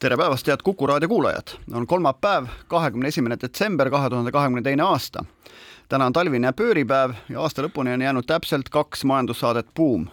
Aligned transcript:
tere 0.00 0.16
päevast, 0.16 0.46
head 0.46 0.62
Kuku 0.64 0.86
raadio 0.86 1.08
kuulajad! 1.08 1.48
on 1.72 1.86
kolmapäev, 1.86 2.46
kahekümne 2.68 3.08
esimene 3.08 3.36
detsember 3.40 3.90
kahe 3.90 4.10
tuhande 4.10 4.32
kahekümne 4.32 4.62
teine 4.62 4.82
aasta. 4.82 5.24
täna 5.88 6.06
on 6.06 6.12
talvine 6.12 6.52
pööripäev 6.52 7.12
ja 7.28 7.40
aasta 7.40 7.62
lõpuni 7.62 7.92
on 7.92 8.00
jäänud 8.00 8.24
täpselt 8.26 8.68
kaks 8.68 9.04
majandussaadet 9.04 9.66
Buum. 9.76 10.06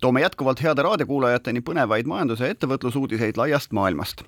toome 0.00 0.20
jätkuvalt 0.20 0.62
heade 0.62 0.82
raadiokuulajateni 0.82 1.60
põnevaid 1.60 2.10
majandus- 2.10 2.40
ja 2.40 2.46
ettevõtlusuudiseid 2.46 3.36
laiast 3.36 3.72
maailmast. 3.72 4.22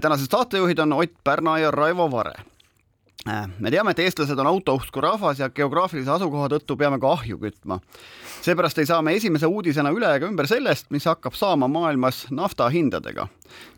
tänased 0.00 0.30
saatejuhid 0.30 0.78
on 0.78 0.92
Ott 0.92 1.14
Pärna 1.24 1.58
ja 1.58 1.70
Raivo 1.70 2.10
Vare 2.10 2.34
me 3.26 3.70
teame, 3.70 3.92
et 3.92 4.02
eestlased 4.02 4.38
on 4.38 4.50
autousku 4.50 5.00
rahvas 5.00 5.38
ja 5.38 5.48
geograafilise 5.54 6.10
asukoha 6.10 6.48
tõttu 6.52 6.76
peame 6.78 6.98
ka 7.00 7.12
ahju 7.12 7.38
kütma. 7.38 7.78
seepärast 8.42 8.78
ei 8.78 8.86
saa 8.86 9.02
me 9.02 9.14
esimese 9.14 9.46
uudisena 9.46 9.92
üle 9.94 10.10
ega 10.16 10.26
ümber 10.26 10.48
sellest, 10.50 10.90
mis 10.90 11.06
hakkab 11.06 11.34
saama 11.38 11.68
maailmas 11.68 12.26
nafta 12.30 12.68
hindadega. 12.68 13.28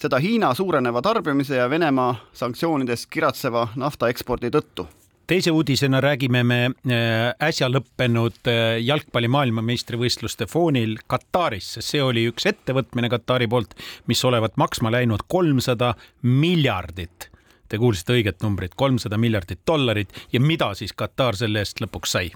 seda 0.01 0.19
Hiina 0.19 0.55
suureneva 0.55 1.03
tarbimise 1.03 1.57
ja 1.57 1.71
Venemaa 1.71 2.15
sanktsioonidest 2.33 3.11
kiratseva 3.11 3.69
nafta 3.77 4.09
ekspordi 4.09 4.51
tõttu 4.51 4.89
teise 5.27 5.51
uudisena 5.51 6.01
räägime 6.01 6.43
me 6.45 6.65
äh, 6.67 7.33
äsja 7.41 7.69
lõppenud 7.69 8.49
äh, 8.49 8.81
jalgpalli 8.85 9.29
maailmameistrivõistluste 9.29 10.47
foonil 10.47 10.99
Kataris, 11.07 11.75
sest 11.77 11.95
see 11.95 12.03
oli 12.03 12.27
üks 12.29 12.45
ettevõtmine 12.49 13.09
Katari 13.09 13.49
poolt, 13.49 13.73
mis 14.07 14.25
olevat 14.25 14.57
maksma 14.61 14.93
läinud 14.93 15.25
kolmsada 15.29 15.95
miljardit 16.23 17.34
Te 17.75 17.79
kuulsite 17.83 18.15
õiget 18.15 18.37
numbrit, 18.45 18.77
kolmsada 18.79 19.19
miljardit 19.19 19.59
dollarit 19.67 20.13
ja 20.31 20.39
mida 20.39 20.69
siis 20.79 20.93
Katar 20.95 21.35
selle 21.35 21.59
eest 21.65 21.81
lõpuks 21.83 22.13
sai? 22.15 22.29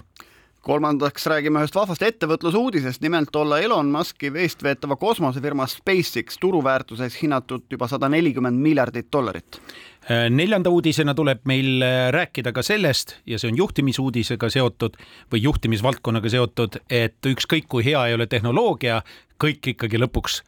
kolmandaks 0.67 1.29
räägime 1.31 1.61
ühest 1.63 1.77
vahvast 1.79 2.03
ettevõtlusuudisest, 2.03 2.99
nimelt 2.99 3.31
olla 3.39 3.61
Elon 3.63 3.87
Muski 3.93 4.33
eestveetava 4.35 4.97
kosmosefirma 4.99 5.63
SpaceX 5.71 6.35
turuväärtuseks 6.43 7.21
hinnatud 7.21 7.71
juba 7.71 7.87
sada 7.87 8.09
nelikümmend 8.11 8.59
miljardit 8.59 9.07
dollarit. 9.15 9.61
Äh, 10.03 10.27
neljanda 10.27 10.75
uudisena 10.75 11.15
tuleb 11.15 11.47
meil 11.47 11.79
äh, 11.79 12.11
rääkida 12.11 12.51
ka 12.51 12.59
sellest 12.59 13.15
ja 13.23 13.39
see 13.39 13.53
on 13.53 13.63
juhtimisuudisega 13.63 14.51
seotud 14.51 14.99
või 15.31 15.45
juhtimisvaldkonnaga 15.47 16.35
seotud, 16.35 16.81
et 16.91 17.31
ükskõik 17.31 17.71
kui 17.71 17.87
hea 17.87 18.09
ei 18.11 18.19
ole 18.19 18.27
tehnoloogia, 18.27 18.99
kõik 19.39 19.71
ikkagi 19.77 20.03
lõpuks 20.03 20.41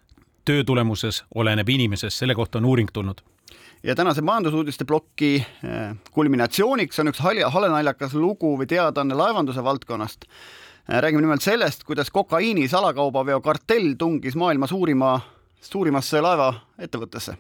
töö 0.44 0.67
tulemuses 0.67 1.23
oleneb 1.31 1.78
inimesest, 1.80 2.20
selle 2.20 2.36
kohta 2.36 2.59
on 2.59 2.73
uuring 2.73 2.92
tulnud 2.92 3.23
ja 3.84 3.96
tänase 3.96 4.22
majandusuudiste 4.22 4.86
ploki 4.86 5.36
eh, 5.36 5.96
kulminatsiooniks 6.12 7.00
on 7.00 7.12
üks 7.12 7.22
halenaljakas 7.54 8.14
lugu 8.14 8.56
või 8.60 8.70
teadaanne 8.70 9.18
laevanduse 9.18 9.64
valdkonnast. 9.64 10.26
Eh, 10.26 11.02
räägime 11.02 11.22
nimelt 11.22 11.42
sellest, 11.42 11.84
kuidas 11.84 12.12
kokaiini 12.12 12.68
salakaubaveo 12.68 13.42
kartell 13.42 13.96
tungis 13.98 14.36
maailma 14.36 14.68
suurima, 14.68 15.20
suurimasse 15.62 16.22
laevaettevõttesse 16.22 17.38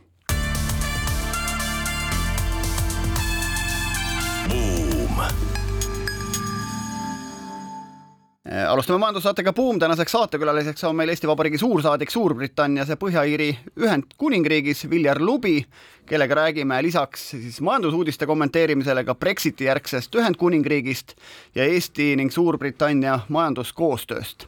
alustame 8.67 8.99
majandussaatega 8.99 9.53
Buum, 9.53 9.79
tänaseks 9.79 10.11
saatekülaliseks 10.11 10.83
on 10.83 10.95
meil 10.95 11.09
Eesti 11.09 11.27
Vabariigi 11.27 11.57
suursaadik 11.57 12.11
Suurbritannias 12.11 12.89
ja 12.89 12.97
Põhja-Iiri 12.99 13.49
Ühendkuningriigis 13.79 14.89
Viljar 14.89 15.21
Lubi, 15.21 15.65
kellega 16.05 16.35
räägime 16.35 16.81
lisaks 16.83 17.29
siis 17.29 17.61
majandusuudiste 17.61 18.25
kommenteerimisele 18.27 19.03
ka 19.03 19.15
Brexiti 19.15 19.69
järgsest 19.69 20.15
Ühendkuningriigist 20.15 21.15
ja 21.55 21.63
Eesti 21.63 22.15
ning 22.19 22.31
Suurbritannia 22.31 23.19
majanduskoostööst 23.29 24.47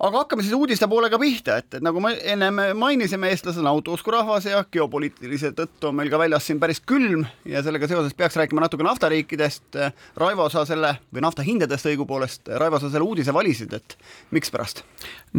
aga 0.00 0.22
hakkame 0.22 0.44
siis 0.44 0.54
uudiste 0.56 0.88
poolega 0.88 1.18
pihta, 1.20 1.58
et, 1.60 1.74
et 1.76 1.84
nagu 1.84 2.00
me 2.00 2.14
ennem 2.32 2.60
mainisime, 2.78 3.28
eestlased 3.34 3.60
on 3.60 3.68
autousku 3.70 4.14
rahvas 4.14 4.46
ja 4.48 4.62
geopoliitilise 4.72 5.52
tõttu 5.56 5.90
on 5.90 5.98
meil 5.98 6.08
ka 6.12 6.20
väljas 6.20 6.46
siin 6.48 6.60
päris 6.62 6.80
külm 6.80 7.26
ja 7.48 7.60
sellega 7.64 7.88
seoses 7.90 8.16
peaks 8.16 8.38
rääkima 8.40 8.64
natuke 8.64 8.86
naftariikidest. 8.86 9.76
Raivo, 10.20 10.48
sa 10.52 10.64
selle 10.68 10.94
või 11.12 11.24
nafta 11.24 11.44
hindadest 11.44 11.90
õigupoolest, 11.90 12.48
Raivo, 12.60 12.80
sa 12.80 12.88
selle 12.88 13.04
uudise 13.04 13.34
valisid, 13.36 13.74
et 13.76 13.98
mikspärast? 14.32 14.84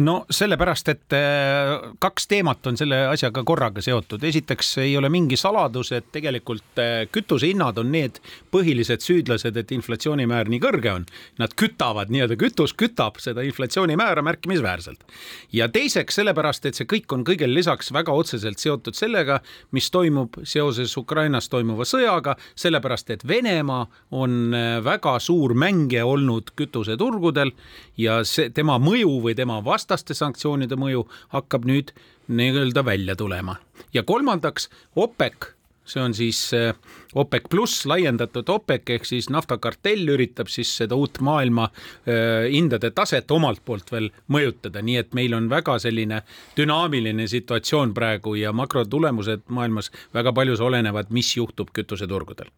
no 0.02 0.22
sellepärast, 0.32 0.88
et 0.88 1.16
äh, 1.16 1.74
kaks 2.00 2.30
teemat 2.30 2.70
on 2.70 2.78
selle 2.80 3.02
asjaga 3.10 3.42
korraga 3.44 3.82
seotud. 3.84 4.22
esiteks 4.24 4.76
ei 4.84 4.94
ole 4.96 5.10
mingi 5.12 5.36
saladus, 5.36 5.92
et 5.92 6.06
tegelikult 6.14 6.80
äh, 6.80 7.02
kütusehinnad 7.12 7.82
on 7.82 7.90
need 7.92 8.22
põhilised 8.54 9.02
süüdlased, 9.04 9.58
et 9.58 9.74
inflatsioonimäär 9.74 10.48
nii 10.48 10.62
kõrge 10.62 10.94
on. 10.94 11.10
Nad 11.42 11.58
kütavad, 11.58 12.14
nii-öelda 12.14 12.38
kütus 12.40 12.76
kütab 12.78 13.18
seda 13.20 13.42
inflatsioonimäära 13.44 14.22
märkimisväärselt 14.22 14.51
märkimisväärselt. 14.52 15.04
ja 15.52 15.68
teiseks 15.68 16.14
sellepärast, 16.14 16.66
et 16.66 16.74
see 16.74 16.86
kõik 16.86 17.12
on 17.12 17.24
kõigele 17.24 17.54
lisaks 17.54 17.92
väga 17.92 18.12
otseselt 18.12 18.58
seotud 18.58 18.94
sellega, 18.94 19.40
mis 19.72 19.90
toimub 19.90 20.36
seoses 20.44 20.96
Ukrainas 20.96 21.48
toimuva 21.48 21.84
sõjaga, 21.84 22.36
sellepärast 22.54 23.10
et 23.10 23.26
Venemaa 23.28 23.86
on 24.10 24.54
äh, 24.54 24.84
väga 24.84 25.18
suur 25.20 25.54
mängija 25.54 26.06
olnud 26.06 26.52
kütuseturgudel 26.56 27.52
ja 27.96 28.22
see 28.24 28.50
tema 28.50 28.78
mõju 28.78 29.20
või 29.22 29.34
tema 29.34 29.60
vastaste 29.64 30.14
sanktsioonide 30.14 30.76
mõju 30.76 31.06
hakkab 31.32 31.64
nüüd 31.64 31.92
nii-öelda 32.28 32.84
välja 32.84 33.16
tulema. 33.16 33.56
ja 33.92 34.02
kolmandaks, 34.02 34.68
OPEC 34.96 35.52
see 35.84 36.02
on 36.02 36.14
siis 36.14 36.40
äh, 36.54 36.74
OPEC 37.14 37.48
pluss 37.50 37.86
laiendatud 37.86 38.48
OPEC 38.48 38.90
ehk 38.96 39.06
siis 39.08 39.28
naftakartell 39.32 40.08
üritab 40.14 40.50
siis 40.52 40.70
seda 40.78 40.96
uut 40.98 41.20
maailma 41.20 41.68
äh, 41.68 42.48
hindade 42.52 42.92
taset 42.94 43.30
omalt 43.30 43.64
poolt 43.64 43.92
veel 43.92 44.10
mõjutada, 44.32 44.82
nii 44.82 44.98
et 45.02 45.14
meil 45.18 45.34
on 45.34 45.48
väga 45.50 45.78
selline 45.82 46.22
dünaamiline 46.56 47.26
situatsioon 47.28 47.94
praegu 47.94 48.36
ja 48.38 48.52
makrotulemused 48.52 49.48
maailmas 49.48 49.90
väga 50.14 50.32
paljus 50.32 50.60
olenevad, 50.60 51.10
mis 51.10 51.36
juhtub 51.36 51.72
kütuseturgudel. 51.74 52.50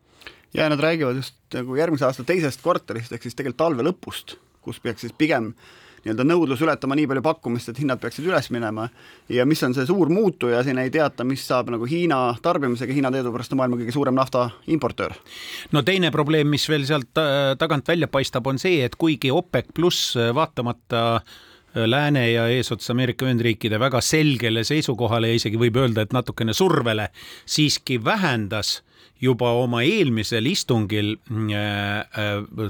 ja 0.54 0.68
nad 0.68 0.80
räägivad 0.80 1.16
just 1.16 1.34
nagu 1.54 1.76
järgmise 1.76 2.04
aasta 2.04 2.24
teisest 2.24 2.62
kvartalist 2.62 3.12
ehk 3.12 3.22
siis 3.22 3.34
tegelikult 3.34 3.62
talve 3.64 3.88
lõpust, 3.88 4.36
kus 4.60 4.80
peaks 4.80 5.00
siis 5.00 5.16
pigem 5.16 5.54
äh, 5.54 5.83
nii-öelda 6.04 6.26
nõudlus 6.28 6.62
ületama 6.64 6.96
nii 6.98 7.08
palju 7.10 7.22
pakkumist, 7.24 7.70
et 7.72 7.80
hinnad 7.80 8.00
peaksid 8.02 8.26
üles 8.28 8.50
minema 8.54 8.88
ja 9.32 9.46
mis 9.48 9.62
on 9.64 9.74
see 9.76 9.86
suur 9.88 10.10
muutuja, 10.12 10.62
siin 10.64 10.78
ei 10.82 10.92
teata, 10.92 11.24
mis 11.24 11.44
saab 11.48 11.72
nagu 11.72 11.88
Hiina 11.88 12.20
tarbimisega, 12.44 12.92
Hiina 12.92 13.12
teadupärast 13.14 13.54
on 13.54 13.62
maailma 13.62 13.80
kõige 13.80 13.96
suurem 13.96 14.16
nafta 14.18 14.48
importöör. 14.66 15.16
no 15.72 15.82
teine 15.82 16.10
probleem, 16.14 16.48
mis 16.52 16.68
veel 16.68 16.86
sealt 16.88 17.20
äh, 17.20 17.56
tagant 17.58 17.88
välja 17.88 18.08
paistab, 18.08 18.46
on 18.46 18.60
see, 18.60 18.84
et 18.84 18.96
kuigi 19.00 19.32
OPEC 19.32 19.72
pluss 19.74 20.14
äh, 20.16 20.34
vaatamata 20.34 21.04
äh, 21.16 21.86
Lääne 21.86 22.30
ja 22.30 22.46
eesotsas 22.48 22.92
Ameerika 22.92 23.26
Ühendriikide 23.26 23.80
väga 23.82 23.98
selgele 24.04 24.62
seisukohale 24.64 25.32
ja 25.32 25.40
isegi 25.40 25.58
võib 25.58 25.80
öelda, 25.80 26.04
et 26.04 26.12
natukene 26.14 26.54
survele 26.54 27.08
siiski 27.50 27.98
vähendas 28.04 28.82
juba 29.20 29.50
oma 29.58 29.82
eelmisel 29.86 30.46
istungil 30.50 31.14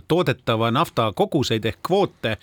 toodetava 0.09 0.71
nafta 0.75 1.11
koguseid 1.16 1.65
ehk 1.69 1.81
kvoote 1.87 2.37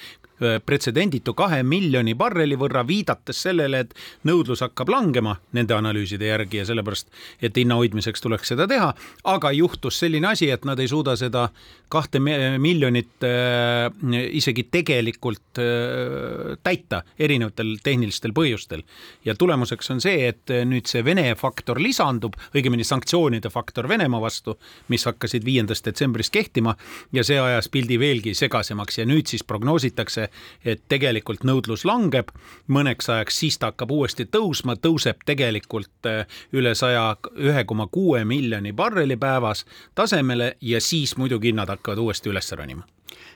pretsedenditu 0.66 1.34
kahe 1.38 1.62
miljoni 1.64 2.16
barreli 2.18 2.58
võrra, 2.60 2.84
viidates 2.88 3.42
sellele, 3.46 3.86
et 3.86 3.94
nõudlus 4.28 4.64
hakkab 4.66 4.90
langema 4.90 5.36
nende 5.58 5.76
analüüside 5.76 6.32
järgi 6.32 6.62
ja 6.62 6.68
sellepärast, 6.70 7.12
et 7.42 7.58
hinna 7.58 7.78
hoidmiseks 7.80 8.22
tuleks 8.22 8.54
seda 8.54 8.68
teha. 8.68 8.94
aga 9.24 9.52
juhtus 9.52 10.00
selline 10.00 10.28
asi, 10.28 10.50
et 10.50 10.66
nad 10.66 10.80
ei 10.80 10.88
suuda 10.88 11.16
seda 11.16 11.50
kahte 11.92 12.20
miljonit 12.20 13.24
äh, 13.28 13.90
isegi 14.32 14.64
tegelikult 14.72 15.60
äh, 15.60 16.58
täita 16.64 17.04
erinevatel 17.20 17.78
tehnilistel 17.84 18.34
põhjustel. 18.34 18.84
ja 19.26 19.36
tulemuseks 19.36 19.92
on 19.92 20.02
see, 20.02 20.28
et 20.28 20.54
nüüd 20.66 20.88
see 20.88 21.04
Vene 21.06 21.36
faktor 21.36 21.80
lisandub, 21.82 22.36
õigemini 22.56 22.86
sanktsioonide 22.88 23.50
faktor 23.50 23.88
Venemaa 23.90 24.22
vastu, 24.22 24.58
mis 24.88 25.06
hakkasid 25.06 25.46
viiendast 25.46 25.86
detsembrist 25.86 26.34
kehtima 26.34 26.76
ja 27.14 27.24
see 27.28 27.40
ajas 27.40 27.70
pildi 27.70 28.00
veelgi 28.00 28.34
segasemaks 28.38 29.02
ja 29.02 29.06
nüüd 29.10 29.28
siis 29.28 29.44
prognoositakse, 29.48 30.30
et 30.66 30.84
tegelikult 30.90 31.44
nõudlus 31.48 31.86
langeb 31.86 32.32
mõneks 32.68 33.10
ajaks, 33.10 33.40
siis 33.44 33.60
ta 33.60 33.72
hakkab 33.72 33.92
uuesti 33.92 34.26
tõusma, 34.26 34.76
tõuseb 34.76 35.26
tegelikult 35.26 36.10
äh, 36.10 36.26
üle 36.54 36.76
saja 36.76 37.16
ühe 37.38 37.66
koma 37.66 37.88
kuue 37.92 38.26
miljoni 38.26 38.74
barreli 38.74 39.18
päevas 39.18 39.66
tasemele 39.96 40.56
ja 40.62 40.82
siis 40.82 41.18
muidugi 41.18 41.52
hinnad 41.52 41.70
hakkavad 41.70 42.04
uuesti 42.06 42.30
üles 42.30 42.52
ronima 42.52 42.88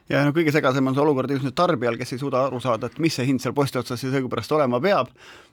ja 0.10 0.22
no 0.26 0.34
kõige 0.36 0.54
segasem 0.54 0.86
on 0.88 0.96
see 0.96 1.04
olukord 1.04 1.32
just 1.34 1.46
nüüd 1.46 1.56
tarbijal, 1.58 1.98
kes 2.00 2.16
ei 2.16 2.22
suuda 2.22 2.46
aru 2.48 2.60
saada, 2.64 2.90
et 2.92 3.00
mis 3.02 3.16
see 3.16 3.26
hind 3.28 3.42
seal 3.44 3.56
posti 3.58 3.80
otsas 3.82 4.02
siis 4.02 4.14
õigupärast 4.14 4.52
olema 4.58 4.80
peab. 4.84 5.10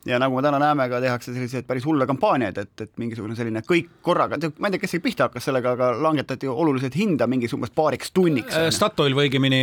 ja 0.07 0.19
nagu 0.19 0.37
me 0.37 0.43
täna 0.45 0.59
näeme, 0.61 0.89
ka 0.91 1.01
tehakse 1.01 1.33
selliseid 1.33 1.67
päris 1.67 1.87
hulle 1.87 2.07
kampaaniaid, 2.11 2.59
et, 2.59 2.73
et 2.87 2.93
mingisugune 3.01 3.37
selline 3.39 3.63
kõik 3.67 3.89
korraga, 4.03 4.39
ma 4.59 4.69
ei 4.69 4.77
tea, 4.77 4.83
kes 4.83 4.97
see 4.97 5.05
pihta 5.05 5.29
hakkas 5.29 5.49
sellega, 5.49 5.77
aga 5.77 5.93
langetati 6.03 6.51
oluliselt 6.51 6.97
hinda 6.99 7.29
mingiks 7.31 7.55
umbes 7.57 7.73
paariks 7.75 8.13
tunniks. 8.13 8.59
Statoil 8.75 9.17
või 9.17 9.31
õigemini 9.31 9.63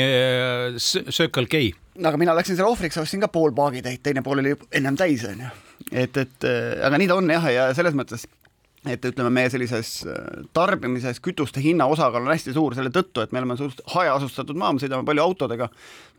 Circle 0.79 1.47
K. 1.51 1.63
aga 2.03 2.21
mina 2.21 2.35
läksin 2.37 2.57
selle 2.57 2.71
ohvriks, 2.71 2.97
ostsin 3.01 3.25
ka 3.25 3.31
pool 3.31 3.53
paagitäit, 3.55 4.01
teine 4.03 4.23
pool 4.25 4.43
oli 4.43 4.55
ennem 4.71 4.97
täis, 4.99 5.27
onju. 5.27 5.53
et, 5.91 6.17
et 6.17 6.51
aga 6.83 6.97
nii 6.97 7.11
ta 7.11 7.19
on 7.19 7.33
jah, 7.35 7.49
ja 7.53 7.71
selles 7.77 7.97
mõttes 7.97 8.25
et 8.95 9.05
ütleme, 9.05 9.31
meie 9.33 9.49
sellises 9.51 9.91
äh, 10.07 10.43
tarbimises 10.55 11.21
kütuste 11.23 11.61
hinna 11.63 11.87
osakaal 11.91 12.25
on 12.25 12.33
hästi 12.33 12.53
suur 12.55 12.75
selle 12.77 12.91
tõttu, 12.93 13.23
et 13.23 13.33
me 13.35 13.41
oleme 13.41 13.57
suhteliselt 13.59 13.95
hajaasustatud 13.95 14.59
maa, 14.59 14.73
me 14.73 14.83
sõidame 14.83 15.07
palju 15.07 15.23
autodega 15.23 15.69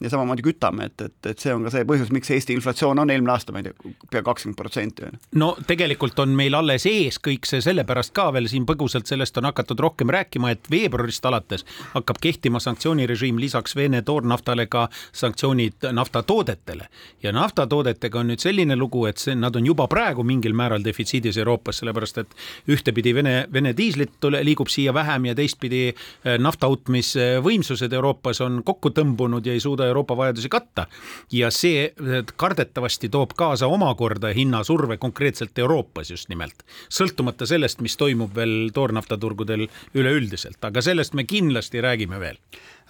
ja 0.01 0.11
samamoodi 0.11 0.45
kütame, 0.45 0.89
et, 0.91 1.07
et, 1.07 1.31
et 1.33 1.43
see 1.43 1.53
on 1.55 1.65
ka 1.67 1.73
see 1.75 1.85
põhjus, 1.89 2.13
miks 2.15 2.31
Eesti 2.33 2.55
inflatsioon 2.57 3.03
on 3.03 3.11
eelmine 3.13 3.33
aasta, 3.35 3.53
ma 3.53 3.61
ei 3.61 3.69
tea, 3.69 3.93
pea 4.11 4.23
kakskümmend 4.25 4.59
protsenti. 4.59 5.11
no 5.41 5.53
tegelikult 5.67 6.19
on 6.25 6.33
meil 6.37 6.57
alles 6.57 6.87
ees 6.89 7.21
kõik 7.23 7.49
see 7.49 7.61
sellepärast 7.65 8.15
ka 8.17 8.31
veel 8.35 8.49
siin 8.51 8.67
põgusalt 8.69 9.11
sellest 9.11 9.37
on 9.41 9.51
hakatud 9.51 9.81
rohkem 9.81 10.13
rääkima, 10.13 10.55
et 10.55 10.71
veebruarist 10.71 11.27
alates 11.29 11.67
hakkab 11.95 12.21
kehtima 12.23 12.61
sanktsioonirežiim 12.63 13.39
lisaks 13.41 13.77
Vene 13.77 14.03
toornaftale 14.03 14.67
ka 14.67 14.89
sanktsioonid 15.13 15.91
naftatoodetele 15.93 16.89
ja 17.23 17.33
naftatoodetega 17.37 18.21
on 18.21 18.33
nüüd 18.33 18.43
selline 18.43 18.77
lugu, 18.77 19.05
et 19.11 19.21
see, 19.21 19.37
nad 19.37 19.57
on 19.57 19.67
juba 19.67 19.87
praegu 19.91 20.25
mingil 20.27 20.57
määral 20.57 20.85
defitsiidis 20.85 21.39
Euroopas, 21.41 21.81
sellepärast 21.83 22.23
et 22.25 22.35
ühtepidi 22.69 23.15
Vene, 23.15 23.35
Vene 23.53 23.73
diislit 23.77 24.29
liigub 24.41 24.69
siia 24.69 24.95
vähem 24.95 25.31
ja 25.31 25.35
teistpidi 25.35 25.83
eh, 25.91 26.39
naftautmisvõimsused 26.39 27.93
Euroopas 27.93 28.41
on 28.45 28.63
kokku 28.67 28.93
tõmbunud 28.97 29.47
ja 29.47 29.57
ei 29.57 29.63
suuda 29.63 29.87
Euroopa 29.91 30.17
vajadusi 30.17 30.49
katta. 30.49 30.87
ja 31.33 31.51
see 31.51 31.85
eh, 31.87 32.25
kardetavasti 32.37 33.09
toob 33.09 33.37
kaasa 33.37 33.67
omakorda 33.67 34.35
hinnasurve 34.35 34.97
konkreetselt 34.97 35.59
Euroopas 35.59 36.11
just 36.11 36.29
nimelt, 36.29 36.65
sõltumata 36.89 37.47
sellest, 37.47 37.81
mis 37.81 37.97
toimub 37.97 38.35
veel 38.35 38.71
toornaftaturgudel 38.75 39.67
üleüldiselt, 39.95 40.61
aga 40.65 40.83
sellest 40.83 41.15
me 41.15 41.25
kindlasti 41.25 41.81
räägime 41.81 42.21
veel 42.21 42.39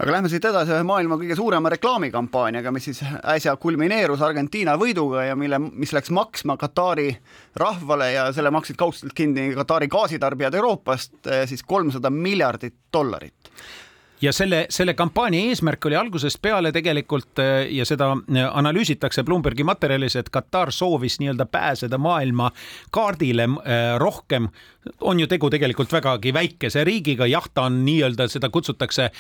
aga 0.00 0.14
lähme 0.14 0.31
siit 0.32 0.44
edasi 0.49 0.73
ühe 0.73 0.85
maailma 0.87 1.19
kõige 1.20 1.37
suurema 1.37 1.73
reklaamikampaaniaga, 1.75 2.73
mis 2.73 2.88
siis 2.88 3.02
äsja 3.35 3.52
kulmineerus 3.61 4.23
Argentiina 4.25 4.76
võiduga 4.81 5.26
ja 5.29 5.37
mille, 5.37 5.58
mis 5.61 5.93
läks 5.93 6.12
maksma 6.17 6.56
Katari 6.61 7.11
rahvale 7.61 8.12
ja 8.14 8.31
selle 8.37 8.52
maksid 8.55 8.81
kaudselt 8.81 9.14
kinni 9.17 9.50
Katari 9.58 9.91
gaasitarbijad 9.93 10.56
Euroopast 10.56 11.29
eh, 11.29 11.44
siis 11.50 11.62
kolmsada 11.67 12.11
miljardit 12.14 12.79
dollarit 12.93 13.52
ja 14.20 14.32
selle, 14.32 14.64
selle 14.73 14.94
kampaania 14.94 15.50
eesmärk 15.50 15.87
oli 15.88 15.97
algusest 15.97 16.41
peale 16.43 16.73
tegelikult 16.73 17.41
äh, 17.43 17.67
ja 17.73 17.85
seda 17.88 18.12
äh, 18.17 18.49
analüüsitakse 18.49 19.25
Bloombergi 19.25 19.64
materjalis, 19.64 20.17
et 20.17 20.31
Katar 20.32 20.73
soovis 20.73 21.19
nii-öelda 21.20 21.47
pääseda 21.50 21.99
maailma 21.99 22.50
kaardile 22.91 23.49
rohkem. 23.99 24.49
On 25.00 25.21
ju 25.21 25.27
tegu 25.27 25.50
tegelikult 25.53 25.93
vägagi 25.93 26.32
väikese 26.35 26.85
riigiga, 26.85 27.27
jah, 27.29 27.44
ta 27.55 27.67
on 27.69 27.81
nii-öelda, 27.85 28.29
seda 28.32 28.49
kutsutakse 28.53 29.11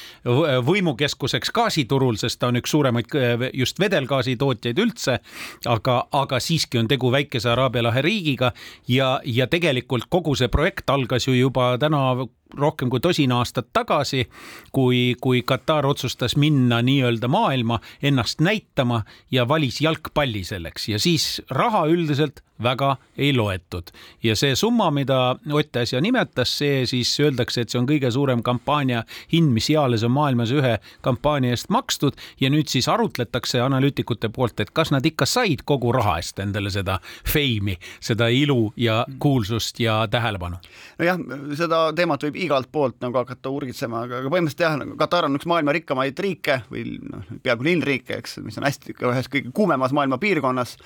võimukeskuseks 0.66 1.52
gaasiturul, 1.54 2.16
sest 2.20 2.40
ta 2.40 2.48
on 2.48 2.60
üks 2.60 2.72
suuremaid 2.72 3.16
just 3.54 3.80
vedelgaasi 3.80 4.36
tootjaid 4.40 4.78
üldse. 4.80 5.18
aga, 5.66 5.96
aga 6.12 6.40
siiski 6.40 6.78
on 6.78 6.88
tegu 6.88 7.12
väikese 7.12 7.50
Araabia 7.50 7.82
lahe 7.82 8.02
riigiga 8.02 8.52
ja, 8.88 9.20
ja 9.24 9.46
tegelikult 9.46 10.08
kogu 10.08 10.34
see 10.34 10.48
projekt 10.48 10.90
algas 10.90 11.26
ju 11.28 11.34
juba 11.34 11.76
täna 11.78 12.26
rohkem 12.58 12.90
kui 12.90 13.00
tosin 13.00 13.32
aastat 13.32 13.70
tagasi, 13.72 14.26
kui, 14.72 15.14
kui 15.20 15.42
Katar 15.46 15.86
otsustas 15.86 16.36
minna 16.36 16.80
nii-öelda 16.82 17.28
maailma 17.28 17.80
ennast 18.02 18.40
näitama 18.40 19.02
ja 19.30 19.48
valis 19.48 19.80
jalgpalli 19.80 20.44
selleks 20.44 20.88
ja 20.88 20.98
siis 20.98 21.42
raha 21.50 21.86
üldiselt 21.86 22.42
väga 22.62 22.96
ei 23.16 23.32
loetud. 23.36 23.90
ja 24.22 24.36
see 24.36 24.56
summa, 24.56 24.90
mida 24.90 25.36
Ott 25.52 25.76
äsja 25.76 26.00
nimetas, 26.00 26.52
see 26.58 26.84
siis 26.86 27.10
öeldakse, 27.20 27.64
et 27.64 27.72
see 27.72 27.80
on 27.80 27.88
kõige 27.88 28.10
suurem 28.14 28.42
kampaania 28.46 29.02
hind, 29.32 29.50
mis 29.54 29.70
eales 29.72 30.04
on 30.06 30.12
maailmas 30.14 30.52
ühe 30.54 30.76
kampaania 31.04 31.56
eest 31.56 31.70
makstud 31.72 32.18
ja 32.40 32.50
nüüd 32.52 32.70
siis 32.70 32.88
arutletakse 32.88 33.60
analüütikute 33.64 34.30
poolt, 34.34 34.60
et 34.60 34.70
kas 34.76 34.92
nad 34.94 35.06
ikka 35.06 35.26
said 35.28 35.64
kogu 35.68 35.92
raha 35.96 36.18
eest 36.20 36.38
endale 36.42 36.70
seda 36.70 36.98
feimi, 37.26 37.76
seda 38.00 38.30
ilu 38.32 38.72
ja 38.76 39.02
kuulsust 39.18 39.80
ja 39.80 40.00
tähelepanu. 40.10 40.60
nojah, 40.98 41.20
seda 41.58 41.82
teemat 41.96 42.26
võib 42.28 42.40
igalt 42.46 42.70
poolt 42.72 43.00
nagu 43.04 43.22
hakata 43.22 43.52
urgitsema, 43.52 44.04
aga 44.06 44.24
põhimõtteliselt 44.28 44.66
jah, 44.66 44.78
nagu 44.80 44.98
Katar 45.00 45.26
on 45.28 45.38
üks 45.38 45.48
maailma 45.50 45.74
rikkamaid 45.76 46.18
riike 46.18 46.62
või 46.70 46.98
noh, 47.02 47.24
peaaegu 47.42 47.66
linnriike, 47.66 48.20
eks, 48.20 48.38
mis 48.44 48.58
on 48.60 48.68
hästi 48.68 48.96
ühes 49.00 49.30
kõige 49.32 49.54
kuumemas 49.56 49.94
maailma 49.96 50.20
piirkonnas 50.20 50.76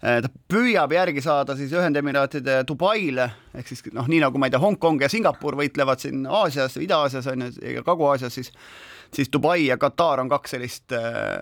ta 0.00 0.30
püüab 0.48 0.92
järgi 0.94 1.20
saada 1.24 1.56
siis 1.58 1.72
Ühendemiraatide 1.76 2.62
Dubaile 2.68 3.26
ehk 3.56 3.68
siis 3.68 3.82
noh, 3.92 4.06
nii 4.08 4.22
nagu 4.22 4.40
ma 4.40 4.48
ei 4.48 4.54
tea, 4.54 4.62
Hongkong 4.62 5.02
ja 5.04 5.10
Singapur 5.12 5.58
võitlevad 5.60 6.00
siin 6.00 6.22
Aasias, 6.24 6.78
Ida-Aasias 6.80 7.28
on 7.32 7.44
ju, 7.44 7.50
ja 7.74 7.84
Kagu-Aasias, 7.84 8.38
siis 8.38 8.52
siis 9.14 9.28
Dubai 9.32 9.66
ja 9.66 9.76
Katar 9.78 10.20
on 10.20 10.28
kaks 10.30 10.54
sellist 10.54 10.94
äh, 10.94 11.40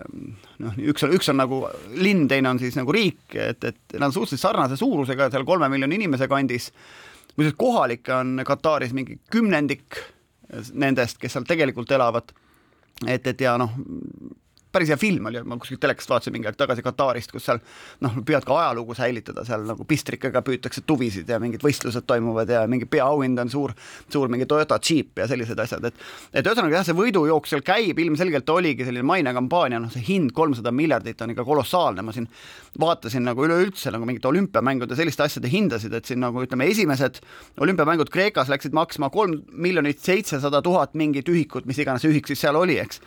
noh, 0.63 0.79
üks 0.91 1.05
on, 1.05 1.13
üks 1.15 1.29
on 1.31 1.37
nagu 1.39 1.61
linn, 2.01 2.27
teine 2.27 2.49
on 2.49 2.59
siis 2.61 2.77
nagu 2.79 2.93
riik, 2.93 3.21
et, 3.35 3.63
et 3.63 3.97
nad 3.97 4.09
on 4.09 4.15
suhteliselt 4.15 4.47
sarnase 4.47 4.79
suurusega, 4.79 5.29
seal 5.33 5.45
kolme 5.47 5.69
miljoni 5.69 5.99
inimese 6.01 6.27
kandis. 6.27 6.71
muuseas, 7.37 7.55
kohalikke 7.57 8.13
on 8.15 8.41
Kataris 8.45 8.93
mingi 8.97 9.19
kümnendik 9.31 10.01
nendest, 10.73 11.19
kes 11.21 11.37
seal 11.37 11.45
tegelikult 11.47 11.91
elavad. 11.91 12.33
et, 13.07 13.27
et 13.27 13.41
ja 13.41 13.57
noh, 13.57 13.71
päris 14.71 14.91
hea 14.91 14.97
film 15.01 15.25
oli, 15.29 15.41
ma 15.47 15.57
kuskilt 15.57 15.81
telekast 15.81 16.11
vaatasin 16.11 16.33
mingi 16.35 16.49
aeg 16.49 16.57
tagasi 16.59 16.83
Katarist, 16.85 17.31
kus 17.33 17.47
seal 17.47 17.61
noh, 18.05 18.17
püüad 18.25 18.45
ka 18.45 18.57
ajalugu 18.59 18.95
säilitada, 18.97 19.43
seal 19.47 19.65
nagu 19.65 19.85
pistrikega 19.89 20.43
püütakse 20.45 20.83
tuvisid 20.85 21.29
ja 21.29 21.39
mingid 21.41 21.63
võistlused 21.65 22.05
toimuvad 22.09 22.49
ja 22.53 22.61
mingi 22.69 22.85
peaauhind 22.89 23.41
on 23.41 23.49
suur, 23.49 23.73
suur 24.11 24.29
mingi 24.29 24.45
Toyota 24.49 24.77
Jeep 24.77 25.17
ja 25.23 25.27
sellised 25.29 25.59
asjad, 25.59 25.89
et 25.89 26.05
et 26.33 26.45
ühesõnaga 26.45 26.79
jah, 26.79 26.85
see 26.85 26.97
võidujooks 26.97 27.55
seal 27.55 27.63
käib, 27.65 27.97
ilmselgelt 28.03 28.49
oligi 28.53 28.85
selline 28.85 29.07
mainekampaania, 29.09 29.81
noh, 29.81 29.93
see 29.93 30.05
hind 30.05 30.35
kolmsada 30.37 30.73
miljardit 30.75 31.21
on 31.25 31.33
ikka 31.33 31.47
kolossaalne, 31.47 32.05
ma 32.05 32.13
siin 32.15 32.29
vaatasin 32.79 33.25
nagu 33.25 33.47
üleüldse 33.47 33.93
nagu 33.93 34.05
mingite 34.05 34.29
olümpiamängude 34.29 34.97
selliste 34.99 35.25
asjade 35.25 35.49
hindasid, 35.49 35.97
et 35.97 36.05
siin 36.05 36.21
nagu 36.21 36.45
ütleme, 36.45 36.69
esimesed 36.69 37.19
olümpiamängud 37.65 38.13
Kreekas 38.13 38.53
läksid 38.53 38.77
maksma 38.77 39.09
kolm 39.13 39.41
miljonit 39.49 40.05
seitsesada 40.05 40.61
tuhat 40.61 40.93
mingit 40.93 41.29
ühikut, 41.29 41.65
mis 41.69 41.81
iganes 41.81 42.05
ühik 42.05 42.29
siis 42.29 42.45
seal 42.45 42.59
oli, 42.59 42.77
eks 42.81 43.01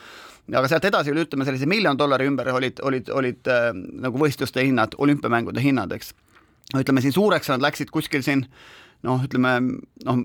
aga 0.51 0.69
sealt 0.71 0.87
edasi 0.91 1.13
üle 1.15 1.25
ütleme 1.27 1.47
sellise 1.47 1.69
miljon 1.71 1.99
dollari 1.99 2.27
ümber 2.31 2.51
olid, 2.55 2.83
olid, 2.83 3.11
olid 3.15 3.51
äh, 3.51 3.71
nagu 4.07 4.21
võistluste 4.21 4.65
hinnad, 4.67 4.97
olümpiamängude 4.99 5.63
hinnad, 5.63 5.95
eks. 5.95 6.15
ütleme 6.79 7.05
siin 7.05 7.15
suureks 7.15 7.53
nad 7.53 7.63
läksid 7.63 7.93
kuskil 7.95 8.25
siin 8.27 8.47
noh, 9.07 9.23
ütleme 9.27 9.59
noh, 10.07 10.25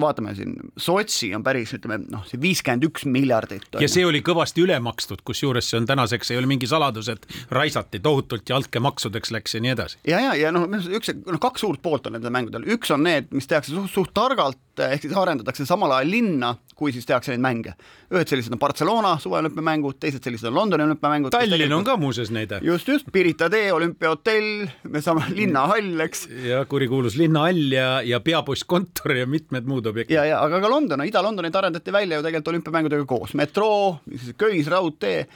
vaatame 0.00 0.34
siin, 0.34 0.54
Sotši 0.78 1.30
on 1.34 1.44
päris, 1.44 1.72
ütleme 1.74 1.98
noh, 2.02 2.22
see 2.28 2.40
viiskümmend 2.40 2.84
üks 2.86 3.06
miljardit. 3.10 3.66
ja 3.80 3.88
see 3.90 4.04
oli 4.06 4.20
kõvasti 4.26 4.62
üle 4.64 4.76
makstud, 4.82 5.24
kusjuures 5.26 5.70
see 5.70 5.80
on 5.80 5.88
tänaseks 5.88 6.30
ei 6.30 6.38
ole 6.40 6.50
mingi 6.50 6.68
saladus, 6.70 7.10
et 7.12 7.26
raisati 7.54 8.00
tohutult 8.02 8.48
ja 8.48 8.58
altkäemaksudeks 8.60 9.34
läks 9.34 9.56
ja 9.56 9.62
nii 9.64 9.74
edasi. 9.74 10.00
ja, 10.08 10.20
ja, 10.28 10.34
ja 10.38 10.54
noh, 10.54 10.68
üks, 10.68 11.12
noh, 11.24 11.40
kaks 11.42 11.64
suurt 11.66 11.82
poolt 11.82 12.06
on 12.10 12.18
nendel 12.18 12.34
mängudel, 12.34 12.66
üks 12.76 12.92
on 12.94 13.04
need, 13.06 13.30
mis 13.34 13.50
tehakse 13.50 13.74
suht, 13.74 13.92
suht 13.94 14.14
targalt, 14.16 14.60
ehk 14.88 15.04
siis 15.04 15.14
arendatakse 15.16 15.66
samal 15.68 15.92
ajal 15.96 16.10
linna, 16.10 16.50
kui 16.76 16.92
siis 16.94 17.06
tehakse 17.06 17.32
neid 17.34 17.42
mänge. 17.44 17.74
ühed 18.10 18.30
sellised 18.30 18.54
on 18.54 18.58
Barcelona 18.58 19.12
suveolümpiamängud, 19.22 19.98
teised 20.00 20.24
sellised 20.24 20.48
on 20.48 20.54
Londoni 20.54 20.86
olümpiamängud. 20.86 21.34
Tallinn 21.34 21.74
on 21.76 21.84
ka 21.84 21.96
muuseas 22.00 22.30
näide. 22.34 22.60
just, 22.62 22.88
just, 22.88 23.12
Pirita 23.12 23.50
tee, 23.50 23.72
olümpiahotell, 23.72 24.66
me 24.88 25.02
saame 25.04 25.26
linnahall, 25.40 26.00
eks. 26.06 26.26
ja 26.46 26.64
kurikuulus 26.64 27.18
linnahall 27.20 27.76
ja, 27.76 27.90
ja 28.06 28.20
peapostkontor 28.20 29.16
ja 29.20 29.26
mitmed 29.26 29.68
muud 29.68 29.86
objektid. 29.86 30.16
ja, 30.16 30.24
ja 30.24 30.40
aga 30.44 30.60
ka 30.60 30.70
London, 30.70 31.04
Ida-Londonit 31.04 31.56
arendati 31.56 31.92
välja 31.92 32.18
ju 32.18 32.26
tegelikult 32.26 32.54
olümpiamängudega 32.54 33.06
koos, 33.06 33.34
metroo, 33.34 34.00
köisraudtee. 34.36 35.26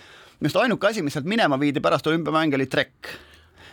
minu 0.40 0.50
arust 0.50 0.64
ainuke 0.64 0.88
asi, 0.88 1.02
mis 1.02 1.14
sealt 1.14 1.28
minema 1.28 1.60
viidi 1.60 1.80
pärast 1.80 2.06
olümpiamänge, 2.06 2.56
oli 2.56 2.66
trekk 2.66 3.14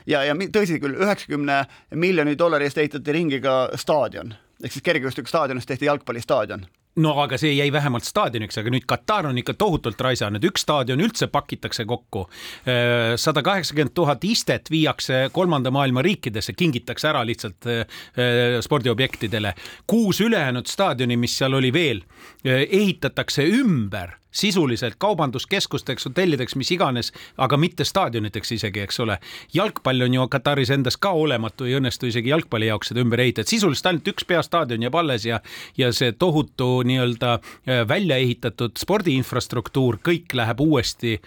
ja, 0.09 0.23
ja 0.25 0.35
tõsi 0.35 0.79
küll, 0.81 0.97
üheksakümne 1.01 1.63
miljoni 1.99 2.37
dollari 2.39 2.67
eest 2.69 2.79
ehitati 2.81 3.15
ringi 3.15 3.41
ka 3.43 3.57
staadion 3.79 4.33
ehk 4.63 4.73
siis 4.73 4.85
kergejõustikustaadionist 4.85 5.67
tehti 5.67 5.89
jalgpallistaadion 5.89 6.67
no 6.99 7.13
aga 7.23 7.37
see 7.39 7.53
jäi 7.55 7.69
vähemalt 7.71 8.05
staadioniks, 8.07 8.57
aga 8.59 8.71
nüüd 8.73 8.85
Katar 8.89 9.29
on 9.29 9.39
ikka 9.39 9.55
tohutult 9.59 10.01
raisanud, 10.03 10.43
üks 10.43 10.65
staadion 10.65 10.99
üldse 11.03 11.29
pakitakse 11.31 11.85
kokku. 11.87 12.25
Äh, 12.67 13.15
sada 13.21 13.43
kaheksakümmend 13.45 13.95
tuhat 13.95 14.23
istet 14.27 14.71
viiakse 14.71 15.29
kolmanda 15.33 15.71
maailma 15.71 16.03
riikidesse, 16.05 16.55
kingitakse 16.57 17.11
ära 17.11 17.23
lihtsalt 17.27 17.69
äh, 17.69 17.83
äh, 18.19 18.59
spordiobjektidele. 18.63 19.53
kuus 19.87 20.21
ülejäänud 20.21 20.67
staadioni, 20.67 21.17
mis 21.17 21.37
seal 21.37 21.53
oli 21.53 21.71
veel, 21.73 22.03
ehitatakse 22.43 23.45
ümber 23.47 24.20
sisuliselt 24.31 24.95
kaubanduskeskusteks, 25.01 26.05
hotellideks, 26.09 26.55
mis 26.55 26.71
iganes, 26.71 27.11
aga 27.37 27.57
mitte 27.59 27.85
staadioniteks 27.87 28.51
isegi, 28.57 28.83
eks 28.85 28.99
ole. 29.03 29.17
jalgpall 29.53 30.01
on 30.01 30.13
ju 30.13 30.27
Kataris 30.31 30.71
endas 30.71 30.97
ka 30.97 31.11
olematu, 31.11 31.67
ei 31.67 31.77
õnnestu 31.79 32.07
isegi 32.07 32.31
jalgpalli 32.31 32.69
jaoks 32.71 32.91
seda 32.91 33.03
ümber 33.03 33.19
ehitada, 33.23 33.47
sisuliselt 33.49 33.91
ainult 33.91 34.07
üks 34.13 34.27
peastaadion 34.27 34.85
jääb 34.87 34.95
alles 34.95 35.25
ja, 35.27 35.41
ja 35.77 35.91
see 35.95 36.11
tohutu 36.11 36.69
nii-öelda 36.87 37.33
äh, 37.33 37.83
välja 37.87 38.17
ehitatud 38.21 38.79
spordiinfrastruktuur, 38.79 39.99
kõik 40.05 40.35
läheb 40.37 40.63
uuesti 40.63 41.17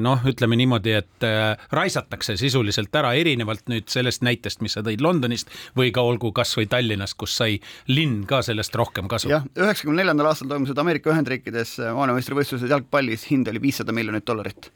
noh, 0.00 0.24
ütleme 0.26 0.56
niimoodi, 0.58 0.96
et 1.02 1.26
äh, 1.26 1.60
raisatakse 1.74 2.38
sisuliselt 2.40 2.94
ära, 2.96 3.12
erinevalt 3.18 3.68
nüüd 3.70 3.88
sellest 3.92 4.24
näitest, 4.26 4.62
mis 4.64 4.76
sa 4.76 4.82
tõid 4.86 5.04
Londonist 5.04 5.52
või 5.76 5.92
ka 5.94 6.02
olgu 6.02 6.32
kasvõi 6.34 6.66
Tallinnast, 6.70 7.18
kus 7.20 7.36
sai 7.36 7.60
linn 7.92 8.24
ka 8.28 8.40
sellest 8.46 8.74
rohkem 8.78 9.08
kasu. 9.10 9.28
jah, 9.32 9.44
üheksakümne 9.58 10.00
neljandal 10.02 10.32
aastal 10.32 10.50
toimusid 10.50 10.78
Ameerika 10.80 11.12
Ühendriikides 11.12 11.76
maailmameistrivõistlused 11.84 12.53
jalgpallis, 12.62 13.26
hind 13.30 13.48
oli 13.50 13.62
viissada 13.62 13.92
miljonit 13.96 14.26
dollarit 14.26 14.70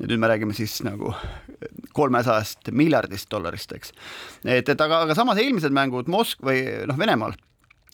ja 0.00 0.08
nüüd 0.08 0.20
me 0.22 0.30
räägime 0.30 0.56
siis 0.56 0.78
nagu 0.86 1.12
kolmesajast 1.96 2.70
miljardist 2.72 3.28
dollarist, 3.32 3.72
eks. 3.76 3.92
et, 4.44 4.68
et 4.68 4.80
aga, 4.80 5.04
aga 5.04 5.16
samas 5.18 5.40
eelmised 5.42 5.74
mängud 5.76 6.08
Mosk- 6.12 6.44
või 6.46 6.64
noh, 6.88 6.98
Venemaal 6.98 7.36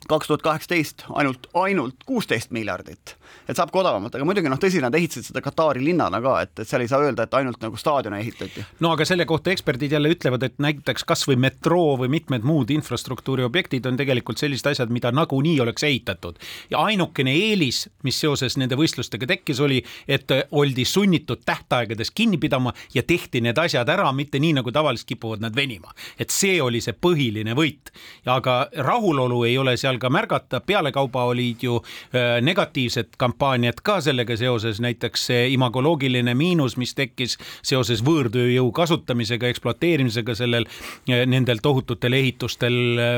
kaks 0.09 0.31
tuhat 0.31 0.43
kaheksateist 0.43 1.07
ainult, 1.15 1.49
ainult 1.55 2.07
kuusteist 2.07 2.51
miljardit 2.51 3.17
et 3.49 3.59
saab 3.59 3.71
ka 3.73 3.81
odavamalt, 3.81 4.15
aga 4.17 4.27
muidugi 4.27 4.51
noh, 4.51 4.59
tõsi, 4.61 4.81
nad 4.83 4.95
ehitasid 4.97 5.29
seda 5.29 5.43
Katari 5.45 5.85
linnana 5.85 6.21
ka, 6.23 6.35
et, 6.45 6.53
et 6.63 6.69
seal 6.69 6.83
ei 6.83 6.91
saa 6.91 7.03
öelda, 7.05 7.27
et 7.27 7.37
ainult 7.39 7.63
nagu 7.63 7.79
staadione 7.79 8.19
ehitati. 8.23 8.65
no 8.83 8.93
aga 8.95 9.07
selle 9.09 9.27
kohta 9.29 9.53
eksperdid 9.55 9.95
jälle 9.97 10.11
ütlevad, 10.13 10.47
et 10.47 10.57
näiteks 10.63 11.07
kasvõi 11.07 11.39
metroo 11.47 11.97
või 12.01 12.11
mitmed 12.17 12.47
muud 12.47 12.71
infrastruktuuri 12.75 13.47
objektid 13.47 13.87
on 13.87 13.99
tegelikult 13.99 14.43
sellised 14.43 14.71
asjad, 14.73 14.93
mida 14.95 15.13
nagunii 15.15 15.59
oleks 15.63 15.87
ehitatud. 15.87 16.41
ja 16.71 16.83
ainukene 16.91 17.35
eelis, 17.37 17.87
mis 18.07 18.19
seoses 18.21 18.59
nende 18.61 18.79
võistlustega 18.79 19.29
tekkis, 19.31 19.61
oli, 19.63 19.83
et 20.09 20.31
oldi 20.51 20.85
sunnitud 20.85 21.45
tähtaegades 21.47 22.11
kinni 22.11 22.39
pidama 22.43 22.75
ja 22.95 23.03
tehti 23.03 23.41
need 23.41 23.59
asjad 23.59 23.89
ära, 23.89 24.11
mitte 24.13 24.41
nii, 24.43 24.57
nagu 24.61 24.73
tavaliselt 24.73 25.09
kipuvad 25.09 25.45
nad 25.45 25.57
venima. 25.57 25.95
et 26.19 26.31
see 26.31 26.61
oli 26.63 26.81
see 26.81 26.95
põhiline 26.95 27.55
võit. 27.55 27.93
aga 28.27 28.69
rahulolu 28.77 29.45
ei 29.45 29.59
ole 29.59 29.77
seal 29.77 29.96
ka 30.03 30.11
märgata, 30.13 30.61
pealekauba 30.61 31.25
olid 31.33 31.63
ju 31.67 31.79
äh, 31.81 32.39
negatiivsed 32.45 33.17
kampaaniad 33.19 33.83
ka 33.83 34.01
sellega 34.05 34.37
seoses, 34.37 34.81
näiteks 34.85 35.27
see 35.31 35.49
imagoloogiline 35.55 36.35
miinus, 36.35 36.77
mis 36.77 36.95
tekkis 36.95 37.37
seoses 37.67 38.05
võõrtööjõu 38.07 38.71
kasutamisega, 38.77 39.51
ekspluateerimisega 39.53 40.35
sellel, 40.39 40.67
nendel 41.07 41.63
tohututel 41.63 42.17
ehitustel 42.19 42.77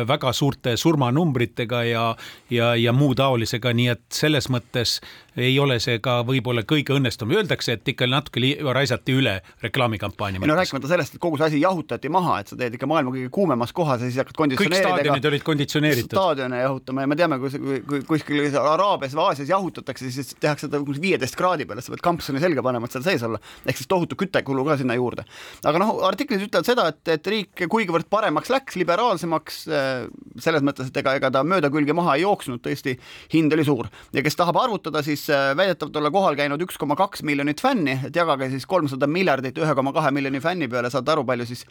väga 0.09 0.33
suurte 0.33 0.77
surmanumbritega 0.77 1.85
ja, 1.89 2.05
ja, 2.51 2.75
ja 2.77 2.93
muu 2.93 3.15
taolisega, 3.19 3.73
nii 3.75 3.89
et 3.95 4.05
selles 4.15 4.49
mõttes 4.53 4.99
ei 5.39 5.59
ole 5.59 5.79
see 5.83 5.99
ka 6.03 6.19
võib-olla 6.27 6.65
kõige 6.69 6.95
õnnestum, 6.97 7.33
öeldakse, 7.35 7.79
et 7.79 7.89
ikka 7.93 8.09
natuke 8.11 8.43
raisati 8.75 9.15
üle 9.17 9.39
reklaamikampaania 9.63 10.41
mõttes. 10.41 10.51
no 10.51 10.59
rääkimata 10.59 10.91
sellest, 10.91 11.15
et 11.15 11.23
kogu 11.23 11.39
see 11.39 11.49
asi 11.53 11.61
jahutati 11.63 12.11
maha, 12.13 12.41
et 12.43 12.53
sa 12.53 12.59
teed 12.59 12.75
ikka 12.79 12.89
maailma 12.91 13.15
kõige 13.15 13.31
kuumemas 13.35 13.73
kohas 13.77 14.03
ja 14.03 14.11
siis 14.11 14.19
hakkad 14.23 14.39
konditsioneeridega. 14.39 14.89
kõik 14.89 14.99
staadionid 14.99 15.31
olid 15.31 15.47
konditsioneeritud. 15.47 16.17
staadione 16.17 16.63
jahutama 16.69 17.05
ja 17.05 17.11
me 17.11 17.19
teame, 17.19 17.41
kui, 17.43 17.83
kui, 17.89 18.03
kuskil 18.09 18.47
Araabias 18.59 19.17
või 19.17 19.27
Aasias 19.27 19.53
jahutatakse, 19.53 20.09
siis 20.15 20.35
tehakse 20.41 20.69
seda 20.69 20.81
viieteist 20.89 21.37
kraadi 21.39 21.67
peale, 21.69 21.85
sa 21.85 21.93
pead 21.95 22.05
kampsuni 22.05 22.43
selga 22.43 22.65
panema, 22.65 22.89
et 22.89 22.97
seal 22.97 23.07
sees 23.07 23.27
olla. 23.27 23.41
ehk 23.67 23.81
siis 23.81 23.91
tohutu 23.91 24.17
küttekulu 24.19 24.65
ka 24.69 24.79
sinna 24.81 24.97
juurde. 24.99 25.27
aga 25.65 25.83
noh, 25.83 25.95
artiklid 26.09 26.47
ütlevad 26.49 26.69
seda, 26.69 26.89
et, 26.95 27.03
et 27.19 27.33
riik 27.35 27.67
kuigivõrd 27.69 28.09
paremaks 28.11 28.53
läks, 28.55 28.79
liberaalsemaks, 28.81 29.61
äh, 29.69 30.09
selles 30.41 30.65
mõttes, 30.65 30.89
et 30.89 31.03
ega, 31.03 31.19
ega 31.21 31.33
ta 31.35 31.45
mööda 31.45 31.71
külge 31.75 31.97
maha 31.97 32.17
ei 32.17 32.25
jooksnud, 32.25 32.63
tõesti, 32.65 32.97
hind 33.35 33.53
oli 33.53 33.67
suur 33.67 33.91
ja 34.15 34.25
kes 34.25 34.39
tahab 34.39 34.57
arvutada, 34.63 35.03
siis 35.05 35.19
siis 35.19 35.57
väidetavalt 35.57 35.97
olla 35.97 36.11
kohal 36.11 36.37
käinud 36.37 36.63
üks 36.65 36.79
koma 36.79 36.97
kaks 36.97 37.23
miljonit 37.27 37.61
fänni, 37.61 37.99
et 38.07 38.17
jagage 38.17 38.51
siis 38.53 38.67
kolmsada 38.67 39.07
miljardit 39.11 39.59
ühe 39.59 39.75
koma 39.75 39.93
kahe 39.97 40.13
miljoni 40.15 40.41
fänni 40.41 40.69
peale, 40.69 40.91
saate 40.91 41.13
aru, 41.15 41.25
palju 41.29 41.49
siis 41.49 41.65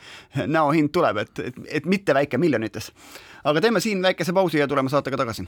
näohind 0.55 0.91
tuleb, 0.95 1.23
et, 1.23 1.39
et, 1.39 1.59
et 1.79 1.89
mitte 1.89 2.15
väike 2.17 2.39
miljonites. 2.41 2.91
Aga 3.47 3.61
teeme 3.63 3.79
siin 3.79 4.01
väikese 4.03 4.33
pausi 4.33 4.59
ja 4.59 4.67
tuleme 4.67 4.89
saatega 4.89 5.17
tagasi. 5.17 5.47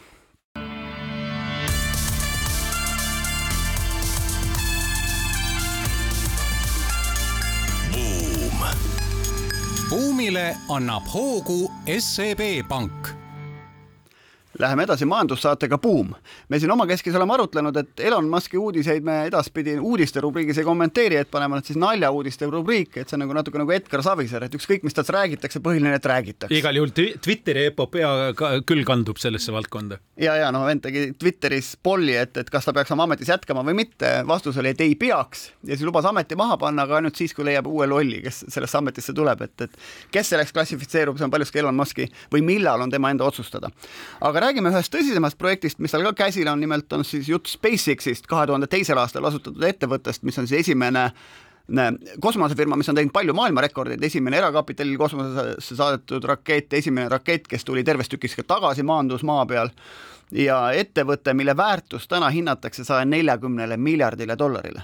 buumile 9.90 10.56
annab 10.70 11.04
hoogu 11.14 11.72
SEB 12.00 12.42
Pank 12.68 13.08
Läheme 14.60 14.84
edasi 14.84 15.06
majandussaatega 15.06 15.78
Buum. 15.78 16.14
me 16.50 16.60
siin 16.60 16.72
omakeskis 16.72 17.16
oleme 17.16 17.34
arutlenud, 17.34 17.78
et 17.80 18.00
Elon 18.00 18.26
Musk'i 18.28 18.58
uudiseid 18.60 19.06
me 19.08 19.22
edaspidi 19.30 19.78
uudiste 19.80 20.20
rubriigis 20.20 20.58
ei 20.60 20.66
kommenteeri, 20.68 21.16
et 21.16 21.30
paneme 21.32 21.56
nad 21.56 21.64
siis 21.64 21.78
naljauudiste 21.80 22.50
rubriiki, 22.52 23.00
et 23.00 23.08
see 23.10 23.16
on 23.16 23.24
nagu 23.24 23.38
natuke 23.38 23.62
nagu 23.62 23.72
Edgar 23.72 24.04
Savisaar, 24.04 24.44
et 24.44 24.58
ükskõik, 24.60 24.84
mis 24.84 24.98
tast 24.98 25.14
räägitakse, 25.16 25.62
põhiline, 25.64 25.94
et 25.96 26.06
räägitakse. 26.12 26.58
igal 26.60 26.76
juhul 26.76 26.92
Twitteri 26.92 27.70
epopea 27.70 28.34
küll 28.68 28.84
kandub 28.84 29.22
sellesse 29.24 29.56
valdkonda. 29.56 30.02
ja, 30.20 30.36
ja 30.42 30.52
noh, 30.52 30.66
vend 30.68 30.84
tegi 30.84 31.06
Twitteris 31.20 31.78
polli, 31.84 32.18
et, 32.20 32.36
et 32.44 32.52
kas 32.52 32.68
ta 32.68 32.76
peaks 32.76 32.92
oma 32.92 33.08
ametis 33.08 33.32
jätkama 33.32 33.64
või 33.64 33.78
mitte, 33.80 34.12
vastus 34.28 34.60
oli, 34.60 34.76
et 34.76 34.84
ei 34.84 34.96
peaks 35.00 35.46
ja 35.64 35.76
siis 35.78 35.88
lubas 35.88 36.10
ameti 36.12 36.36
maha 36.36 36.60
panna, 36.60 36.84
aga 36.84 37.00
ainult 37.00 37.16
siis, 37.16 37.32
kui 37.38 37.48
leiab 37.48 37.72
uue 37.72 37.88
lolli, 37.88 38.20
kes 38.28 38.44
sellesse 38.50 38.82
ametisse 38.82 39.16
tuleb, 39.16 39.48
et, 39.48 39.70
et 39.70 39.80
kes 40.12 40.36
selleks 40.36 40.52
klassifitseerub, 40.52 41.16
see 41.16 41.30
on 41.30 41.32
paljuski 41.32 41.64
Elon 41.64 41.80
Musk'i 41.80 42.12
või 42.36 42.44
millal 42.44 42.84
on 42.84 42.92
tema 42.92 43.16
enda 43.16 43.24
otsustada. 43.24 43.72
aga 44.20 44.49
räägime 44.50 44.72
ühest 44.74 44.94
tõsisemast 44.94 45.38
projektist, 45.38 45.80
mis 45.84 45.94
tal 45.94 46.04
ka 46.10 46.16
käsil 46.26 46.48
on, 46.50 46.60
nimelt 46.64 46.92
on 46.96 47.06
siis 47.06 47.30
jutt 47.30 47.50
SpaceX-ist, 47.52 48.28
kahe 48.30 48.48
tuhande 48.50 48.70
teisel 48.72 48.98
aastal 48.98 49.28
asutatud 49.30 49.64
ettevõttest, 49.68 50.26
mis 50.26 50.38
on 50.42 50.50
siis 50.50 50.66
esimene 50.66 51.10
kosmosefirma, 52.22 52.80
mis 52.80 52.90
on 52.90 52.98
teinud 52.98 53.14
palju 53.14 53.36
maailmarekordeid, 53.38 54.04
esimene 54.04 54.40
erakapitalil 54.40 54.98
kosmosesse 54.98 55.78
saadetud 55.78 56.26
rakett, 56.26 56.74
esimene 56.74 57.10
rakett, 57.14 57.46
kes 57.48 57.66
tuli 57.66 57.84
tervest 57.86 58.10
tükiks 58.16 58.40
ka 58.40 58.48
tagasi, 58.56 58.86
maandus 58.86 59.26
maa 59.28 59.46
peal. 59.50 59.70
Ja 60.34 60.72
ettevõte, 60.78 61.34
mille 61.34 61.56
väärtus 61.58 62.08
täna 62.10 62.30
hinnatakse 62.34 62.86
saja 62.86 63.06
neljakümnele 63.06 63.78
miljardile 63.78 64.38
dollarile. 64.38 64.82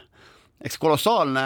Eks 0.66 0.78
kolossaalne, 0.82 1.44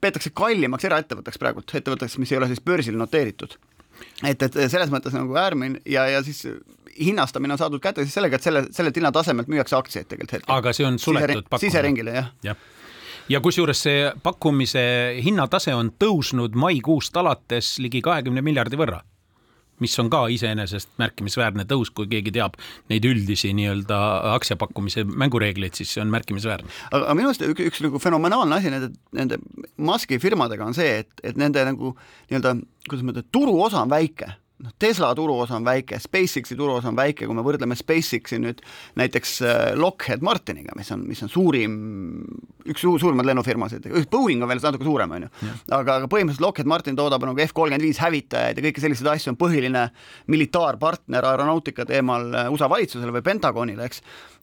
peetakse 0.00 0.32
kallimaks 0.36 0.84
eraettevõtteks 0.88 1.40
praegult, 1.40 1.74
ettevõtteks, 1.76 2.16
mis 2.20 2.32
ei 2.32 2.38
ole 2.38 2.48
siis 2.52 2.64
börsil 2.64 2.96
noteeritud. 2.96 3.56
Et, 4.24 4.42
et 4.42 4.56
selles 4.68 4.92
mõttes 4.92 5.16
nagu 5.16 5.36
äärmine 5.40 5.80
ja, 5.88 6.04
ja 6.12 6.22
siis 6.24 6.44
hinnastamine 7.00 7.56
on 7.56 7.60
saadud 7.60 7.82
kätte 7.82 8.04
siis 8.04 8.16
sellega, 8.18 8.38
et 8.38 8.46
selle, 8.46 8.64
sellelt 8.74 8.96
hinnatasemelt 8.96 9.50
müüakse 9.52 9.76
aktsiaid 9.78 10.08
tegelikult 10.08 10.38
hetkel. 10.38 10.54
aga 10.54 10.72
see 10.76 10.86
on 10.88 10.98
suletud 11.02 11.44
pakkumine? 11.48 11.70
siseringile, 11.70 12.16
jah 12.20 12.32
ja 12.46 12.56
ja 13.28 13.40
kusjuures 13.42 13.82
see 13.82 14.06
pakkumise 14.22 14.86
hinnatase 15.24 15.74
on 15.74 15.90
tõusnud 15.98 16.54
maikuust 16.54 17.16
alates 17.16 17.76
ligi 17.82 18.02
kahekümne 18.04 18.44
miljardi 18.44 18.78
võrra 18.78 19.02
mis 19.82 19.98
on 20.00 20.08
ka 20.12 20.22
iseenesest 20.32 20.94
märkimisväärne 21.00 21.66
tõus, 21.68 21.90
kui 21.92 22.08
keegi 22.08 22.32
teab 22.32 22.56
neid 22.90 23.04
üldisi 23.04 23.52
nii-öelda 23.56 23.98
aktsiapakkumise 24.32 25.04
mängureegleid, 25.04 25.76
siis 25.76 25.92
see 25.92 26.00
on 26.00 26.12
märkimisväärne. 26.14 26.70
aga 26.96 27.16
minu 27.18 27.28
arust 27.28 27.44
üks, 27.44 27.66
üks 27.68 27.82
nagu 27.84 28.00
fenomenaalne 28.00 28.56
asi 28.56 28.72
nende, 28.72 28.88
nende 29.16 29.40
Musk'i 29.76 30.20
firmadega 30.22 30.64
on 30.64 30.76
see, 30.76 31.02
et, 31.02 31.12
et 31.22 31.36
nende 31.36 31.64
nagu 31.68 31.92
nii-öelda, 32.30 32.56
kuidas 32.88 33.04
ma 33.04 33.12
ütlen, 33.12 33.28
turuosa 33.36 33.84
on 33.84 33.92
väike 33.92 34.32
noh, 34.64 34.72
Tesla 34.78 35.10
turuosa 35.14 35.56
on 35.56 35.64
väike, 35.66 35.98
SpaceXi 36.00 36.56
turuosa 36.56 36.90
on 36.90 36.96
väike, 36.98 37.26
kui 37.26 37.36
me 37.36 37.44
võrdleme 37.44 37.76
SpaceXi 37.78 38.38
nüüd 38.42 38.62
näiteks 38.98 39.34
äh, 39.44 39.62
Lockheed 39.78 40.24
Martiniga, 40.24 40.74
mis 40.78 40.90
on, 40.94 41.04
mis 41.08 41.22
on 41.24 41.32
suurim, 41.32 41.76
üks 42.66 42.84
suurimaid 42.84 43.28
lennufirmasid, 43.28 43.88
Boeing 44.10 44.44
on 44.44 44.50
veel 44.50 44.62
natuke 44.64 44.86
suurem, 44.86 45.16
on 45.16 45.26
ju. 45.26 45.32
aga, 45.70 46.00
aga 46.00 46.10
põhimõtteliselt 46.12 46.46
Lockheed 46.46 46.70
Martin 46.70 46.98
toodab 46.98 47.26
nagu 47.28 47.44
F 47.44 47.54
kolmkümmend 47.56 47.86
viis 47.86 48.00
hävitajaid 48.02 48.60
ja 48.60 48.66
kõiki 48.68 48.84
selliseid 48.84 49.12
asju, 49.12 49.34
on 49.34 49.40
põhiline 49.40 49.88
militaarpartner 50.32 51.28
aeronautika 51.32 51.88
teemal 51.88 52.30
äh, 52.32 52.52
USA 52.52 52.70
valitsusele 52.72 53.14
või 53.18 53.26
Pentagonile, 53.26 53.90
eks. 53.90 54.02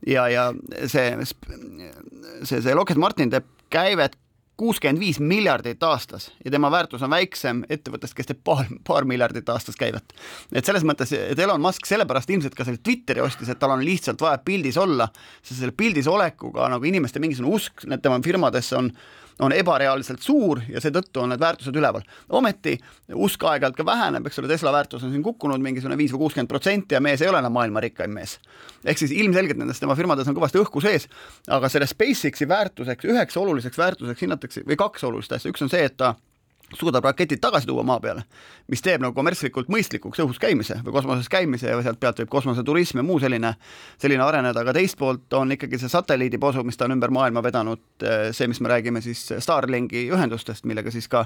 ja, 0.09 0.27
ja 0.31 0.49
see, 0.85 1.09
see, 1.25 2.59
see 2.59 2.77
Lockheed 2.77 3.01
Martin 3.01 3.33
teeb 3.33 3.49
käivet 3.73 4.19
kuuskümmend 4.57 5.01
viis 5.01 5.19
miljardit 5.19 5.81
aastas 5.83 6.29
ja 6.45 6.51
tema 6.53 6.69
väärtus 6.71 7.01
on 7.03 7.09
väiksem 7.13 7.63
ettevõttest, 7.73 8.13
kes 8.17 8.29
teeb 8.29 8.43
paar, 8.45 8.67
paar 8.87 9.07
miljardit 9.09 9.49
aastas 9.49 9.77
käivet. 9.79 10.13
et 10.53 10.65
selles 10.65 10.85
mõttes, 10.85 11.13
et 11.17 11.39
Elon 11.39 11.61
Musk 11.61 11.89
sellepärast 11.89 12.29
ilmselt 12.29 12.55
ka 12.55 12.67
selle 12.67 12.81
Twitteri 12.83 13.23
ostis, 13.23 13.49
et 13.49 13.59
tal 13.59 13.73
on 13.73 13.83
lihtsalt 13.85 14.21
vaja 14.21 14.37
pildis 14.45 14.77
olla, 14.77 15.09
sest 15.41 15.59
selle 15.59 15.75
pildis 15.77 16.07
olekuga 16.07 16.69
nagu 16.69 16.85
inimeste 16.85 17.21
mingisugune 17.23 17.55
usk 17.55 17.85
tema 18.01 18.19
firmadesse 18.23 18.77
on 18.77 18.91
on 19.39 19.53
ebareaalselt 19.55 20.21
suur 20.21 20.61
ja 20.69 20.81
seetõttu 20.83 21.23
on 21.23 21.33
need 21.33 21.41
väärtused 21.41 21.75
üleval. 21.75 22.03
ometi 22.29 22.77
usk 23.13 23.43
aeg-ajalt 23.43 23.77
ka 23.77 23.85
väheneb, 23.85 24.27
eks 24.27 24.39
ole, 24.39 24.51
Tesla 24.51 24.73
väärtus 24.73 25.03
on 25.03 25.11
siin 25.11 25.23
kukkunud 25.23 25.61
mingisugune 25.61 25.97
viis 25.97 26.13
või 26.13 26.25
kuuskümmend 26.25 26.49
protsenti 26.49 26.95
ja 26.95 27.01
mees 27.01 27.21
ei 27.21 27.29
ole 27.31 27.41
enam 27.41 27.53
maailma 27.53 27.83
rikkaim 27.83 28.13
mees. 28.13 28.39
ehk 28.85 28.97
siis 28.97 29.11
ilmselgelt 29.11 29.57
nendes 29.57 29.79
tema 29.79 29.95
firmades 29.95 30.27
on 30.27 30.35
kõvasti 30.35 30.61
õhku 30.61 30.81
sees, 30.81 31.07
aga 31.47 31.69
selle 31.69 31.87
SpaceX-i 31.87 32.47
väärtuseks, 32.47 33.05
üheks 33.05 33.37
oluliseks 33.37 33.77
väärtuseks 33.77 34.21
hinnatakse 34.21 34.67
või 34.67 34.77
kaks 34.77 35.03
olulist 35.03 35.31
asja, 35.31 35.51
üks 35.51 35.61
on 35.65 35.69
see, 35.73 35.83
et 35.83 35.97
ta 35.97 36.15
suudab 36.77 37.05
raketid 37.05 37.41
tagasi 37.41 37.67
tuua 37.67 37.83
maa 37.87 37.99
peale, 38.03 38.23
mis 38.71 38.81
teeb 38.83 39.03
nagu 39.03 39.15
kommertslikult 39.15 39.69
mõistlikuks 39.73 40.21
õhus 40.23 40.39
käimise 40.41 40.79
või 40.85 40.95
kosmoses 40.97 41.29
käimise 41.31 41.69
ja 41.71 41.81
sealt 41.85 41.99
pealt 42.01 42.21
võib 42.23 42.31
kosmoseturism 42.33 43.01
ja 43.01 43.05
muu 43.05 43.19
selline, 43.23 43.53
selline 44.01 44.23
areneda, 44.25 44.63
aga 44.63 44.75
teist 44.75 44.97
poolt 44.99 45.33
on 45.39 45.55
ikkagi 45.55 45.79
see 45.81 45.91
satelliidiposu, 45.91 46.63
mis 46.67 46.79
ta 46.79 46.87
on 46.87 46.95
ümber 46.97 47.13
maailma 47.13 47.43
vedanud, 47.45 47.83
see, 48.31 48.47
mis 48.51 48.61
me 48.63 48.71
räägime 48.73 49.03
siis 49.05 49.25
Starlinki 49.43 50.07
ühendustest, 50.13 50.67
millega 50.69 50.91
siis 50.93 51.09
ka 51.11 51.25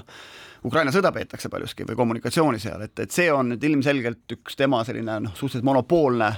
Ukraina 0.66 0.92
sõda 0.94 1.12
peetakse 1.14 1.50
paljuski 1.52 1.86
või 1.88 1.98
kommunikatsiooni 1.98 2.60
seal, 2.62 2.82
et, 2.88 2.96
et 2.98 3.14
see 3.14 3.30
on 3.32 3.54
nüüd 3.54 3.64
ilmselgelt 3.70 4.38
üks 4.38 4.58
tema 4.58 4.82
selline 4.86 5.20
noh, 5.28 5.36
suhteliselt 5.38 5.66
monopoolne 5.68 6.32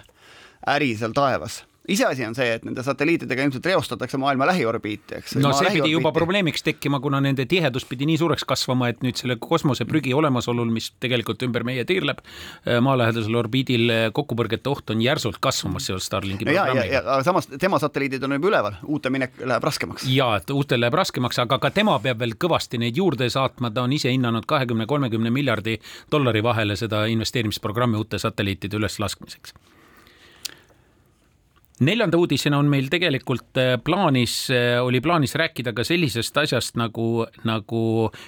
äri 0.68 0.92
seal 0.98 1.16
taevas 1.16 1.62
iseasi 1.90 2.24
on 2.26 2.36
see, 2.38 2.48
et 2.56 2.64
nende 2.66 2.82
satelliitidega 2.86 3.44
ilmselt 3.46 3.66
reostatakse 3.66 4.18
maailma 4.20 4.46
lähiorbiiti, 4.50 5.18
eks. 5.18 5.36
no 5.42 5.52
see 5.56 5.72
pidi 5.74 5.92
juba 5.94 6.12
probleemiks 6.14 6.64
tekkima, 6.66 7.00
kuna 7.02 7.20
nende 7.24 7.46
tihedus 7.50 7.86
pidi 7.88 8.08
nii 8.10 8.18
suureks 8.20 8.46
kasvama, 8.48 8.90
et 8.92 9.02
nüüd 9.04 9.18
selle 9.20 9.36
kosmoseprügi 9.42 10.14
olemasolul, 10.16 10.70
mis 10.72 10.90
tegelikult 11.02 11.42
ümber 11.46 11.64
meie 11.66 11.84
tiirleb, 11.88 12.22
äh, 12.22 12.78
maalähedasel 12.84 13.38
orbiidil 13.42 13.94
äh, 13.94 14.02
kokkupõrgete 14.16 14.70
oht 14.70 14.94
on 14.94 15.02
järsult 15.04 15.40
kasvamas 15.42 15.88
seoses 15.90 16.08
Starlinki 16.10 16.48
ja, 16.48 16.66
programmiga. 16.66 17.02
aga 17.04 17.24
samas 17.26 17.50
tema 17.52 17.80
satelliidid 17.82 18.24
on 18.26 18.36
juba 18.38 18.52
üleval, 18.52 18.78
uute 18.86 19.12
minek 19.12 19.40
läheb 19.44 19.66
raskemaks. 19.70 20.06
ja, 20.10 20.30
et 20.40 20.54
uutel 20.54 20.82
läheb 20.84 20.98
raskemaks, 21.00 21.42
aga 21.42 21.60
ka 21.62 21.72
tema 21.74 21.98
peab 22.02 22.22
veel 22.22 22.36
kõvasti 22.40 22.80
neid 22.82 22.98
juurde 22.98 23.30
saatma, 23.30 23.72
ta 23.74 23.86
on 23.86 23.96
ise 23.96 24.12
hinnanud 24.12 24.46
kahekümne, 24.50 24.86
kolmekümne 24.90 25.34
miljardi 25.34 25.78
dollari 26.12 26.42
vahele 26.46 26.76
seda 26.78 27.04
investeerimisprogrammi 27.10 28.00
uute 28.00 28.18
satelliitide 28.22 28.78
üleslaskmiseks 28.80 29.54
neljanda 31.80 32.18
uudisena 32.20 32.58
on 32.60 32.68
meil 32.68 32.88
tegelikult 32.92 33.58
äh, 33.58 33.74
plaanis, 33.84 34.34
äh, 34.52 34.78
oli 34.84 35.00
plaanis 35.00 35.34
rääkida 35.38 35.72
ka 35.76 35.84
sellisest 35.84 36.36
asjast 36.42 36.76
nagu, 36.80 37.24
nagu 37.48 37.82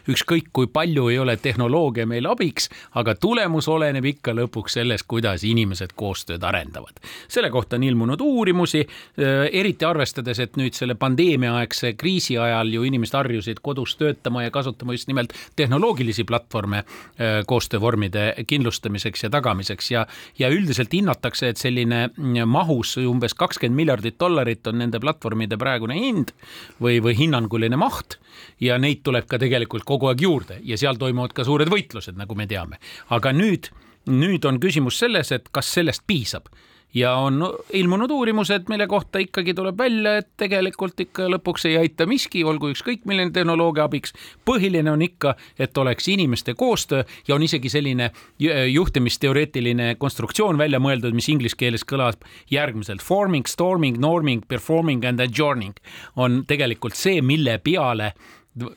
ükskõik 0.09 0.49
kui 0.57 0.69
palju 0.73 1.09
ei 1.13 1.19
ole 1.21 1.37
tehnoloogia 1.37 2.07
meil 2.09 2.27
abiks, 2.31 2.71
aga 2.99 3.15
tulemus 3.21 3.69
oleneb 3.69 4.09
ikka 4.15 4.35
lõpuks 4.37 4.79
sellest, 4.79 5.07
kuidas 5.11 5.45
inimesed 5.45 5.93
koostööd 5.97 6.45
arendavad. 6.49 7.01
selle 7.29 7.51
kohta 7.51 7.77
on 7.77 7.85
ilmunud 7.85 8.21
uurimusi, 8.25 8.87
äh, 8.87 9.45
eriti 9.53 9.85
arvestades, 9.85 10.41
et 10.41 10.57
nüüd 10.57 10.77
selle 10.77 10.95
pandeemiaaegse 10.95 11.93
kriisi 12.01 12.39
ajal 12.39 12.73
ju 12.73 12.87
inimesed 12.89 13.19
harjusid 13.21 13.61
kodus 13.63 13.97
töötama 14.01 14.47
ja 14.47 14.51
kasutama 14.51 14.97
just 14.97 15.09
nimelt 15.09 15.33
tehnoloogilisi 15.57 16.25
platvorme 16.25 16.85
koostöövormide 17.47 18.35
kindlustamiseks 18.47 19.23
ja 19.25 19.31
tagamiseks 19.31 19.91
ja, 19.91 20.07
ja 20.39 20.49
üldiselt 20.49 20.93
hinnatakse, 20.93 21.49
et 21.53 21.61
selline 21.61 22.09
mahus 22.47 22.97
umbes 22.97 23.35
kakskümmend 23.43 23.81
miljardit 23.83 24.19
dollarit 24.21 24.67
on 24.71 24.81
nende 24.83 25.01
platvormide 25.03 25.59
praegune 25.61 25.99
hind 25.99 26.33
või, 26.83 27.01
või 27.05 27.17
hinnanguline 27.19 27.79
maht 27.81 28.19
ja 28.63 28.79
neid 28.81 29.03
tuleb 29.07 29.29
ka 29.29 29.41
tegelikult 29.43 29.87
kogu 29.89 30.11
aeg 30.11 30.25
juurde 30.25 30.61
ja 30.65 30.79
seal 30.81 31.01
toimuvad 31.01 31.35
ka 31.37 31.47
suured 31.49 31.71
võitlused, 31.73 32.17
nagu 32.19 32.39
me 32.39 32.47
teame. 32.51 32.81
aga 33.11 33.33
nüüd, 33.37 33.71
nüüd 34.11 34.45
on 34.49 34.61
küsimus 34.63 34.99
selles, 35.03 35.33
et 35.33 35.51
kas 35.53 35.73
sellest 35.75 36.07
piisab 36.07 36.49
ja 36.95 37.15
on 37.15 37.55
ilmunud 37.73 38.11
uurimused, 38.11 38.69
mille 38.69 38.87
kohta 38.87 39.19
ikkagi 39.19 39.55
tuleb 39.55 39.79
välja, 39.79 40.17
et 40.21 40.29
tegelikult 40.37 41.01
ikka 41.01 41.29
lõpuks 41.33 41.67
ei 41.71 41.77
aita 41.81 42.07
miski, 42.07 42.45
olgu 42.45 42.73
ükskõik 42.73 43.07
milline 43.09 43.33
tehnoloogia 43.33 43.85
abiks. 43.85 44.13
põhiline 44.45 44.91
on 44.91 45.03
ikka, 45.03 45.35
et 45.59 45.79
oleks 45.79 46.09
inimeste 46.09 46.55
koostöö 46.55 47.05
ja 47.29 47.35
on 47.35 47.43
isegi 47.43 47.69
selline 47.69 48.11
juhtimisteoreetiline 48.69 49.95
konstruktsioon 49.99 50.59
välja 50.59 50.81
mõeldud, 50.81 51.15
mis 51.15 51.29
inglise 51.29 51.57
keeles 51.57 51.85
kõlab 51.85 52.25
järgmiselt 52.51 53.03
forming, 53.03 53.47
storming, 53.47 53.99
norming, 53.99 54.45
performing 54.49 55.05
and 55.05 55.21
adjourning 55.21 55.77
on 56.17 56.45
tegelikult 56.47 56.95
see, 56.95 57.23
mille 57.23 57.59
peale 57.59 58.13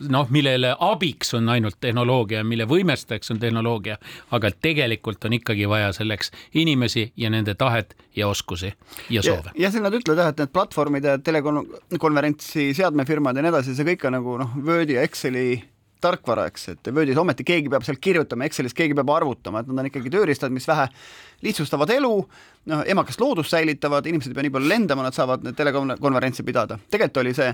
noh, 0.09 0.29
millele 0.31 0.73
abiks 0.79 1.33
on 1.37 1.49
ainult 1.51 1.77
tehnoloogia, 1.83 2.43
mille 2.47 2.67
võimestajaks 2.69 3.33
on 3.33 3.39
tehnoloogia, 3.41 3.97
aga 4.35 4.51
tegelikult 4.51 5.25
on 5.27 5.37
ikkagi 5.39 5.67
vaja 5.69 5.91
selleks 5.95 6.31
inimesi 6.55 7.09
ja 7.19 7.29
nende 7.33 7.55
tahet 7.59 7.95
ja 8.15 8.27
oskusi 8.27 8.73
ja 9.09 9.23
soove. 9.23 9.51
jah, 9.59 9.71
siin 9.71 9.83
nad 9.83 9.95
ütlevad 9.95 10.23
jah, 10.23 10.33
et 10.33 10.43
need 10.43 10.55
platvormid 10.55 11.07
ja 11.07 11.17
telekonverentsi 11.19 12.71
seadmefirmad 12.77 13.35
ja 13.35 13.45
nii 13.45 13.53
edasi, 13.55 13.75
see 13.77 13.87
kõik 13.93 14.07
on 14.07 14.19
nagu 14.19 14.37
noh, 14.41 14.59
Wordi 14.65 14.99
ja 14.99 15.05
Exceli 15.05 15.47
tarkvara, 16.05 16.45
eks, 16.51 16.67
et 16.73 16.91
Wordis 16.93 17.17
ometi 17.17 17.45
keegi 17.47 17.71
peab 17.71 17.85
seal 17.87 17.97
kirjutama, 18.01 18.45
Excelis 18.49 18.75
keegi 18.77 18.95
peab 18.97 19.09
arvutama, 19.15 19.61
et 19.61 19.71
nad 19.71 19.81
on 19.83 19.89
ikkagi 19.89 20.11
tööriistad, 20.13 20.53
mis 20.53 20.67
vähe 20.69 20.87
lihtsustavad 21.45 21.91
elu, 21.95 22.13
noh, 22.71 22.85
emakest 22.91 23.21
loodust 23.23 23.53
säilitavad, 23.53 24.05
inimesed 24.09 24.31
ei 24.31 24.37
pea 24.37 24.47
nii 24.47 24.55
palju 24.55 24.71
lendama, 24.71 25.05
nad 25.07 25.17
saavad 25.17 25.45
telekonverentse 25.57 26.45
pidada. 26.47 26.79
tegelikult 26.91 27.23
oli 27.23 27.35
see 27.37 27.49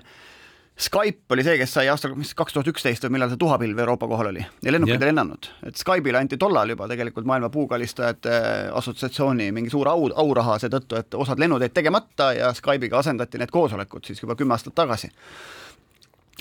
Skype 0.80 1.36
oli 1.36 1.44
see, 1.46 1.58
kes 1.60 1.74
sai 1.76 1.90
aastal, 1.92 2.14
mis 2.18 2.32
kaks 2.38 2.56
tuhat 2.56 2.70
üksteist 2.72 3.04
või 3.06 3.18
millal 3.18 3.30
see 3.30 3.40
tuhapilv 3.42 3.80
Euroopa 3.84 4.08
kohal 4.10 4.32
oli. 4.32 4.46
Ja 4.66 4.74
lennukid 4.74 4.96
yeah. 4.96 5.04
ei 5.04 5.12
lennanud, 5.12 5.50
et 5.68 5.78
Skype'ile 5.78 6.18
anti 6.18 6.40
tollal 6.42 6.74
juba 6.74 6.88
tegelikult 6.90 7.28
maailma 7.30 7.52
puukalistajate 7.54 8.38
assotsiatsiooni 8.80 9.52
mingi 9.54 9.70
suur 9.70 9.92
au, 9.92 10.08
auraha 10.24 10.58
seetõttu, 10.64 10.98
et 10.98 11.20
osad 11.20 11.44
lennud 11.44 11.62
jäid 11.62 11.76
tegemata 11.76 12.32
ja 12.38 12.54
Skype'iga 12.58 13.02
asendati 13.04 13.42
need 13.42 13.54
koosolekud 13.54 14.08
siis 14.08 14.24
juba 14.24 14.38
kümme 14.40 14.58
aastat 14.58 14.76
tagasi 14.82 15.12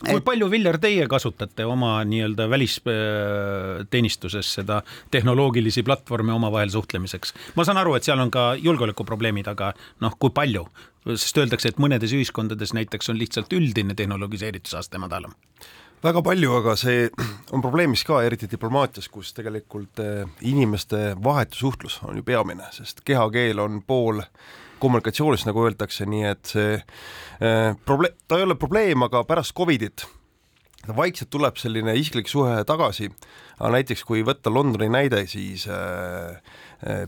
kui 0.05 0.19
et... 0.19 0.25
palju, 0.25 0.51
Viljar, 0.53 0.79
teie 0.83 1.07
kasutate 1.11 1.67
oma 1.69 1.99
nii-öelda 2.09 2.49
välisteenistuses 2.51 4.55
seda 4.61 4.81
tehnoloogilisi 5.11 5.85
platvorme 5.87 6.35
omavahel 6.37 6.73
suhtlemiseks? 6.73 7.35
ma 7.57 7.67
saan 7.69 7.81
aru, 7.81 7.97
et 7.97 8.07
seal 8.07 8.21
on 8.23 8.33
ka 8.33 8.53
julgeolekuprobleemid, 8.61 9.51
aga 9.53 9.73
noh, 10.05 10.17
kui 10.19 10.33
palju? 10.35 10.67
sest 11.11 11.39
öeldakse, 11.41 11.73
et 11.73 11.79
mõnedes 11.81 12.13
ühiskondades 12.13 12.75
näiteks 12.77 13.09
on 13.13 13.21
lihtsalt 13.21 13.53
üldine 13.57 13.97
tehnoloogiseeritusaste 13.97 15.01
madalam 15.01 15.33
väga 16.05 16.23
palju, 16.25 16.55
aga 16.61 16.75
see 16.81 17.05
on 17.55 17.65
probleemiks 17.65 18.05
ka, 18.09 18.23
eriti 18.25 18.49
diplomaatias, 18.51 19.09
kus 19.13 19.35
tegelikult 19.37 20.01
eh, 20.05 20.25
inimeste 20.49 21.15
vahetu 21.25 21.61
suhtlus 21.61 22.01
on 22.07 22.21
ju 22.21 22.27
peamine, 22.27 22.71
sest 22.73 23.05
kehakeel 23.05 23.61
on 23.61 23.83
pool 23.87 24.23
kommunikatsioonis, 24.81 25.47
nagu 25.49 25.67
öeldakse, 25.67 26.07
nii 26.09 26.25
et 26.31 26.55
see 26.55 26.79
äh, 26.79 27.77
probleem, 27.87 28.17
ta 28.29 28.41
ei 28.41 28.49
ole 28.49 28.57
probleem, 28.61 29.07
aga 29.07 29.23
pärast 29.29 29.55
Covidit 29.57 30.07
vaikselt 30.97 31.29
tuleb 31.29 31.59
selline 31.61 31.93
isiklik 32.01 32.31
suhe 32.33 32.63
tagasi, 32.65 33.11
aga 33.59 33.75
näiteks 33.75 34.03
kui 34.09 34.23
võtta 34.25 34.53
Londoni 34.53 34.89
näide, 34.89 35.27
siis 35.29 35.67
äh, 35.69 36.41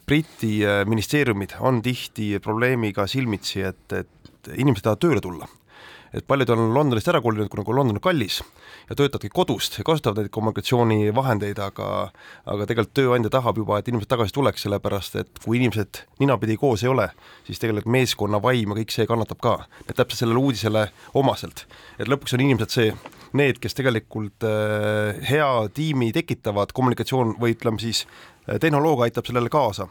Briti 0.07 0.59
ministeeriumid 0.87 1.57
on 1.65 1.81
tihti 1.83 2.35
probleemiga 2.45 3.07
silmitsi, 3.09 3.65
et, 3.65 3.97
et 3.97 4.53
inimesed 4.53 4.85
tahavad 4.85 5.01
tööle 5.07 5.25
tulla 5.25 5.49
et 6.13 6.27
paljud 6.29 6.51
on 6.53 6.75
Londonist 6.75 7.09
ära 7.09 7.21
kolinud, 7.25 7.49
kuna 7.53 7.65
London 7.65 7.97
on 7.97 8.05
kallis 8.05 8.41
ja 8.89 8.97
töötavadki 8.97 9.31
kodust 9.33 9.79
ja 9.79 9.85
kasutavad 9.87 10.21
neid 10.21 10.33
kommunikatsioonivahendeid, 10.35 11.61
aga 11.63 11.89
aga 12.47 12.67
tegelikult 12.69 12.95
tööandja 12.99 13.33
tahab 13.33 13.61
juba, 13.63 13.79
et 13.79 13.89
inimesed 13.89 14.11
tagasi 14.11 14.35
tuleks, 14.37 14.67
sellepärast 14.67 15.17
et 15.23 15.43
kui 15.45 15.59
inimesed 15.61 16.03
ninapidi 16.21 16.59
koos 16.61 16.85
ei 16.85 16.93
ole, 16.93 17.09
siis 17.47 17.63
tegelikult 17.63 17.93
meeskonna 17.95 18.43
vaim 18.43 18.75
ja 18.75 18.81
kõik 18.83 18.95
see 18.95 19.09
kannatab 19.09 19.41
ka. 19.43 19.57
et 19.89 19.97
täpselt 19.97 20.25
sellele 20.25 20.43
uudisele 20.43 20.87
omaselt, 21.15 21.67
et 21.99 22.09
lõpuks 22.09 22.37
on 22.37 22.45
inimesed 22.45 22.77
see, 22.77 22.93
need, 23.33 23.59
kes 23.63 23.75
tegelikult 23.79 24.45
äh, 24.45 25.17
hea 25.29 25.51
tiimi 25.75 26.13
tekitavad, 26.13 26.75
kommunikatsioon 26.77 27.37
või 27.41 27.57
ütleme 27.57 27.81
siis, 27.81 28.05
äh, 28.47 28.61
tehnoloogia 28.61 29.09
aitab 29.09 29.29
sellele 29.29 29.53
kaasa 29.53 29.89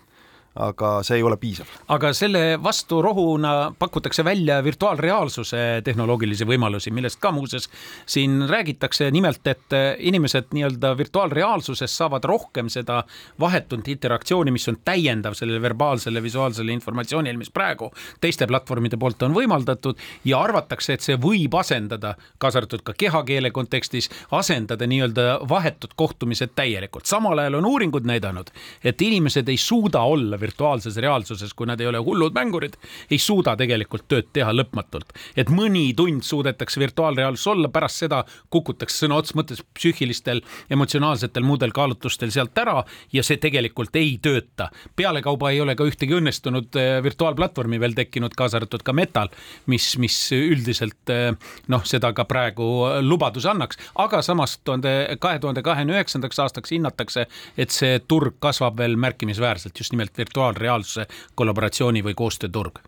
aga 0.56 0.98
see 1.08 1.22
ei 1.22 1.24
ole 1.24 1.38
piisav. 1.40 1.70
aga 1.96 2.12
selle 2.14 2.60
vastu 2.64 3.02
rohuna 3.02 3.72
pakutakse 3.80 4.24
välja 4.24 4.60
virtuaalreaalsuse 4.64 5.82
tehnoloogilisi 5.84 6.46
võimalusi, 6.48 6.92
millest 6.92 7.22
ka 7.24 7.32
muuseas 7.32 7.70
siin 8.06 8.50
räägitakse, 8.50 9.08
nimelt 9.12 9.48
et 9.48 9.76
inimesed 10.00 10.52
nii-öelda 10.52 10.92
virtuaalreaalsuses 10.98 11.96
saavad 11.98 12.28
rohkem 12.28 12.70
seda 12.70 13.04
vahetut 13.40 13.88
interaktsiooni, 13.88 14.52
mis 14.52 14.68
on 14.68 14.82
täiendav 14.86 15.38
sellele 15.40 15.62
verbaalsele 15.62 16.24
visuaalsele 16.24 16.76
informatsioonile, 16.76 17.38
mis 17.40 17.52
praegu 17.52 17.92
teiste 18.22 18.48
platvormide 18.48 19.00
poolt 19.00 19.24
on 19.24 19.36
võimaldatud 19.38 20.00
ja 20.28 20.42
arvatakse, 20.44 20.98
et 20.98 21.06
see 21.06 21.16
võib 21.16 21.56
asendada, 21.56 22.18
kaasa 22.38 22.60
arvatud 22.60 22.84
ka 22.84 22.98
kehakeele 22.98 23.54
kontekstis, 23.56 24.10
asendada 24.36 24.88
nii-öelda 24.88 25.40
vahetud 25.50 25.96
kohtumised 25.96 26.52
täielikult. 26.56 27.06
samal 27.06 27.40
ajal 27.40 27.62
on 27.62 27.72
uuringud 27.72 28.04
näidanud, 28.04 28.52
et 28.84 29.02
inimesed 29.02 29.48
ei 29.48 29.58
suuda 29.58 30.02
olla 30.02 30.41
virtuaalses 30.42 30.98
reaalsuses, 31.02 31.54
kui 31.54 31.70
nad 31.70 31.82
ei 31.82 31.90
ole 31.90 32.02
hullud 32.04 32.36
mängurid, 32.36 32.78
ei 33.12 33.20
suuda 33.22 33.56
tegelikult 33.60 34.08
tööd 34.12 34.32
teha 34.34 34.52
lõpmatult. 34.56 35.14
et 35.36 35.50
mõni 35.50 35.94
tund 35.96 36.24
suudetakse 36.24 36.80
virtuaalreaalsus 36.80 37.48
olla, 37.48 37.70
pärast 37.70 38.04
seda 38.04 38.24
kukutakse 38.50 39.06
sõna 39.06 39.20
otseses 39.20 39.38
mõttes 39.38 39.64
psüühilistel, 39.78 40.42
emotsionaalsetel, 40.70 41.44
muudel 41.44 41.72
kaalutlustel 41.76 42.32
sealt 42.32 42.58
ära 42.58 42.84
ja 43.14 43.24
see 43.24 43.38
tegelikult 43.38 43.96
ei 43.96 44.18
tööta. 44.22 44.70
pealekauba 44.96 45.52
ei 45.52 45.62
ole 45.62 45.76
ka 45.76 45.88
ühtegi 45.88 46.18
õnnestunud 46.18 46.76
eh, 46.80 47.04
virtuaalplatvormi 47.04 47.80
veel 47.80 47.96
tekkinud, 47.98 48.36
kaasa 48.38 48.60
arvatud 48.62 48.84
ka 48.84 48.94
Metal, 48.94 49.30
mis, 49.72 49.98
mis 49.98 50.18
üldiselt 50.36 51.10
eh, 51.10 51.32
noh, 51.68 51.86
seda 51.86 52.14
ka 52.14 52.26
praegu 52.26 52.68
lubaduse 53.02 53.50
annaks, 53.52 53.80
aga 53.96 54.22
samas 54.26 54.58
tuhande, 54.64 55.18
kahe 55.20 55.40
tuhande 55.40 55.64
kahekümne 55.66 55.98
üheksandaks 55.98 56.40
aastaks 56.44 56.74
hinnatakse, 56.76 57.28
et 57.58 57.74
see 57.74 58.00
turg 58.08 58.38
kasvab 58.44 58.80
veel 58.82 58.98
märkimisväärselt 59.02 59.78
just 59.78 59.96
nimelt 59.96 60.18
virtuaalreaalsuses 60.18 60.31
virtuaalreaalsuse 60.32 61.08
kollaboratsiooni 61.36 62.04
või 62.04 62.16
koostööturg? 62.16 62.80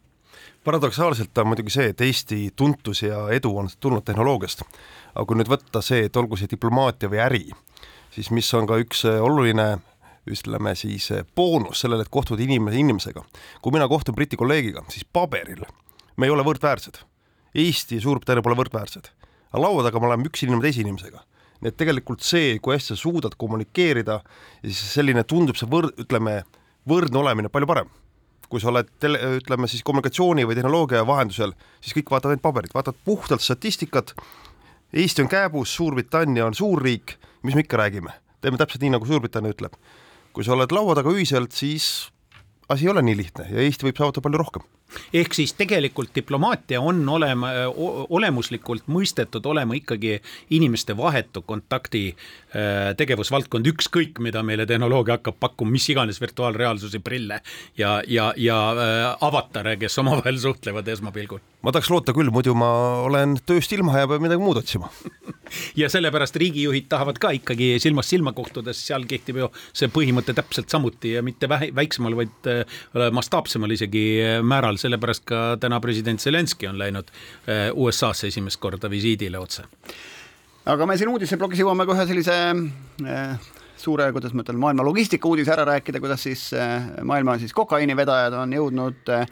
paradoksaalselt 0.63 1.38
on 1.38 1.47
muidugi 1.47 1.73
see, 1.75 1.89
et 1.91 2.01
Eesti 2.01 2.53
tuntus 2.56 3.01
ja 3.03 3.25
edu 3.36 3.51
on 3.58 3.67
tulnud 3.79 4.03
tehnoloogiast. 4.08 4.62
aga 5.15 5.25
kui 5.25 5.36
nüüd 5.36 5.49
võtta 5.51 5.82
see, 5.84 6.06
et 6.06 6.15
olgu 6.15 6.39
see 6.39 6.47
diplomaatia 6.47 7.10
või 7.12 7.19
äri, 7.19 7.49
siis 8.12 8.32
mis 8.32 8.53
on 8.53 8.67
ka 8.67 8.77
üks 8.79 9.03
oluline 9.06 9.79
ütleme 10.23 10.75
siis 10.75 11.10
boonus 11.36 11.84
sellele, 11.84 12.08
et 12.08 12.10
kohtud 12.10 12.39
inimese 12.39 12.79
inimesega. 12.79 13.23
kui 13.62 13.71
mina 13.71 13.88
kohtun 13.88 14.15
Briti 14.15 14.39
kolleegiga, 14.39 14.86
siis 14.88 15.03
paberil 15.03 15.65
me 16.15 16.25
ei 16.25 16.32
ole 16.32 16.43
võrdväärsed. 16.43 17.03
Eesti 17.56 17.99
ja 17.99 18.01
Suurbritannia 18.01 18.41
pole 18.41 18.56
võrdväärsed. 18.56 19.12
aga 19.51 19.62
laua 19.62 19.84
taga 19.84 19.99
me 19.99 20.08
oleme 20.08 20.32
üks 20.32 20.43
inimene 20.43 20.63
teise 20.63 20.82
inimesega 20.82 21.25
nii 21.63 21.71
et 21.71 21.77
tegelikult 21.79 22.23
see, 22.23 22.60
kui 22.60 22.75
hästi 22.75 22.91
sa 22.93 22.99
suudad 22.99 23.36
kommunikeerida 23.39 24.19
ja 24.63 24.69
siis 24.69 24.93
selline 24.97 25.23
tundub 25.23 25.56
see 25.56 25.67
võrd-, 25.71 25.95
ütleme, 25.99 26.43
võrdne 26.89 27.19
olemine 27.19 27.51
palju 27.53 27.69
parem 27.69 27.91
kui 28.53 28.61
sa 28.61 28.69
oled 28.69 28.89
tele, 29.01 29.17
ütleme 29.39 29.65
siis 29.65 29.81
kommunikatsiooni 29.81 30.43
või 30.45 30.53
tehnoloogia 30.53 30.99
vahendusel, 31.09 31.55
siis 31.81 31.95
kõik 31.97 32.11
vaatavad 32.13 32.35
ainult 32.35 32.43
paberit, 32.43 32.73
vaatavad 32.75 32.99
puhtalt 33.01 33.41
statistikat. 33.41 34.13
Eesti 34.93 35.23
on 35.23 35.29
kääbus, 35.31 35.71
Suurbritannia 35.73 36.45
on 36.45 36.53
suurriik, 36.53 37.15
mis 37.41 37.57
me 37.57 37.63
ikka 37.65 37.79
räägime, 37.81 38.13
teeme 38.45 38.59
täpselt 38.61 38.85
nii, 38.85 38.93
nagu 38.93 39.09
Suurbritannia 39.09 39.55
ütleb. 39.55 39.73
kui 40.33 40.45
sa 40.45 40.53
oled 40.53 40.71
laua 40.73 40.93
taga 40.97 41.09
ühiselt, 41.13 41.53
siis 41.53 42.11
asi 42.69 42.85
ei 42.85 42.93
ole 42.93 43.01
nii 43.05 43.17
lihtne 43.17 43.49
ja 43.49 43.61
Eesti 43.61 43.85
võib 43.85 43.97
saavutada 43.97 44.23
palju 44.25 44.39
rohkem 44.41 44.63
ehk 45.13 45.34
siis 45.34 45.53
tegelikult 45.58 46.13
diplomaatia 46.15 46.82
on 46.82 47.01
olema, 47.10 47.51
olemuslikult 48.10 48.88
mõistetud 48.91 49.45
olema 49.45 49.77
ikkagi 49.77 50.17
inimeste 50.56 50.95
vahetu 50.97 51.43
kontakti 51.45 52.03
äh, 52.12 52.93
tegevusvaldkond, 52.97 53.67
ükskõik 53.73 54.19
mida 54.23 54.43
meile 54.43 54.65
tehnoloogia 54.69 55.17
hakkab 55.17 55.39
pakkuma, 55.39 55.73
mis 55.75 55.88
iganes 55.89 56.21
virtuaalreaalsuse 56.21 56.99
prille 57.03 57.41
ja, 57.77 57.95
ja, 58.08 58.32
ja 58.38 58.60
äh, 58.71 59.08
avatare, 59.21 59.77
kes 59.82 59.97
omavahel 60.01 60.39
suhtlevad 60.41 60.88
esmapilgul. 60.88 61.41
ma 61.63 61.71
tahaks 61.71 61.91
loota 61.93 62.15
küll, 62.15 62.32
muidu 62.34 62.56
ma 62.58 62.69
olen 63.03 63.38
tööst 63.45 63.71
ilma 63.73 63.97
ja 63.99 64.10
pean 64.10 64.23
midagi 64.23 64.43
muud 64.43 64.60
otsima 64.63 64.89
ja 65.82 65.89
sellepärast 65.89 66.36
riigijuhid 66.41 66.89
tahavad 66.91 67.19
ka 67.21 67.34
ikkagi 67.38 67.75
silmast 67.84 68.13
silma 68.13 68.34
kohtuda, 68.36 68.73
sest 68.73 68.91
seal 68.91 69.08
kehtib 69.10 69.41
ju 69.43 69.49
see 69.71 69.91
põhimõte 69.93 70.36
täpselt 70.36 70.71
samuti 70.73 71.15
ja 71.17 71.23
mitte 71.25 71.49
vähe, 71.49 71.71
väiksemal, 71.75 72.17
vaid 72.19 72.51
äh, 72.51 72.63
mastaapsemal 73.13 73.71
isegi 73.73 74.06
määral 74.43 74.79
sellepärast 74.83 75.25
ka 75.29 75.41
täna 75.61 75.79
president 75.83 76.21
Zelenskõi 76.23 76.69
on 76.71 76.79
läinud 76.81 77.09
eh, 77.47 77.69
USA-sse 77.73 78.29
esimest 78.31 78.61
korda 78.63 78.91
visiidile 78.91 79.41
otse. 79.41 79.65
aga 80.65 80.87
me 80.87 80.97
siin 80.97 81.11
uudisblogis 81.11 81.63
jõuame 81.63 81.87
ka 81.87 81.97
ühe 81.97 82.07
sellise 82.11 82.37
äh, 82.53 83.51
suure, 83.83 84.07
kuidas 84.15 84.35
ma 84.35 84.45
ütlen, 84.45 84.59
maailma 84.61 84.85
logistika 84.85 85.27
uudise 85.27 85.51
ära 85.55 85.65
rääkida, 85.67 85.99
kuidas 86.03 86.23
siis 86.27 86.45
äh, 86.57 86.85
maailma 87.03 87.37
siis 87.41 87.53
kokaiinivedajad 87.55 88.37
on 88.39 88.55
jõudnud 88.55 89.11
äh, 89.11 89.25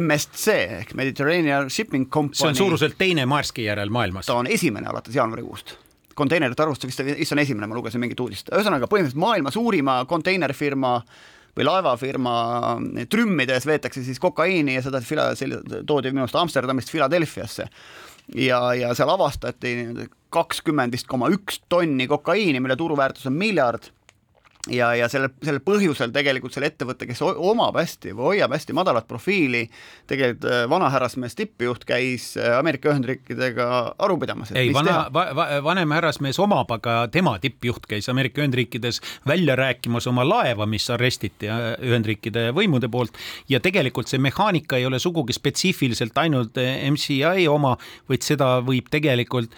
MSC 0.00 0.60
ehk 0.80 0.94
Mediterranean 0.98 1.70
Shipping 1.70 2.08
Company. 2.10 2.38
see 2.42 2.52
on 2.52 2.60
suuruselt 2.60 2.98
teine 2.98 3.26
Maerski 3.26 3.66
järel 3.66 3.90
maailmas. 3.90 4.26
ta 4.30 4.38
on 4.38 4.46
esimene 4.46 4.90
alates 4.92 5.14
jaanuarikuust 5.14 5.76
konteinerite 6.16 6.62
arvust 6.64 6.86
vist, 6.86 7.02
vist 7.04 7.34
on 7.34 7.42
esimene, 7.42 7.68
ma 7.68 7.76
lugesin 7.76 8.00
mingit 8.00 8.20
uudist, 8.24 8.48
ühesõnaga 8.48 8.88
põhimõtteliselt 8.88 9.20
maailma 9.20 9.52
suurima 9.52 9.98
konteinerfirma 10.08 10.92
või 11.56 11.64
laevafirma 11.64 12.34
trümmides 13.10 13.66
veetakse 13.66 14.04
siis 14.04 14.20
kokaiini 14.20 14.76
ja 14.76 14.84
seda 14.84 15.00
toodi 15.86 16.12
minu 16.12 16.26
arust 16.26 16.36
Amsterdamist 16.36 16.92
Philadelphiasse. 16.92 17.68
ja, 18.34 18.60
ja 18.74 18.94
seal 18.94 19.10
avastati 19.10 19.76
kakskümmend 20.30 20.92
vist 20.92 21.06
koma 21.06 21.30
üks 21.32 21.62
tonni 21.68 22.06
kokaiini, 22.06 22.60
mille 22.60 22.76
turuväärtus 22.76 23.26
on 23.30 23.38
miljard 23.38 23.90
ja, 24.70 24.90
ja 24.96 25.08
selle, 25.10 25.30
sellel 25.44 25.62
põhjusel 25.64 26.12
tegelikult 26.14 26.54
selle 26.54 26.70
ettevõtte, 26.70 27.06
kes 27.08 27.22
omab 27.24 27.78
hästi 27.78 28.12
või 28.16 28.32
hoiab 28.32 28.54
hästi 28.56 28.74
madalat 28.76 29.06
profiili, 29.08 29.64
tegelikult 30.10 30.48
äh, 30.50 30.64
vanahärrasmees 30.70 31.36
tippjuht 31.38 31.86
käis 31.88 32.32
äh, 32.40 32.56
Ameerika 32.58 32.90
Ühendriikidega 32.90 33.68
aru 34.02 34.18
pidamas. 34.22 34.52
ei, 34.56 34.72
vana 34.74 35.06
va,, 35.14 35.28
va, 35.36 35.46
vanem 35.64 35.94
härrasmees 35.96 36.40
omab, 36.42 36.72
aga 36.78 36.98
tema 37.12 37.36
tippjuht 37.42 37.86
käis 37.90 38.10
Ameerika 38.12 38.42
Ühendriikides 38.42 39.00
välja 39.28 39.56
rääkimas 39.58 40.08
oma 40.10 40.26
laeva, 40.26 40.66
mis 40.70 40.88
arestiti 40.90 41.50
äh, 41.52 41.72
Ühendriikide 41.86 42.48
võimude 42.56 42.90
poolt 42.92 43.16
ja 43.52 43.60
tegelikult 43.62 44.10
see 44.10 44.22
mehaanika 44.22 44.80
ei 44.80 44.86
ole 44.88 45.00
sugugi 45.02 45.36
spetsiifiliselt 45.36 46.18
ainult 46.18 46.58
MCI 46.90 47.46
oma, 47.50 47.76
vaid 48.10 48.26
seda 48.26 48.56
võib 48.66 48.90
tegelikult 48.90 49.54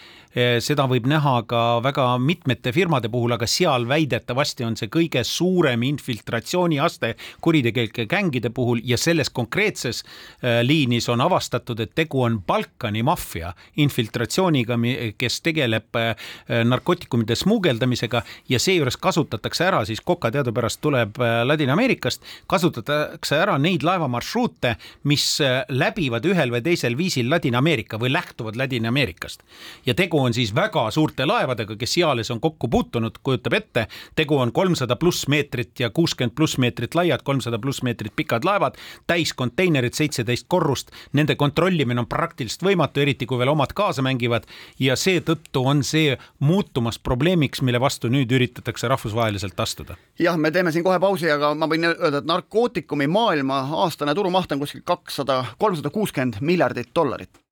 seda 0.61 0.85
võib 0.91 1.07
näha 1.09 1.35
ka 1.49 1.61
väga 1.85 2.05
mitmete 2.21 2.73
firmade 2.75 3.09
puhul, 3.13 3.33
aga 3.37 3.47
seal 3.49 3.87
väidetavasti 3.89 4.67
on 4.67 4.77
see 4.77 4.91
kõige 4.93 5.23
suurem 5.25 5.83
infiltratsiooniaste 5.89 7.15
kuritegelike 7.45 8.05
gängide 8.11 8.51
puhul 8.55 8.83
ja 8.85 8.99
selles 9.01 9.31
konkreetses 9.31 10.03
eh, 10.03 10.61
liinis 10.67 11.09
on 11.09 11.23
avastatud, 11.25 11.81
et 11.81 11.95
tegu 11.97 12.23
on 12.27 12.41
Balkani 12.47 13.03
maffia 13.07 13.55
infiltratsiooniga, 13.81 14.77
kes 15.19 15.41
tegeleb 15.47 15.97
eh, 16.01 16.29
narkootikumide 16.69 17.37
smugeldamisega 17.39 18.23
ja 18.53 18.61
seejuures 18.61 18.99
kasutatakse 19.01 19.65
ära 19.69 19.85
siis 19.89 20.05
koka 20.05 20.33
teadupärast 20.35 20.83
tuleb 20.85 21.17
Ladina-Ameerikast, 21.19 22.27
kasutatakse 22.51 23.39
ära 23.39 23.57
neid 23.63 23.87
laevamarsruute, 23.87 24.75
mis 25.09 25.27
läbivad 25.69 26.27
ühel 26.29 26.53
või 26.53 26.63
teisel 26.67 26.99
viisil 26.99 27.31
Ladina-Ameerika 27.33 28.01
või 28.01 28.13
lähtuvad 28.13 28.59
Ladina-Ameerikast. 28.61 29.47
Ja 29.87 29.95
tegu 29.97 30.09
tegu 30.09 30.25
on 30.29 30.37
siis 30.37 30.53
väga 30.55 30.89
suurte 30.95 31.27
laevadega, 31.27 31.77
kes 31.81 31.95
Sealis 31.97 32.31
on 32.31 32.41
kokku 32.41 32.69
puutunud, 32.69 33.17
kujutab 33.25 33.57
ette, 33.57 33.87
tegu 34.17 34.37
on 34.39 34.53
kolmsada 34.53 34.97
pluss 35.01 35.29
meetrit 35.29 35.81
ja 35.81 35.91
kuuskümmend 35.91 36.35
pluss 36.37 36.59
meetrit 36.61 36.95
laiad, 36.95 37.25
kolmsada 37.25 37.59
pluss 37.59 37.83
meetrit 37.87 38.13
pikad 38.17 38.45
laevad, 38.45 38.77
täis 39.09 39.33
konteinerid, 39.33 39.97
seitseteist 39.97 40.47
korrust, 40.49 40.93
nende 41.17 41.39
kontrollimine 41.41 42.05
on 42.05 42.11
praktiliselt 42.11 42.67
võimatu, 42.69 43.03
eriti 43.05 43.27
kui 43.27 43.41
veel 43.41 43.55
omad 43.55 43.73
kaasa 43.77 44.05
mängivad 44.05 44.47
ja 44.83 44.97
seetõttu 44.99 45.65
on 45.65 45.83
see 45.87 46.19
muutumas 46.45 47.01
probleemiks, 47.01 47.63
mille 47.65 47.81
vastu 47.81 48.13
nüüd 48.13 48.33
üritatakse 48.33 48.89
rahvusvaheliselt 48.93 49.61
astuda. 49.61 49.97
jah, 50.19 50.37
me 50.37 50.51
teeme 50.51 50.73
siin 50.73 50.85
kohe 50.85 51.01
pausi, 51.01 51.31
aga 51.33 51.55
ma 51.55 51.71
võin 51.71 51.89
öelda, 51.91 52.21
et 52.21 52.29
narkootikumi 52.29 53.09
maailma 53.09 53.65
aastane 53.85 54.15
turumaht 54.15 54.53
on 54.53 54.65
kuskil 54.65 54.85
kakssada, 54.85 55.45
kolmsada 55.59 55.91
kuuskümmend 55.95 56.43
miljardit 56.45 56.93
dollarit 56.95 57.48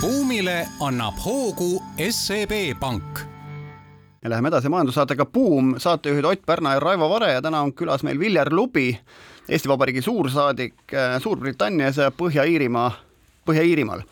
buumile 0.00 0.68
annab 0.80 1.14
hoogu 1.24 1.82
SEB 2.10 2.52
Pank. 2.80 3.18
ja 4.22 4.30
läheme 4.30 4.48
edasi 4.48 4.68
majandussaatega 4.68 5.26
Buum, 5.26 5.74
saatejuhid 5.78 6.24
Ott 6.24 6.42
Pärna 6.46 6.74
ja 6.74 6.80
Raivo 6.80 7.08
Vare 7.10 7.32
ja 7.32 7.42
täna 7.42 7.60
on 7.60 7.72
külas 7.72 8.02
meil 8.02 8.18
Viljar 8.18 8.52
Lubi, 8.52 8.98
Eesti 9.48 9.68
Vabariigi 9.68 10.02
suursaadik 10.02 10.74
äh, 10.94 11.20
Suurbritannias 11.22 11.96
ja 11.96 12.10
Põhja-Iirimaa, 12.10 12.90
Põhja-Iirimaal 13.48 14.02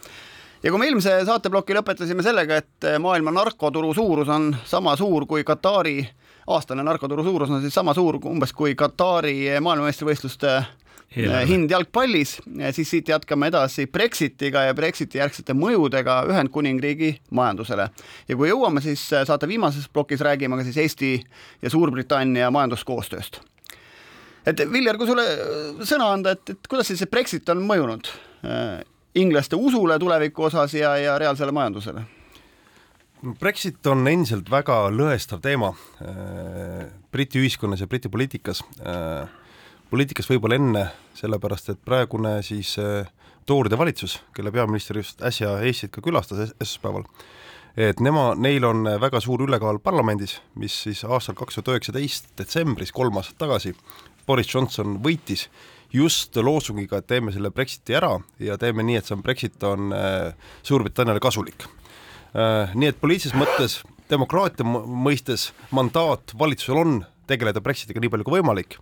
ja 0.63 0.71
kui 0.71 0.79
me 0.79 0.89
eelmise 0.89 1.19
saateploki 1.25 1.77
lõpetasime 1.77 2.23
sellega, 2.23 2.57
et 2.57 2.89
äh, 2.89 2.99
maailma 2.99 3.35
narkoturu 3.35 3.95
suurus 3.95 4.29
on 4.29 4.57
sama 4.65 4.97
suur 4.97 5.27
kui 5.27 5.45
Katari, 5.45 5.99
aastane 6.47 6.83
narkoturu 6.83 7.25
suurus 7.25 7.51
on 7.51 7.61
siis 7.61 7.75
sama 7.75 7.95
suur 7.95 8.23
umbes 8.25 8.53
kui 8.53 8.75
Katari 8.75 9.61
maailmameistrivõistluste 9.61 10.49
Eelarve. 10.49 10.84
Hind 11.15 11.71
jalgpallis, 11.71 12.37
siis 12.75 12.91
siit 12.91 13.09
jätkame 13.09 13.49
edasi 13.53 13.87
Brexitiga 13.87 14.65
ja 14.67 14.75
Brexiti 14.75 15.19
järgsete 15.19 15.55
mõjudega 15.55 16.23
Ühendkuningriigi 16.31 17.15
majandusele. 17.31 17.89
ja 18.29 18.37
kui 18.37 18.49
jõuame, 18.49 18.83
siis 18.83 19.03
saate 19.09 19.49
viimases 19.49 19.89
plokis 19.89 20.21
räägime 20.21 20.57
ka 20.57 20.65
siis 20.65 20.77
Eesti 20.77 21.13
ja 21.63 21.71
Suurbritannia 21.71 22.51
majanduskoostööst. 22.51 23.41
et 24.47 24.61
Viljar, 24.73 24.97
kui 24.97 25.07
sulle 25.07 25.25
sõna 25.83 26.13
anda, 26.13 26.35
et, 26.35 26.51
et 26.51 26.69
kuidas 26.69 26.87
siis 26.87 26.99
see 26.99 27.11
Brexit 27.11 27.49
on 27.49 27.63
mõjunud 27.63 28.11
äh, 28.45 28.83
inglaste 29.15 29.57
usule 29.57 29.99
tuleviku 29.99 30.51
osas 30.51 30.75
ja, 30.75 30.97
ja 30.97 31.19
reaalsele 31.19 31.53
majandusele? 31.53 32.05
Brexit 33.41 33.87
on 33.87 34.05
endiselt 34.09 34.51
väga 34.51 34.91
lõhestav 34.93 35.41
teema 35.41 35.71
äh, 36.03 36.91
Briti 37.13 37.41
ühiskonnas 37.41 37.81
ja 37.81 37.87
Briti 37.87 38.11
poliitikas 38.13 38.61
äh, 38.83 39.29
poliitikas 39.95 40.27
võib-olla 40.27 40.59
enne, 40.59 40.81
sellepärast 41.15 41.71
et 41.71 41.85
praegune 41.87 42.41
siis 42.43 42.73
äh, 42.83 43.07
Tooride 43.47 43.77
valitsus, 43.79 44.17
kelle 44.35 44.51
peaminister 44.51 44.99
just 44.99 45.21
äsja 45.23 45.53
Eestit 45.63 45.93
ka 45.95 46.03
külastas 46.03 46.49
esmaspäeval, 46.49 47.05
et 47.79 48.01
nema, 48.03 48.33
neil 48.35 48.65
on 48.67 48.89
väga 49.03 49.21
suur 49.23 49.45
ülekaal 49.45 49.79
parlamendis, 49.85 50.39
mis 50.59 50.81
siis 50.87 51.05
aastal 51.05 51.37
kaks 51.39 51.61
tuhat 51.61 51.71
üheksateist 51.75 52.33
detsembris, 52.41 52.91
kolm 52.97 53.21
aastat 53.21 53.39
tagasi, 53.45 53.75
Boris 54.27 54.51
Johnson 54.51 54.99
võitis 55.05 55.47
just 55.95 56.35
loosungiga, 56.43 56.99
et 56.99 57.11
teeme 57.13 57.31
selle 57.31 57.53
Brexiti 57.55 57.95
ära 57.95 58.17
ja 58.43 58.59
teeme 58.59 58.83
nii, 58.83 58.99
et 58.99 59.07
see 59.07 59.15
on, 59.15 59.23
Brexit 59.23 59.69
on 59.69 59.95
äh, 59.95 60.53
Suurbritanniale 60.67 61.23
kasulik 61.23 61.69
äh,. 61.69 62.75
Nii 62.75 62.91
et 62.91 62.99
poliitilises 62.99 63.39
mõttes, 63.39 63.83
demokraatia 64.11 64.67
mõistes 64.67 65.53
mandaat 65.71 66.35
valitsusel 66.41 66.83
on 66.83 67.03
tegeleda 67.31 67.63
Brexitiga 67.63 68.03
nii 68.03 68.17
palju 68.17 68.27
kui 68.27 68.41
võimalik 68.41 68.81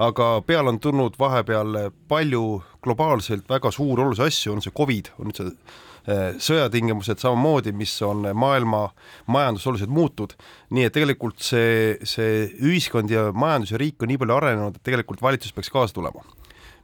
aga 0.00 0.40
peale 0.46 0.72
on 0.72 0.80
tulnud 0.80 1.16
vahepeal 1.20 1.76
palju 2.08 2.44
globaalselt 2.82 3.48
väga 3.48 3.70
suuri 3.74 4.02
olulisi 4.02 4.24
asju, 4.24 4.54
on 4.54 4.62
see 4.64 4.72
Covid, 4.76 5.10
on 5.20 5.34
see 5.36 5.50
eh, 5.50 6.38
sõjatingimused 6.40 7.20
samamoodi, 7.20 7.74
mis 7.76 7.92
on 8.06 8.24
maailma 8.36 8.86
majandus 9.28 9.66
oluliselt 9.68 9.92
muutunud, 9.92 10.32
nii 10.76 10.88
et 10.88 10.96
tegelikult 10.96 11.44
see, 11.44 11.98
see 12.08 12.46
ühiskond 12.64 13.12
ja 13.12 13.28
majandus 13.36 13.74
ja 13.74 13.80
riik 13.82 14.00
on 14.00 14.12
nii 14.12 14.20
palju 14.22 14.36
arenenud, 14.38 14.80
et 14.80 14.88
tegelikult 14.88 15.22
valitsus 15.24 15.52
peaks 15.56 15.72
kaasa 15.72 15.96
tulema. 15.98 16.24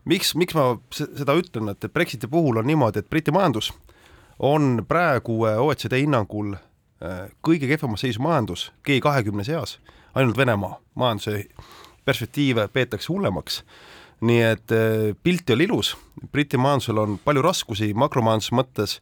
miks, 0.04 0.34
miks 0.36 0.54
ma 0.54 0.74
seda 0.92 1.38
ütlen, 1.40 1.72
et 1.72 1.88
Brexiti 1.92 2.28
puhul 2.30 2.60
on 2.60 2.68
niimoodi, 2.68 3.00
et 3.00 3.10
Briti 3.10 3.32
majandus 3.32 3.72
on 4.38 4.84
praegu 4.88 5.40
eh, 5.48 5.56
OECD 5.56 6.02
hinnangul 6.04 6.52
eh, 6.52 7.32
kõige 7.40 7.72
kehvemas 7.72 8.04
seisu 8.04 8.20
majandus 8.28 8.68
G 8.84 9.00
kahekümne 9.00 9.44
seas, 9.48 9.78
ainult 10.12 10.36
Venemaa 10.36 10.76
majanduse 10.94 11.46
perspektiive 12.06 12.68
peetakse 12.72 13.12
hullemaks. 13.12 13.62
nii 14.20 14.42
et 14.42 14.72
äh, 14.72 15.12
pilt 15.22 15.50
ei 15.50 15.54
ole 15.54 15.64
ilus, 15.66 15.96
Briti 16.32 16.56
majandusel 16.56 16.98
on 16.98 17.18
palju 17.24 17.42
raskusi 17.44 17.90
makromajanduse 17.94 18.54
mõttes, 18.56 19.00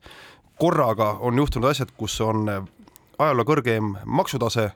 korraga 0.59 1.13
on 1.21 1.39
juhtunud 1.39 1.69
asjad, 1.71 1.93
kus 1.97 2.17
on 2.21 2.49
ajaloo 3.19 3.45
kõrgeim 3.47 3.93
maksutase, 4.05 4.71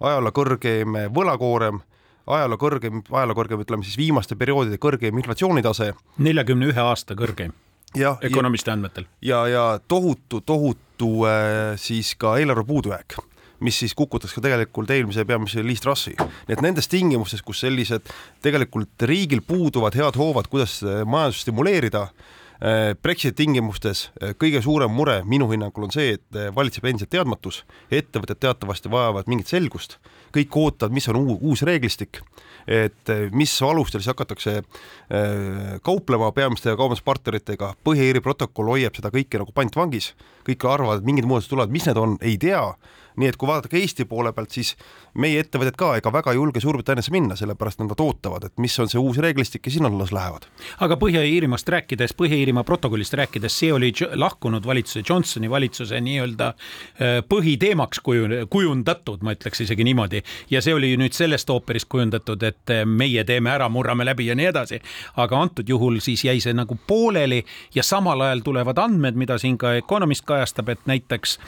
ajaloo 0.00 0.32
kõrgeim 0.34 0.98
võlakoorem, 1.14 1.78
ajaloo 2.26 2.58
kõrgeim, 2.58 3.04
ajaloo 3.10 3.36
kõrgeim, 3.38 3.62
ütleme 3.62 3.86
siis 3.86 3.98
viimaste 4.00 4.36
perioodide 4.36 4.80
kõrgeim 4.82 5.18
inflatsioonitase. 5.22 5.92
neljakümne 6.18 6.72
ühe 6.72 6.80
aasta 6.80 7.14
kõrgeim. 7.14 7.52
jah, 7.94 8.18
ökonomisti 8.24 8.70
andmetel. 8.70 9.06
ja, 9.22 9.46
ja 9.46 9.78
tohutu, 9.88 10.40
tohutu 10.40 11.26
äh, 11.26 11.76
siis 11.76 12.14
ka 12.14 12.36
eelarve 12.38 12.64
puudujääk 12.64 13.18
mis 13.64 13.80
siis 13.80 13.96
kukutas 13.96 14.34
ka 14.36 14.44
tegelikult 14.44 14.92
eelmise 14.92 15.24
peamise 15.28 15.64
Liis 15.64 15.82
Trassi. 15.84 16.14
nii 16.18 16.56
et 16.56 16.62
nendes 16.64 16.88
tingimustes, 16.90 17.42
kus 17.42 17.64
sellised 17.64 18.12
tegelikult 18.44 19.08
riigil 19.08 19.42
puuduvad 19.46 19.96
head 19.96 20.20
hoovad, 20.20 20.48
kuidas 20.52 20.82
majandust 21.08 21.46
stimuleerida, 21.46 22.08
Äh, 22.62 22.94
Brexiti 23.02 23.34
tingimustes 23.42 24.06
äh, 24.22 24.30
kõige 24.38 24.60
suurem 24.62 24.92
mure 24.94 25.18
minu 25.26 25.48
hinnangul 25.50 25.88
on 25.88 25.92
see, 25.92 26.14
et 26.14 26.36
valitseb 26.54 26.86
endiselt 26.86 27.10
teadmatus, 27.10 27.58
ettevõtted 27.90 28.38
teatavasti 28.40 28.92
vajavad 28.92 29.26
mingit 29.28 29.50
selgust, 29.50 29.98
kõik 30.32 30.54
ootavad, 30.60 30.94
mis 30.94 31.08
on 31.10 31.18
uus 31.34 31.64
reeglistik, 31.66 32.22
et 32.64 33.10
mis 33.34 33.52
alustel 33.66 34.00
siis 34.00 34.12
hakatakse 34.14 34.62
kauplema 35.84 36.30
peamiste 36.32 36.72
kaubanduspartneritega, 36.72 37.74
Põhja-Iiri 37.84 38.22
protokoll 38.24 38.72
hoiab 38.72 38.96
seda 38.96 39.12
kõike 39.12 39.42
nagu 39.42 39.52
pantvangis, 39.54 40.12
kõik 40.46 40.64
arvavad, 40.70 41.02
et 41.02 41.10
mingid 41.10 41.28
muudatused 41.28 41.52
tulevad, 41.52 41.74
mis 41.74 41.84
need 41.90 42.00
on, 42.00 42.16
ei 42.24 42.38
tea 42.40 42.62
nii 43.16 43.28
et 43.30 43.36
kui 43.38 43.48
vaadata 43.48 43.70
ka 43.70 43.78
Eesti 43.78 44.04
poole 44.10 44.32
pealt, 44.34 44.50
siis 44.54 44.74
meie 45.20 45.38
ettevõtted 45.42 45.76
ka 45.78 45.92
ega 45.98 46.12
väga 46.12 46.32
ei 46.32 46.38
julge 46.38 46.60
Suurbritanniasse 46.62 47.12
minna, 47.14 47.36
sellepärast 47.38 47.82
nad 47.82 48.00
ootavad, 48.00 48.48
et 48.48 48.62
mis 48.62 48.74
on 48.82 48.90
see 48.90 49.00
uus 49.00 49.20
reeglistik 49.22 49.66
ja 49.66 49.74
sinna 49.74 49.90
las 49.94 50.12
lähevad. 50.14 50.48
aga 50.80 50.96
Põhja-Iirimaast 50.98 51.68
rääkides, 51.70 52.14
Põhja-Iirimaa 52.18 52.64
protokollist 52.66 53.14
rääkides, 53.14 53.58
see 53.58 53.72
oli 53.72 53.92
lahkunud 54.14 54.66
valitsuse, 54.66 55.04
Johnsoni 55.08 55.50
valitsuse 55.50 56.00
nii-öelda 56.00 56.48
äh, 56.48 57.20
põhiteemaks 57.28 58.02
kuju-, 58.02 58.46
kujundatud, 58.50 59.22
ma 59.22 59.36
ütleks 59.36 59.62
isegi 59.62 59.84
niimoodi. 59.84 60.22
ja 60.50 60.62
see 60.62 60.74
oli 60.74 60.96
nüüd 60.96 61.14
sellest 61.14 61.50
ooperist 61.50 61.88
kujundatud, 61.88 62.42
et 62.42 62.74
äh, 62.74 62.82
meie 62.86 63.24
teeme 63.24 63.50
ära, 63.54 63.68
murrame 63.68 64.04
läbi 64.04 64.26
ja 64.26 64.34
nii 64.34 64.50
edasi. 64.50 64.80
aga 65.16 65.40
antud 65.40 65.68
juhul 65.68 66.00
siis 66.00 66.24
jäi 66.24 66.40
see 66.40 66.54
nagu 66.54 66.78
pooleli 66.86 67.44
ja 67.74 67.82
samal 67.82 68.20
ajal 68.20 68.42
tulevad 68.44 68.78
andmed, 68.78 69.14
mida 69.14 69.38
siin 69.38 69.58
ka 69.58 69.74
Economist 69.74 70.24
kajastab, 70.24 70.68
et 70.68 70.86
näiteks, 70.86 71.38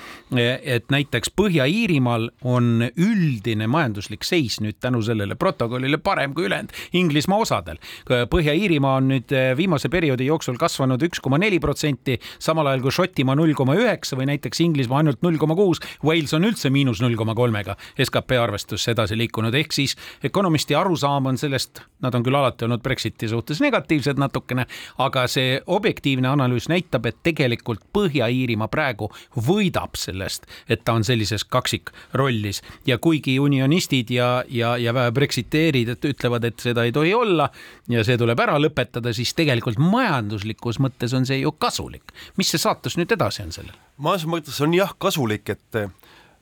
et 0.62 0.90
näiteks 0.90 1.30
Põhja 1.36 1.55
Põhja-Iirimaal 1.56 2.26
on 2.44 2.82
üldine 3.00 3.64
majanduslik 3.70 4.26
seis 4.28 4.58
nüüd 4.60 4.76
tänu 4.82 4.98
sellele 5.00 5.38
protokollile 5.40 5.96
parem 6.04 6.34
kui 6.36 6.44
ülejäänud 6.44 6.74
Inglismaa 7.00 7.38
osadel. 7.40 7.78
Põhja-Iirimaa 8.04 8.98
on 9.00 9.08
nüüd 9.08 9.32
eh, 9.32 9.54
viimase 9.56 9.88
perioodi 9.88 10.26
jooksul 10.28 10.58
kasvanud 10.60 11.00
üks 11.08 11.22
koma 11.24 11.38
neli 11.40 11.56
protsenti, 11.62 12.18
samal 12.38 12.68
ajal 12.68 12.82
kui 12.84 12.92
Šotimaa 12.92 13.38
null 13.40 13.54
koma 13.56 13.72
üheksa 13.78 14.18
või 14.20 14.28
näiteks 14.34 14.60
Inglismaa 14.66 15.00
ainult 15.00 15.24
null 15.24 15.38
koma 15.40 15.56
kuus. 15.56 15.80
Wales 16.04 16.36
on 16.36 16.44
üldse 16.44 16.68
miinus 16.74 17.00
null 17.00 17.16
koma 17.16 17.32
kolmega 17.38 17.78
skp 18.04 18.36
arvestusse 18.42 18.92
edasi 18.92 19.16
liikunud, 19.16 19.56
ehk 19.56 19.72
siis 19.72 19.96
Economisti 20.28 20.76
arusaam 20.76 21.30
on 21.32 21.40
sellest, 21.40 21.80
nad 22.04 22.12
on 22.12 22.26
küll 22.26 22.36
alati 22.36 22.68
olnud 22.68 22.84
Brexiti 22.84 23.30
suhtes 23.32 23.64
negatiivsed 23.64 24.20
natukene, 24.20 24.68
aga 25.00 25.24
see 25.24 25.56
objektiivne 25.64 26.28
analüüs 26.34 26.68
näitab, 26.68 27.08
et 27.08 27.22
tegelikult 27.24 27.88
Põhja-Iirimaa 27.96 28.68
praegu 28.68 29.08
võidab 29.48 29.96
sellest, 29.96 30.44
et 30.68 30.84
ta 30.84 30.98
on 31.00 31.08
sellises 31.08 31.45
kaksikrollis 31.52 32.62
ja 32.86 32.98
kuigi 33.02 33.38
unionistid 33.42 34.10
ja, 34.14 34.44
ja, 34.48 34.74
ja 34.80 35.10
Brexiteerid 35.14 35.94
ütlevad, 35.96 36.44
et 36.48 36.60
seda 36.62 36.86
ei 36.86 36.94
tohi 36.94 37.14
olla 37.14 37.48
ja 37.92 38.04
see 38.06 38.18
tuleb 38.20 38.40
ära 38.42 38.58
lõpetada, 38.60 39.12
siis 39.16 39.34
tegelikult 39.36 39.80
majanduslikus 39.82 40.80
mõttes 40.82 41.14
on 41.16 41.26
see 41.28 41.40
ju 41.42 41.52
kasulik. 41.52 42.14
mis 42.36 42.50
see 42.52 42.62
saatus 42.62 42.98
nüüd 43.00 43.12
edasi 43.12 43.44
on 43.46 43.52
sellel? 43.54 43.76
majanduse 43.96 44.32
mõttes 44.32 44.62
on 44.64 44.74
jah 44.76 44.94
kasulik, 44.98 45.48
et 45.56 45.80
eh, 45.80 45.90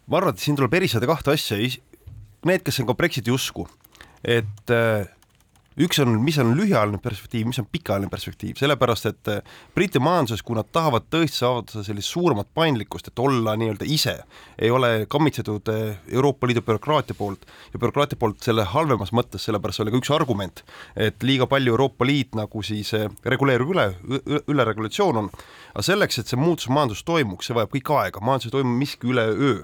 ma 0.08 0.20
arvan, 0.20 0.34
et 0.34 0.42
siin 0.42 0.56
tuleb 0.58 0.74
eristada 0.74 1.08
kahte 1.10 1.34
asja. 1.34 1.58
Need, 2.44 2.60
kes 2.60 2.82
on 2.82 2.88
ka 2.90 2.96
Brexiti 2.98 3.32
usku, 3.32 3.64
et 4.20 4.72
eh, 4.72 5.06
üks 5.80 5.98
on, 6.02 6.14
mis 6.22 6.36
on 6.38 6.52
lühiajaline 6.54 7.00
perspektiiv, 7.02 7.48
mis 7.50 7.58
on 7.58 7.66
pikaajaline 7.70 8.10
perspektiiv, 8.12 8.58
sellepärast 8.60 9.08
et 9.10 9.30
eh, 9.32 9.56
Briti 9.74 10.02
majanduses, 10.02 10.42
kui 10.46 10.56
nad 10.58 10.68
tahavad 10.74 11.08
tõesti 11.10 11.40
saavutada 11.40 11.82
sellist 11.86 12.12
suuremat 12.14 12.50
paindlikkust, 12.54 13.10
et 13.10 13.22
olla 13.22 13.56
nii-öelda 13.58 13.88
ise, 13.90 14.16
ei 14.58 14.70
ole 14.70 15.06
kammitsetud 15.10 15.72
eh, 15.74 15.98
Euroopa 16.14 16.46
Liidu 16.46 16.62
bürokraatia 16.66 17.18
poolt 17.18 17.46
ja 17.72 17.82
bürokraatia 17.82 18.20
poolt 18.20 18.46
selle 18.46 18.66
halvemas 18.70 19.14
mõttes, 19.16 19.48
sellepärast 19.48 19.80
see 19.80 19.86
oli 19.86 19.96
ka 19.96 20.02
üks 20.02 20.14
argument, 20.14 20.64
et 20.94 21.26
liiga 21.26 21.50
palju 21.50 21.74
Euroopa 21.74 22.06
Liit 22.06 22.38
nagu 22.38 22.62
siis 22.62 22.94
eh, 22.94 23.10
reguleerib 23.26 23.74
üle, 23.74 23.88
üleregulatsioon 24.46 25.24
on, 25.24 25.30
aga 25.74 25.86
selleks, 25.90 26.22
et 26.22 26.30
see 26.30 26.38
muutus 26.38 26.70
majanduses 26.70 27.06
toimuks, 27.08 27.50
see 27.50 27.58
vajab 27.58 27.74
kõik 27.74 27.94
aega, 27.98 28.22
majanduses 28.22 28.52
ei 28.52 28.58
toimu 28.60 28.78
miski 28.78 29.10
üleöö 29.10 29.62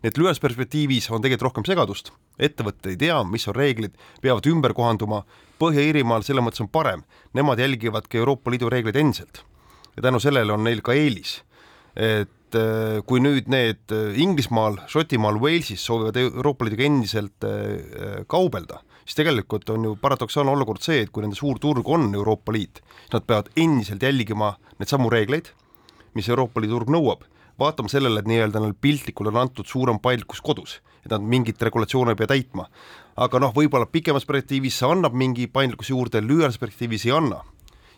nii 0.00 0.08
et 0.08 0.18
lühes 0.18 0.40
perspektiivis 0.40 1.10
on 1.12 1.20
tegelikult 1.20 1.50
rohkem 1.50 1.66
segadust, 1.68 2.10
ettevõtted 2.40 2.94
ei 2.94 2.98
tea, 3.00 3.18
mis 3.28 3.44
on 3.50 3.56
reeglid, 3.56 3.96
peavad 4.24 4.48
ümber 4.48 4.74
kohanduma, 4.76 5.24
Põhja-Iirimaal 5.60 6.24
selles 6.24 6.40
mõttes 6.40 6.62
on 6.64 6.70
parem, 6.72 7.02
nemad 7.36 7.60
jälgivadki 7.60 8.20
Euroopa 8.22 8.52
Liidu 8.52 8.70
reegleid 8.72 8.96
endiselt. 8.96 9.44
ja 9.96 10.02
tänu 10.02 10.20
sellele 10.20 10.52
on 10.52 10.64
neil 10.64 10.80
ka 10.80 10.92
eelis. 10.92 11.42
et 11.96 12.54
äh, 12.54 13.02
kui 13.04 13.20
nüüd 13.20 13.48
need 13.48 13.92
äh, 13.92 14.16
Inglismaal, 14.16 14.78
Šotimaal, 14.88 15.36
Walesis 15.40 15.84
soovivad 15.84 16.16
Euroopa 16.16 16.64
Liiduga 16.64 16.84
endiselt 16.84 17.44
äh, 17.44 18.24
kaubelda, 18.26 18.80
siis 19.04 19.16
tegelikult 19.16 19.68
on 19.70 19.84
ju 19.84 19.96
paradoksaalne 20.00 20.50
olukord 20.50 20.80
see, 20.80 21.02
et 21.02 21.10
kui 21.10 21.22
nende 21.22 21.36
suur 21.36 21.58
turg 21.58 21.88
on 21.88 22.14
Euroopa 22.14 22.52
Liit, 22.52 22.80
siis 23.02 23.12
nad 23.12 23.26
peavad 23.26 23.50
endiselt 23.56 24.02
jälgima 24.02 24.54
neid 24.78 24.88
samu 24.88 25.10
reegleid, 25.10 25.52
mis 26.14 26.28
Euroopa 26.28 26.60
Liidu 26.60 26.78
turg 26.78 26.94
nõuab 26.94 27.28
vaatama 27.60 27.92
sellele, 27.92 28.22
et 28.22 28.28
nii-öelda 28.30 28.62
neil 28.62 28.74
piltlikult 28.80 29.30
on 29.30 29.38
antud 29.42 29.68
suurem 29.68 30.00
paindlikkus 30.02 30.40
kodus, 30.44 30.78
et 31.04 31.12
nad 31.12 31.24
mingit 31.24 31.62
regulatsioone 31.62 32.14
ei 32.14 32.20
pea 32.20 32.32
täitma. 32.34 32.68
aga 33.20 33.40
noh, 33.42 33.52
võib-olla 33.52 33.84
pikemas 33.90 34.24
perspektiivis 34.24 34.78
see 34.80 34.88
annab 34.88 35.12
mingi 35.12 35.44
paindlikkuse 35.50 35.92
juurde, 35.92 36.22
lühiajalises 36.24 36.60
perspektiivis 36.60 37.06
ei 37.06 37.12
anna. 37.16 37.42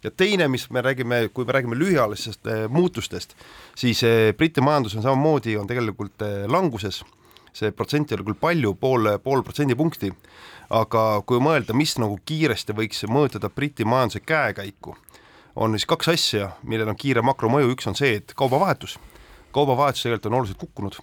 ja 0.03 0.11
teine, 0.11 0.49
mis 0.49 0.69
me 0.71 0.83
räägime, 0.83 1.29
kui 1.35 1.45
me 1.45 1.53
räägime 1.53 1.79
lühiajalistest 1.79 2.47
eh, 2.47 2.69
muutustest, 2.69 3.37
siis 3.75 4.03
eh, 4.03 4.35
Briti 4.35 4.61
majandus 4.61 4.97
on 4.97 5.03
samamoodi, 5.03 5.57
on 5.57 5.67
tegelikult 5.67 6.23
eh, 6.23 6.49
languses, 6.49 7.05
see 7.53 7.71
protsent 7.71 8.11
ei 8.11 8.19
ole 8.19 8.27
küll 8.27 8.41
palju, 8.41 8.75
pool, 8.75 9.07
pool 9.23 9.45
protsendipunkti, 9.47 10.11
aga 10.71 11.23
kui 11.27 11.39
mõelda, 11.39 11.77
mis 11.77 11.95
nagu 12.01 12.19
kiiresti 12.27 12.75
võiks 12.75 13.05
mõjutada 13.07 13.51
Briti 13.53 13.85
majanduse 13.85 14.25
käekäiku, 14.27 14.97
on 15.55 15.77
siis 15.77 15.87
kaks 15.87 16.09
asja, 16.09 16.51
millel 16.67 16.91
on 16.91 16.99
kiire 16.99 17.23
makromõju, 17.23 17.77
üks 17.77 17.87
on 17.87 17.95
see, 17.95 18.17
et 18.19 18.35
kaubavahetus 18.35 18.99
kaubavahetus 19.53 20.03
tegelikult 20.07 20.31
on 20.31 20.39
oluliselt 20.39 20.59
kukkunud, 20.59 20.99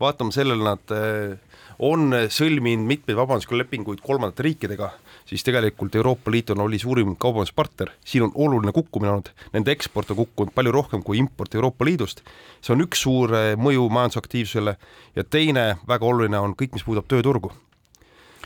vaatame 0.00 0.32
sellele, 0.32 0.64
nad 0.64 0.94
eh, 0.96 1.38
on 1.80 2.12
sõlminud 2.32 2.86
mitmeid 2.88 3.18
vabanduslepinguid 3.18 4.02
kolmandate 4.04 4.44
riikidega, 4.44 4.90
siis 5.28 5.44
tegelikult 5.46 5.96
Euroopa 5.96 6.32
Liit 6.32 6.52
on, 6.54 6.64
oli 6.64 6.78
suurim 6.80 7.14
kaubanduspartner, 7.20 7.92
siin 8.04 8.26
on 8.28 8.34
oluline 8.34 8.72
kukkumine 8.76 9.12
olnud, 9.12 9.32
nende 9.54 9.72
eksport 9.72 10.12
on 10.12 10.20
kukkunud 10.22 10.54
palju 10.56 10.74
rohkem 10.76 11.04
kui 11.06 11.20
import 11.20 11.54
Euroopa 11.54 11.88
Liidust, 11.88 12.24
see 12.60 12.74
on 12.76 12.84
üks 12.86 13.04
suur 13.06 13.34
eh, 13.36 13.54
mõju 13.60 13.88
majandusaktiivsusele. 13.92 14.76
Ja 15.16 15.24
teine 15.24 15.66
väga 15.88 16.06
oluline 16.06 16.38
on 16.40 16.56
kõik, 16.58 16.76
mis 16.76 16.86
puudutab 16.86 17.10
tööturgu. 17.10 17.52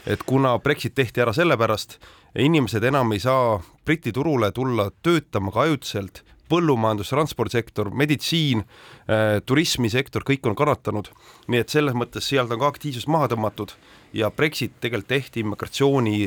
et 0.06 0.20
kuna 0.22 0.58
Brexit 0.58 0.94
tehti 0.94 1.20
ära 1.20 1.32
sellepärast, 1.32 1.96
inimesed 2.36 2.84
enam 2.84 3.12
ei 3.12 3.20
saa 3.20 3.62
Briti 3.84 4.12
turule 4.12 4.50
tulla 4.52 4.90
töötama 5.02 5.50
ka 5.50 5.60
ajutiselt 5.60 6.20
põllumajandus, 6.54 7.10
transpordisektor, 7.12 7.90
meditsiin 7.90 8.62
äh,, 8.62 9.40
turismisektor, 9.46 10.24
kõik 10.26 10.46
on 10.48 10.56
kannatanud, 10.58 11.10
nii 11.50 11.64
et 11.64 11.74
selles 11.74 11.98
mõttes 11.98 12.30
sealt 12.30 12.54
on 12.54 12.62
ka 12.62 12.72
aktiivsus 12.72 13.08
maha 13.10 13.32
tõmmatud 13.34 13.74
ja 14.14 14.30
Brexit 14.30 14.78
tegelikult 14.80 15.10
tehti 15.10 15.42
immigratsiooni 15.42 16.18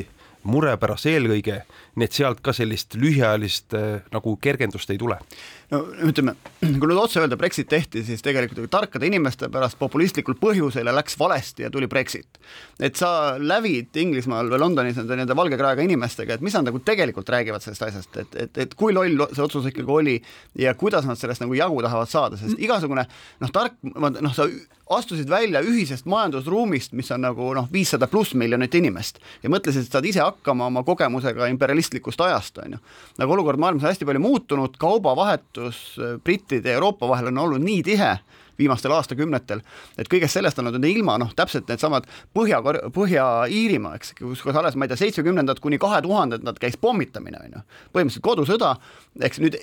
mure 0.48 0.74
pärast 0.80 1.08
eelkõige, 1.10 1.62
nii 1.98 2.06
et 2.06 2.14
sealt 2.14 2.42
ka 2.44 2.54
sellist 2.56 2.94
lühiajalist 2.98 3.74
äh, 3.76 4.04
nagu 4.14 4.36
kergendust 4.42 4.90
ei 4.92 5.00
tule 5.00 5.18
no 5.72 5.80
ütleme, 6.08 6.34
kui 6.62 6.88
nüüd 6.88 7.00
otse 7.00 7.20
öelda 7.20 7.36
Brexit 7.40 7.68
tehti, 7.68 8.00
siis 8.06 8.22
tegelikult 8.24 8.70
tarkade 8.72 9.08
inimeste 9.08 9.50
pärast 9.52 9.78
populistlikul 9.80 10.38
põhjusel 10.40 10.88
läks 10.88 11.18
valesti 11.20 11.66
ja 11.66 11.70
tuli 11.72 11.88
Brexit. 11.90 12.40
et 12.80 12.96
sa 12.96 13.36
lävid 13.38 13.96
Inglismaal 14.00 14.48
või 14.48 14.62
Londonis 14.62 14.96
nende, 14.96 15.18
nende 15.20 15.36
valge 15.36 15.58
kraega 15.60 15.84
inimestega, 15.84 16.34
et 16.38 16.44
mis 16.44 16.56
nad 16.56 16.64
nagu 16.70 16.80
tegelikult 16.80 17.28
räägivad 17.28 17.64
sellest 17.64 17.84
asjast, 17.88 18.16
et, 18.16 18.40
et, 18.44 18.58
et 18.64 18.74
kui 18.78 18.94
loll 18.96 19.26
see 19.34 19.44
otsus 19.44 19.68
ikkagi 19.68 19.92
oli 19.92 20.16
ja 20.56 20.72
kuidas 20.78 21.04
nad 21.08 21.20
sellest 21.20 21.44
nagu 21.44 21.56
jagu 21.58 21.82
tahavad 21.84 22.08
saada, 22.08 22.40
sest 22.40 22.56
igasugune 22.58 23.04
noh, 23.42 23.52
tark, 23.52 23.76
noh, 23.82 24.34
sa 24.34 24.48
astusid 24.96 25.28
välja 25.28 25.60
ühisest 25.60 26.08
majandusruumist, 26.08 26.94
mis 26.96 27.10
on 27.12 27.26
nagu 27.26 27.50
noh, 27.56 27.68
viissada 27.72 28.08
pluss 28.08 28.32
miljonit 28.38 28.72
inimest 28.78 29.20
ja 29.42 29.52
mõtlesid, 29.52 29.84
et 29.84 29.92
saad 29.92 30.08
ise 30.08 30.24
hakkama 30.24 30.70
oma 30.72 30.82
kogemusega 30.86 31.50
imperialistlikust 31.52 32.20
ajast, 32.24 32.58
on 32.64 32.78
ju. 32.78 32.82
nagu 33.20 33.36
olukord 33.36 33.60
maailmas 33.60 33.84
on 33.84 33.92
hästi 33.92 34.08
palju 34.08 34.24
muutunud, 34.24 34.80
kaubavahetus 34.80 35.57
äh, 35.60 36.16
brittide 36.24 36.72
ja 36.72 36.78
Euroopa 36.80 37.08
vahel 37.10 37.32
on 37.32 37.44
olnud 37.44 37.64
nii 37.64 37.82
tihe 37.86 38.16
viimastel 38.58 38.92
aastakümnetel, 38.96 39.60
et 39.98 40.08
kõigest 40.10 40.34
sellest 40.34 40.58
on 40.58 40.66
nad 40.66 40.84
ilma, 40.88 41.14
noh, 41.22 41.30
täpselt 41.38 41.68
needsamad 41.70 42.08
Põhja, 42.34 42.58
Põhja-Iirimaa, 42.94 43.94
eks, 44.00 44.16
kus, 44.18 44.42
kus 44.42 44.58
alles, 44.58 44.74
ma 44.74 44.86
ei 44.86 44.92
tea, 44.92 44.98
seitsmekümnendad 45.04 45.62
kuni 45.62 45.78
kahe 45.78 46.00
tuhandendad 46.02 46.58
käis 46.58 46.74
pommitamine, 46.80 47.38
on 47.44 47.54
ju. 47.58 47.64
põhimõtteliselt 47.94 48.26
kodusõda, 48.26 48.74
eks 49.28 49.42
nüüd 49.44 49.58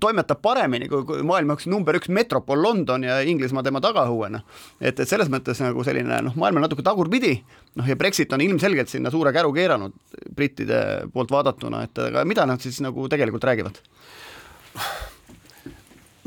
toimetab 0.00 0.42
paremini 0.44 0.88
kui 0.90 1.22
maailma 1.24 1.56
üks 1.56 1.68
number 1.70 1.96
üks 1.96 2.10
metropol 2.12 2.60
London 2.60 3.06
ja 3.06 3.20
Inglismaa 3.24 3.64
tema 3.64 3.80
tagaõuena. 3.84 4.42
et, 4.80 4.98
et 4.98 5.08
selles 5.08 5.30
mõttes 5.32 5.62
nagu 5.62 5.84
selline 5.86 6.20
noh, 6.26 6.36
maailm 6.36 6.60
on 6.60 6.66
natuke 6.66 6.84
tagurpidi, 6.84 7.38
noh 7.78 7.88
ja 7.88 7.96
Brexit 7.96 8.32
on 8.36 8.44
ilmselgelt 8.44 8.92
sinna 8.92 9.12
suure 9.14 9.32
käru 9.32 9.54
keeranud 9.56 9.96
brittide 10.36 10.80
poolt 11.14 11.32
vaadatuna, 11.32 11.86
et 11.86 12.06
aga 12.10 12.24
mida 12.28 12.46
nad 12.46 12.60
siis 12.60 12.82
nagu 12.84 13.08
tegelikult 13.08 13.48
räägivad? 13.48 13.80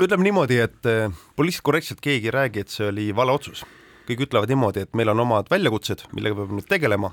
Ütleme 0.05 0.23
niimoodi, 0.27 0.59
et 0.63 0.87
eh, 0.87 1.11
poliitiliselt 1.35 1.65
korrektselt 1.67 2.01
keegi 2.03 2.29
ei 2.29 2.35
räägi, 2.35 2.63
et 2.63 2.73
see 2.73 2.87
oli 2.87 3.09
vale 3.15 3.35
otsus. 3.35 3.65
kõik 4.09 4.23
ütlevad 4.25 4.49
niimoodi, 4.49 4.81
et 4.87 4.95
meil 4.97 5.11
on 5.11 5.19
omad 5.21 5.49
väljakutsed, 5.51 6.07
millega 6.17 6.39
peab 6.39 6.53
nüüd 6.57 6.65
tegelema. 6.65 7.11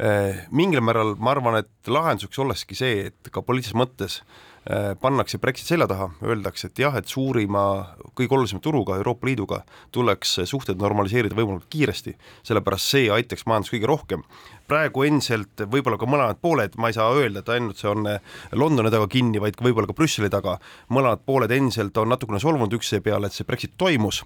Eh, 0.00 0.38
mingil 0.50 0.80
määral 0.80 1.12
ma 1.20 1.34
arvan, 1.34 1.58
et 1.60 1.90
lahenduseks 1.90 2.40
olekski 2.40 2.78
see, 2.78 3.10
et 3.10 3.30
ka 3.30 3.42
poliitilises 3.44 3.76
mõttes 3.76 4.22
pannakse 5.00 5.38
Brexit 5.38 5.68
selja 5.68 5.86
taha, 5.88 6.06
öeldakse, 6.24 6.70
et 6.70 6.78
jah, 6.80 6.94
et 6.96 7.08
suurima, 7.10 7.64
kõige 8.16 8.32
olulisema 8.32 8.62
turuga, 8.64 8.96
Euroopa 8.96 9.28
Liiduga, 9.28 9.58
tuleks 9.92 10.38
suhted 10.48 10.80
normaliseerida 10.80 11.36
võimalikult 11.36 11.68
kiiresti, 11.72 12.14
sellepärast 12.48 12.94
see 12.94 13.10
aitaks 13.12 13.44
majandust 13.50 13.74
kõige 13.74 13.90
rohkem. 13.90 14.22
praegu 14.64 15.02
endiselt 15.04 15.60
võib-olla 15.68 15.98
ka 16.00 16.06
mõlemad 16.08 16.38
pooled, 16.40 16.78
ma 16.80 16.88
ei 16.88 16.96
saa 16.96 17.10
öelda, 17.12 17.42
et 17.42 17.50
ainult 17.52 17.76
see 17.76 17.90
on 17.90 18.06
äh, 18.08 18.22
Londoni 18.56 18.88
taga 18.90 19.04
kinni, 19.12 19.36
vaid 19.36 19.58
ka 19.58 19.66
võib-olla 19.66 19.90
ka 19.90 19.96
Brüsseli 19.98 20.30
taga, 20.32 20.56
mõlemad 20.88 21.20
pooled 21.26 21.52
endiselt 21.52 21.96
on 22.00 22.08
natukene 22.08 22.40
solvunud 22.40 22.72
üksteise 22.72 23.04
peale, 23.04 23.28
et 23.28 23.36
see 23.36 23.44
Brexit 23.44 23.76
toimus, 23.76 24.22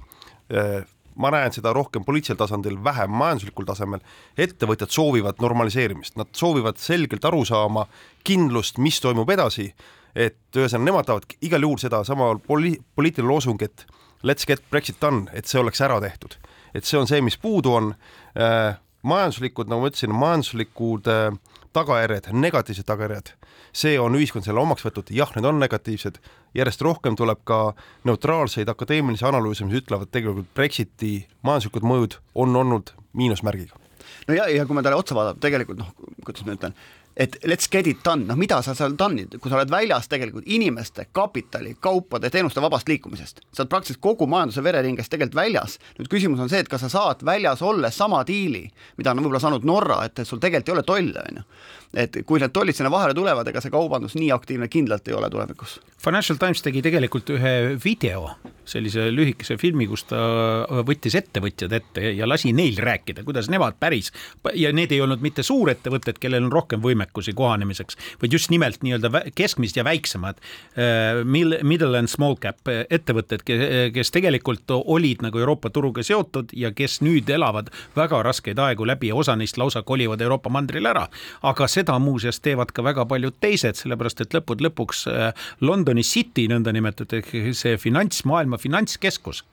äh, 0.55 0.87
ma 1.19 1.33
näen 1.35 1.51
seda 1.51 1.73
rohkem 1.75 2.07
poliitilisel 2.07 2.39
tasandil, 2.39 2.79
vähem 2.85 3.11
majanduslikul 3.11 3.67
tasemel, 3.67 4.07
ettevõtjad 4.39 4.95
soovivad 4.95 5.43
normaliseerimist, 5.43 6.15
nad 6.15 6.31
soovivad 6.31 6.79
selgelt 6.79 7.27
aru 7.27 7.43
saama 7.49 7.89
kindlust, 8.23 8.79
mis 8.79 9.03
toimub 9.03 9.31
edasi 9.35 9.73
et 10.15 10.39
ühesõnaga 10.57 10.85
nemad 10.85 11.09
tahavad 11.09 11.39
igal 11.45 11.67
juhul 11.67 11.81
sedasama 11.83 12.33
poli-, 12.47 12.79
poliitiline 12.97 13.29
loosung, 13.29 13.63
et 13.63 13.87
let's 14.23 14.47
get 14.49 14.63
Brexit 14.71 15.01
done, 15.01 15.27
et 15.33 15.47
see 15.47 15.61
oleks 15.61 15.81
ära 15.85 16.01
tehtud. 16.01 16.37
et 16.75 16.85
see 16.85 16.99
on 16.99 17.07
see, 17.09 17.21
mis 17.25 17.37
puudu 17.41 17.73
on. 17.73 17.95
Äh,, 18.37 18.77
majanduslikud, 19.03 19.69
nagu 19.71 19.85
ma 19.85 19.89
ütlesin, 19.89 20.13
majanduslikud 20.15 21.09
äh, 21.09 21.31
tagajärjed, 21.77 22.31
negatiivsed 22.35 22.87
tagajärjed, 22.89 23.33
see 23.77 23.95
on 24.01 24.17
ühiskond 24.19 24.47
selle 24.47 24.63
omaks 24.63 24.85
võtnud, 24.87 25.13
jah, 25.15 25.31
need 25.37 25.47
on 25.49 25.61
negatiivsed, 25.63 26.19
järjest 26.59 26.83
rohkem 26.85 27.17
tuleb 27.19 27.43
ka 27.49 27.61
neutraalseid 28.09 28.71
akadeemilisi 28.73 29.27
analüüse, 29.29 29.67
mis 29.69 29.83
ütlevad 29.83 30.11
tegelikult 30.15 30.51
Brexiti 30.57 31.13
majanduslikud 31.47 31.87
mõjud 31.87 32.19
on 32.35 32.57
olnud 32.59 32.95
miinusmärgiga. 33.19 33.79
No 34.29 34.37
ja, 34.37 34.49
ja 34.51 34.65
kui 34.67 34.77
ma 34.77 34.83
talle 34.85 34.99
otsa 34.99 35.17
vaatan, 35.17 35.39
tegelikult 35.43 35.81
noh, 35.81 35.93
kuidas 36.25 36.45
ma 36.47 36.57
ütlen, 36.57 36.75
et 37.19 37.37
let's 37.45 37.69
get 37.71 37.87
it 37.87 37.99
done, 38.05 38.27
noh, 38.29 38.37
mida 38.39 38.61
sa 38.63 38.75
seal 38.79 38.95
done'id, 38.99 39.35
kui 39.43 39.51
sa 39.51 39.59
oled 39.59 39.73
väljas 39.73 40.07
tegelikult 40.11 40.47
inimeste, 40.47 41.09
kapitali, 41.13 41.75
kaupade, 41.83 42.31
teenuste 42.31 42.63
vabast 42.63 42.89
liikumisest, 42.89 43.43
sa 43.51 43.65
oled 43.65 43.73
praktiliselt 43.73 44.03
kogu 44.05 44.29
majanduse 44.31 44.63
vereringest 44.63 45.11
tegelikult 45.11 45.41
väljas. 45.41 45.79
nüüd 45.99 46.11
küsimus 46.13 46.45
on 46.45 46.53
see, 46.53 46.63
et 46.63 46.71
kas 46.71 46.87
sa 46.87 46.93
saad 46.93 47.25
väljas 47.27 47.63
olles 47.67 47.99
sama 47.99 48.23
diili, 48.27 48.69
mida 48.97 49.11
on 49.11 49.25
võib-olla 49.25 49.43
saanud 49.43 49.67
Norra, 49.67 50.05
et 50.07 50.23
sul 50.23 50.39
tegelikult 50.39 50.71
ei 50.71 50.77
ole 50.77 50.87
tolle, 50.87 51.27
on 51.27 51.43
ju 51.43 51.47
et 51.97 52.21
kui 52.27 52.41
need 52.41 52.53
tollid 52.53 52.77
sinna 52.77 52.91
vahele 52.93 53.17
tulevad, 53.17 53.49
ega 53.49 53.63
see 53.65 53.73
kaubandus 53.73 54.17
nii 54.19 54.31
aktiivne 54.35 54.69
kindlalt 54.69 55.09
ei 55.09 55.17
ole 55.17 55.31
tulevikus. 55.33 55.79
Financial 56.05 56.39
Times 56.39 56.63
tegi 56.63 56.83
tegelikult 56.85 57.31
ühe 57.35 57.53
video, 57.83 58.29
sellise 58.69 59.09
lühikese 59.11 59.57
filmi, 59.59 59.87
kus 59.89 60.05
ta 60.11 60.19
võttis 60.87 61.17
ettevõtjad 61.19 61.73
ette 61.75 62.13
ja 62.19 62.29
lasi 62.29 62.53
neil 62.53 62.77
rääkida, 62.85 63.25
kuidas 63.27 63.49
nemad 63.51 63.79
päris 63.81 64.13
ja 64.55 64.71
need 64.77 64.93
ei 64.93 65.01
olnud 65.03 65.25
mitte 65.25 65.43
suurettevõtted, 65.47 66.21
kellel 66.21 66.45
on 66.47 66.53
rohkem 66.53 66.83
võimekusi 66.85 67.33
kohanemiseks, 67.37 67.97
vaid 68.21 68.37
just 68.37 68.53
nimelt 68.53 68.85
nii-öelda 68.85 69.25
keskmised 69.39 69.81
ja 69.81 69.87
väiksemad 69.89 70.39
äh, 70.77 71.23
middle 71.25 71.99
and 71.99 72.13
small 72.13 72.37
cap 72.37 72.69
ettevõtted, 72.69 73.43
kes 73.95 74.13
tegelikult 74.15 74.71
olid 74.79 75.25
nagu 75.25 75.41
Euroopa 75.41 75.73
turuga 75.73 76.05
seotud 76.05 76.53
ja 76.53 76.71
kes 76.77 77.01
nüüd 77.05 77.31
elavad 77.33 77.73
väga 77.97 78.21
raskeid 78.27 78.61
aegu 78.63 78.87
läbi 78.87 79.11
ja 79.11 79.19
osa 79.19 79.37
neist 79.37 79.59
lausa 79.59 79.83
kolivad 79.83 80.21
Euroopa 80.21 80.53
mandrile 80.53 80.93
ära. 80.93 81.09
aga 81.43 81.69
seda 81.79 81.99
muuseas 82.03 82.43
teevad 82.45 82.73
ka 82.75 82.85
väga 82.87 83.07
paljud 83.09 83.37
teised, 83.41 83.79
sellepärast 83.79 84.25
et 84.25 84.35
lõppude 84.37 84.69
lõpuks 84.69 85.07
äh, 85.13 85.47
Londoni 85.65 86.05
City 86.07 86.49
nõndanimetatud 86.51 87.21
ehk 87.21 87.55
see 87.57 87.79
finants, 87.81 88.25
maailma 88.29 88.61
finantskeskus 88.61 89.45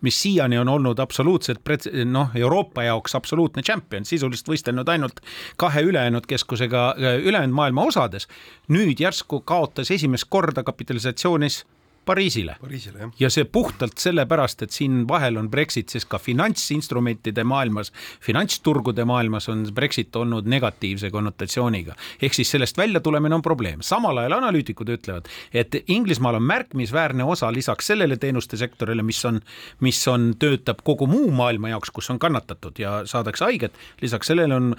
mis 0.00 0.22
siiani 0.22 0.58
on 0.58 0.68
olnud 0.68 0.98
absoluutselt 0.98 1.60
noh, 2.04 2.30
Euroopa 2.34 2.82
jaoks 2.82 3.14
absoluutne 3.18 3.62
champion, 3.62 4.04
sisuliselt 4.04 4.48
võistelnud 4.48 4.88
ainult 4.88 5.20
kahe 5.56 5.82
ülejäänud 5.82 6.26
keskusega 6.26 6.84
äh, 6.94 7.18
ülejäänud 7.18 7.54
maailma 7.54 7.88
osades. 7.90 8.28
nüüd 8.68 9.00
järsku 9.00 9.40
kaotas 9.40 9.90
esimest 9.90 10.26
korda 10.28 10.62
kapitalisatsioonis 10.62 11.64
Pariisile, 12.08 12.56
Pariisile. 12.60 13.10
ja 13.20 13.28
see 13.30 13.44
puhtalt 13.44 14.00
sellepärast, 14.00 14.62
et 14.64 14.72
siin 14.72 15.02
vahel 15.08 15.36
on 15.36 15.50
Brexit, 15.52 15.92
sest 15.92 16.08
ka 16.08 16.16
finantsinstrumentide 16.18 17.44
maailmas, 17.44 17.92
finantsturgude 18.24 19.04
maailmas 19.08 19.48
on 19.52 19.66
Brexit 19.76 20.16
olnud 20.16 20.48
negatiivse 20.48 21.10
konnotatsiooniga. 21.12 21.96
ehk 22.22 22.34
siis 22.34 22.50
sellest 22.50 22.78
väljatulemine 22.78 23.36
on 23.36 23.44
probleem, 23.44 23.82
samal 23.84 24.22
ajal 24.22 24.38
analüütikud 24.38 24.88
ütlevad, 24.96 25.28
et 25.52 25.76
Inglismaal 25.86 26.38
on 26.40 26.46
märkimisväärne 26.48 27.24
osa 27.24 27.52
lisaks 27.52 27.92
sellele 27.92 28.16
teenuste 28.16 28.56
sektorile, 28.56 29.02
mis 29.02 29.20
on, 29.28 29.40
mis 29.84 30.00
on, 30.08 30.32
töötab 30.38 30.80
kogu 30.84 31.06
muu 31.06 31.30
maailma 31.30 31.74
jaoks, 31.74 31.92
kus 31.92 32.08
on 32.10 32.18
kannatatud 32.18 32.80
ja 32.80 33.02
saadakse 33.04 33.44
haiget, 33.44 33.76
lisaks 34.00 34.32
sellele 34.32 34.54
on 34.54 34.72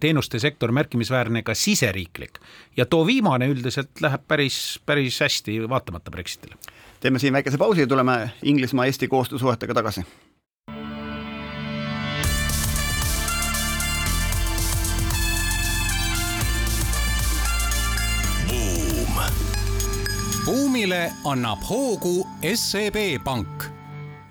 teenuste 0.00 0.38
sektor 0.38 0.72
märkimisväärne 0.72 1.42
ka 1.42 1.56
siseriiklik 1.56 2.40
ja 2.76 2.86
too 2.86 3.06
viimane 3.06 3.48
üldiselt 3.48 4.00
läheb 4.02 4.28
päris, 4.28 4.58
päris 4.86 5.20
hästi, 5.22 5.58
vaatamata 5.94 6.10
Brexitile. 6.10 6.54
teeme 7.00 7.18
siin 7.18 7.32
väikese 7.32 7.58
pausi 7.58 7.80
ja 7.80 7.86
tuleme 7.86 8.30
Inglismaa-Eesti 8.42 9.08
koostöösuhetega 9.08 9.74
tagasi. 9.74 10.04
buumile 20.44 21.12
annab 21.24 21.58
hoogu 21.70 22.26
SEB 22.54 23.24
Pank 23.24 23.64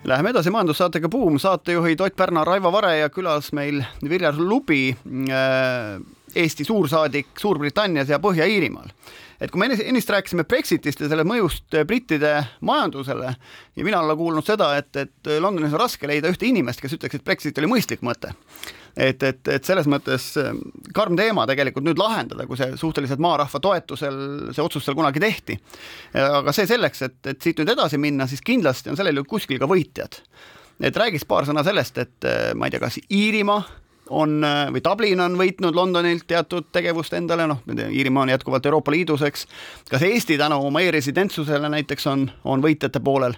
Läheme 0.04 0.30
edasi 0.30 0.49
majandussaatega 0.49 1.10
Buum, 1.10 1.39
saatejuhid 1.39 1.99
Ott 1.99 2.15
Pärna, 2.15 2.43
Raivo 2.43 2.71
Vare 2.71 2.97
ja 2.97 3.10
külas 3.10 3.54
meil 3.54 3.84
Viljar 4.10 4.36
Lubi 4.38 4.97
äh, 5.30 6.02
Eesti 6.36 6.65
suursaadik 6.65 7.39
Suurbritannias 7.39 8.10
ja 8.10 8.19
Põhja-Iirimaal. 8.22 8.89
et 9.41 9.52
kui 9.52 9.60
me 9.60 9.67
ennist 9.67 10.10
rääkisime 10.10 10.46
Brexitist 10.48 11.02
ja 11.04 11.10
selle 11.12 11.26
mõjust 11.28 11.76
brittide 11.88 12.32
majandusele 12.63 13.34
ja 13.76 13.84
mina 13.84 14.00
olen 14.00 14.17
kuulnud 14.17 14.48
seda, 14.48 14.69
et, 14.80 14.96
et 14.96 15.32
Londonis 15.43 15.74
on 15.74 15.82
raske 15.82 16.08
leida 16.08 16.32
ühte 16.32 16.48
inimest, 16.48 16.80
kes 16.82 16.96
ütleks, 16.96 17.19
et 17.19 17.26
Brexit 17.26 17.60
oli 17.60 17.69
mõistlik 17.74 18.06
mõte. 18.06 18.32
et, 18.96 19.24
et, 19.24 19.48
et 19.48 19.65
selles 19.65 19.89
mõttes 19.89 20.32
ähm, 20.39 20.63
karm 20.93 21.17
teema 21.19 21.46
tegelikult 21.50 21.86
nüüd 21.86 22.00
lahendada, 22.00 22.48
kui 22.48 22.58
see 22.58 22.78
suhteliselt 22.78 23.19
maarahva 23.19 23.60
toetusel 23.60 24.17
see 24.54 24.63
otsus 24.63 24.86
seal 24.86 24.96
kunagi 24.96 25.19
tehti. 25.19 25.60
aga 26.13 26.54
see 26.56 26.69
selleks, 26.69 27.02
et, 27.02 27.19
et 27.28 27.41
siit 27.41 27.60
nüüd 27.60 27.76
edasi 27.76 27.98
minna, 27.98 28.28
siis 28.28 28.41
kindlasti 28.41 28.93
on 28.93 28.98
sellel 29.00 29.22
ju 29.22 29.28
kuskil 29.36 29.60
ka 29.60 29.69
võitjad. 29.69 30.22
et 30.82 30.98
räägiks 30.98 31.26
paar 31.26 31.46
sõna 31.46 31.65
sellest, 31.65 31.98
et 31.98 32.30
äh, 32.30 32.54
ma 32.56 32.69
ei 32.69 32.74
tea, 32.74 32.86
kas 32.86 33.02
Iirimaa 33.10 33.83
on 34.10 34.42
või 34.74 34.82
Dublin 34.84 35.22
on 35.24 35.38
võitnud 35.39 35.76
Londonilt 35.76 36.26
teatud 36.28 36.68
tegevust 36.72 37.13
endale, 37.13 37.48
noh, 37.48 37.62
Iirimaa 37.68 38.26
on 38.26 38.34
jätkuvalt 38.34 38.66
Euroopa 38.66 38.92
Liidus, 38.92 39.22
eks. 39.24 39.46
kas 39.89 40.04
Eesti 40.04 40.38
tänu 40.38 40.60
oma 40.68 40.82
e-residentsusele 40.84 41.70
näiteks 41.72 42.08
on, 42.12 42.28
on 42.44 42.63
võitjate 42.63 43.00
poolel? 43.04 43.38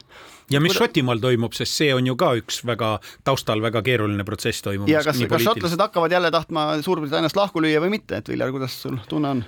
ja 0.50 0.62
mis. 0.62 0.74
Šotimaal 0.78 1.22
toimub, 1.22 1.54
sest 1.58 1.78
see 1.80 1.92
on 1.96 2.08
ju 2.08 2.16
ka 2.20 2.34
üks 2.40 2.62
väga 2.68 2.96
taustal 3.28 3.62
väga 3.64 3.82
keeruline 3.86 4.26
protsess 4.28 4.66
toimumas. 4.66 4.92
ja 4.92 5.04
kas, 5.06 5.22
kas 5.30 5.46
šotlased 5.46 5.82
hakkavad 5.82 6.12
jälle 6.12 6.32
tahtma 6.32 6.68
Suurbritanniast 6.86 7.38
lahku 7.38 7.64
lüüa 7.64 7.82
või 7.84 7.98
mitte, 7.98 8.22
et 8.22 8.30
Viljar, 8.30 8.54
kuidas 8.56 8.82
sul 8.82 9.00
tunne 9.10 9.38
on? 9.38 9.46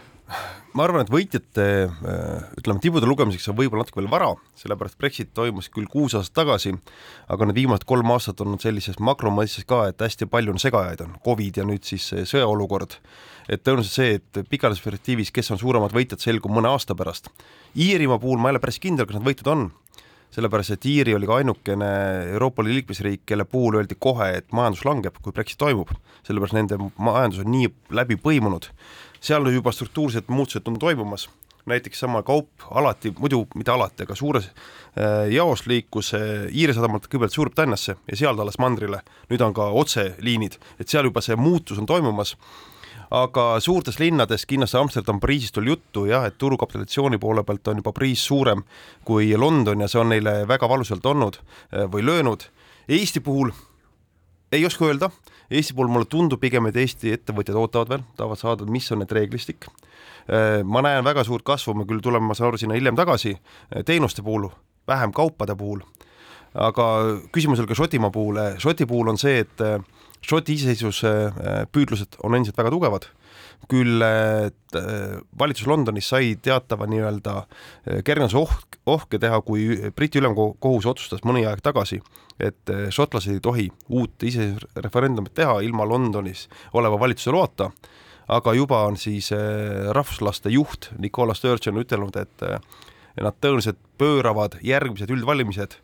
Ma 0.78 0.86
arvan, 0.86 1.04
et 1.04 1.12
võitjate 1.12 1.66
ütleme, 2.60 2.82
tibude 2.84 3.08
lugemiseks 3.10 3.48
on 3.52 3.58
võib-olla 3.58 3.86
natuke 3.86 4.02
veel 4.02 4.10
vara, 4.12 4.30
sellepärast 4.60 5.00
Brexit 5.00 5.32
toimus 5.38 5.72
küll 5.74 5.88
kuus 5.92 6.16
aastat 6.18 6.44
tagasi, 6.44 6.74
aga 7.32 7.48
need 7.48 7.60
viimased 7.62 7.88
kolm 7.90 8.12
aastat 8.14 8.44
on 8.44 8.52
olnud 8.52 8.66
sellises 8.66 9.00
makromõistes 9.04 9.68
ka, 9.70 9.86
et 9.92 10.04
hästi 10.04 10.30
palju 10.32 10.56
on 10.56 10.62
segajaid, 10.62 11.04
on 11.06 11.18
Covid 11.26 11.62
ja 11.62 11.68
nüüd 11.68 11.88
siis 11.88 12.12
sõjaolukord. 12.30 13.00
et 13.48 13.64
tõenäoliselt 13.64 13.96
see, 13.96 14.16
et 14.20 14.50
pikalises 14.50 14.84
perspektiivis, 14.84 15.32
kes 15.32 15.54
on 15.56 15.60
suuremad 15.62 15.94
võitjad, 15.96 16.20
selgub 16.20 16.52
mõne 16.52 16.68
aasta 16.68 16.96
pärast. 17.00 17.30
Iirimaa 17.80 18.20
puhul 18.20 18.42
ma 18.44 18.50
ei 18.50 18.58
ole 18.58 18.60
päris 18.60 18.80
kindel, 18.84 19.08
kas 19.08 19.16
nad 19.16 19.24
võitjad 19.24 19.48
on, 19.48 19.70
sellepärast 20.36 20.76
et 20.76 20.86
Iiri 20.86 21.16
oli 21.16 21.30
ka 21.30 21.38
ainukene 21.40 21.88
Euroopa 22.34 22.66
Liidu 22.66 22.82
liikmesriik, 22.82 23.22
kelle 23.26 23.46
puhul 23.48 23.80
öeldi 23.80 23.96
kohe, 23.96 24.34
et 24.42 24.52
majandus 24.52 24.84
langeb, 24.84 25.16
kui 25.24 25.32
Brexit 25.32 25.62
toimub, 25.64 25.94
sellepärast 26.28 26.58
nende 26.58 26.82
majandus 27.00 27.46
on 27.46 27.54
nii 27.54 27.72
läbi 27.96 28.20
põimunud 28.20 28.68
seal 29.22 29.50
juba 29.54 29.72
struktuursed 29.72 30.28
muutused 30.28 30.68
on 30.68 30.80
toimumas, 30.80 31.28
näiteks 31.68 32.00
sama 32.00 32.24
kaup 32.24 32.50
alati, 32.72 33.12
muidu 33.20 33.46
mitte 33.56 33.72
alati, 33.72 34.06
aga 34.08 34.16
suures 34.16 34.48
äh, 34.48 35.28
jaos 35.34 35.66
liikus 35.68 36.14
äh, 36.16 36.48
Iire 36.52 36.74
sadamalt 36.74 37.10
kõigepealt 37.10 37.36
Suurbritanniasse 37.36 37.98
ja 38.08 38.18
sealt 38.20 38.40
alles 38.40 38.60
mandrile, 38.62 39.02
nüüd 39.32 39.44
on 39.44 39.56
ka 39.58 39.70
otseliinid, 39.76 40.58
et 40.80 40.88
seal 40.88 41.10
juba 41.10 41.24
see 41.26 41.36
muutus 41.36 41.80
on 41.82 41.90
toimumas, 41.90 42.36
aga 43.12 43.46
suurtes 43.64 44.00
linnades, 44.00 44.46
kindlasti 44.48 44.78
Amsterdam, 44.80 45.20
Pariisist 45.24 45.58
oli 45.58 45.72
juttu 45.74 46.06
jah, 46.08 46.26
et 46.28 46.38
turukapitalisatsiooni 46.38 47.20
poole 47.20 47.44
pealt 47.48 47.68
on 47.68 47.82
juba 47.82 47.94
Pariis 47.96 48.26
suurem 48.26 48.64
kui 49.08 49.32
London 49.38 49.84
ja 49.84 49.88
see 49.92 50.02
on 50.02 50.12
neile 50.12 50.42
väga 50.48 50.70
valusalt 50.70 51.06
olnud 51.06 51.40
äh, 51.40 51.88
või 51.92 52.06
löönud. 52.06 52.48
Eesti 52.88 53.20
puhul 53.20 53.52
ei 54.52 54.66
oska 54.66 54.88
öelda, 54.88 55.10
Eesti 55.52 55.76
puhul 55.76 55.92
mulle 55.92 56.10
tundub 56.12 56.42
pigem, 56.44 56.68
et 56.68 56.80
Eesti 56.80 57.14
ettevõtjad 57.16 57.58
ootavad 57.60 57.92
veel, 57.94 58.06
tahavad 58.20 58.42
saada, 58.42 58.68
mis 58.72 58.90
on 58.92 59.02
need 59.04 59.14
reeglistik. 59.16 59.70
Äh, 60.28 60.64
ma 60.68 60.84
näen 60.84 61.06
väga 61.08 61.24
suurt 61.28 61.46
kasvu, 61.48 61.76
me 61.78 61.88
küll 61.88 62.04
tuleme, 62.04 62.28
ma 62.28 62.36
saan 62.38 62.52
aru, 62.52 62.60
sinna 62.62 62.76
hiljem 62.76 62.98
tagasi, 63.00 63.36
äh, 63.38 63.86
teenuste 63.88 64.26
puhul, 64.26 64.50
vähem 64.88 65.14
kaupade 65.16 65.56
puhul, 65.56 65.86
aga 66.56 66.88
küsimus 67.36 67.62
oli 67.64 67.72
ka 67.72 67.78
Šotimaa 67.80 68.12
puhul, 68.12 68.42
Šoti 68.60 68.88
puhul 68.90 69.14
on 69.14 69.20
see, 69.22 69.44
et 69.46 69.64
Šoti 70.28 70.56
iseseisvuse 70.58 71.12
püüdlused 71.72 72.18
on 72.26 72.36
endiselt 72.36 72.58
väga 72.58 72.72
tugevad 72.74 73.06
küll 73.68 74.04
valitsus 75.40 75.68
Londonis 75.68 76.08
sai 76.14 76.36
teatava 76.44 76.88
nii-öelda 76.88 77.34
kergenduse 78.06 78.38
ohk, 78.40 78.78
ohke 78.88 79.20
teha, 79.20 79.42
kui 79.44 79.92
Briti 79.96 80.22
ülemkohus 80.22 80.88
otsustas 80.88 81.24
mõni 81.28 81.44
aeg 81.48 81.60
tagasi, 81.66 82.00
et 82.40 82.72
šotlased 82.94 83.34
ei 83.34 83.44
tohi 83.44 83.68
uut 83.90 84.24
isereferendumit 84.24 85.34
teha 85.36 85.60
ilma 85.66 85.88
Londonis 85.90 86.46
oleva 86.78 87.00
valitsuse 87.02 87.34
loata, 87.36 87.72
aga 88.28 88.54
juba 88.56 88.84
on 88.88 89.00
siis 89.00 89.32
rahvuslaste 89.96 90.52
juht 90.54 90.92
Nicola 91.00 91.36
Sturgeon 91.36 91.82
ütelnud, 91.84 92.16
et 92.20 92.48
nad 93.18 93.36
tõenäoliselt 93.42 93.80
pööravad 93.98 94.60
järgmised 94.62 95.10
üldvalimised 95.12 95.80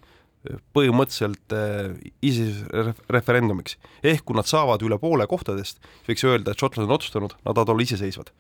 põhimõtteliselt 0.76 1.56
äh, 1.56 1.94
iseseisvusreferendumiks. 2.22 3.78
ehk 4.04 4.26
kui 4.28 4.36
nad 4.36 4.48
saavad 4.50 4.84
üle 4.84 4.98
poole 5.00 5.28
kohtadest, 5.28 5.80
võiks 6.08 6.26
öelda, 6.28 6.52
et 6.52 6.60
šotlased 6.60 6.89
on 6.89 6.98
otsustanud, 6.98 7.36
nad 7.39 7.56
tahavad 7.56 7.74
olla 7.74 7.86
iseseisvad. 7.86 8.32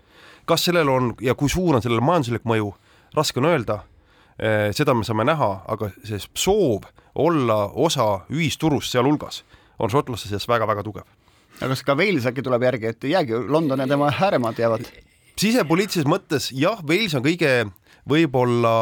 kas 0.45 0.65
sellel 0.65 0.89
on 0.89 1.13
ja 1.21 1.35
kui 1.35 1.49
suur 1.49 1.75
on 1.75 1.81
sellel 1.81 2.03
majanduslik 2.03 2.43
mõju, 2.43 2.73
raske 3.15 3.39
on 3.39 3.47
öelda 3.51 3.83
äh,, 4.35 4.71
seda 4.75 4.93
me 4.93 5.07
saame 5.07 5.23
näha, 5.23 5.51
aga 5.67 5.91
see 6.03 6.19
soov 6.33 6.89
olla 7.15 7.69
osa 7.73 8.25
ühisturust 8.33 8.91
sealhulgas 8.91 9.43
on 9.79 9.89
šotlaste 9.89 10.27
seas 10.27 10.47
väga-väga 10.49 10.83
tugev. 10.83 11.07
aga 11.61 11.71
kas 11.71 11.83
ka 11.87 11.95
Wales 11.95 12.27
äkki 12.27 12.43
tuleb 12.43 12.67
järgi, 12.67 12.91
et 12.91 13.03
ei 13.03 13.15
jäägi 13.15 13.45
London 13.47 13.79
ja 13.79 13.87
tema 13.87 14.11
ääremaad 14.11 14.59
jäävad? 14.59 14.91
sisepoliitilises 15.39 16.09
mõttes 16.09 16.51
jah, 16.51 16.83
Wales 16.83 17.15
on 17.15 17.23
kõige 17.23 17.71
võib-olla 18.09 18.73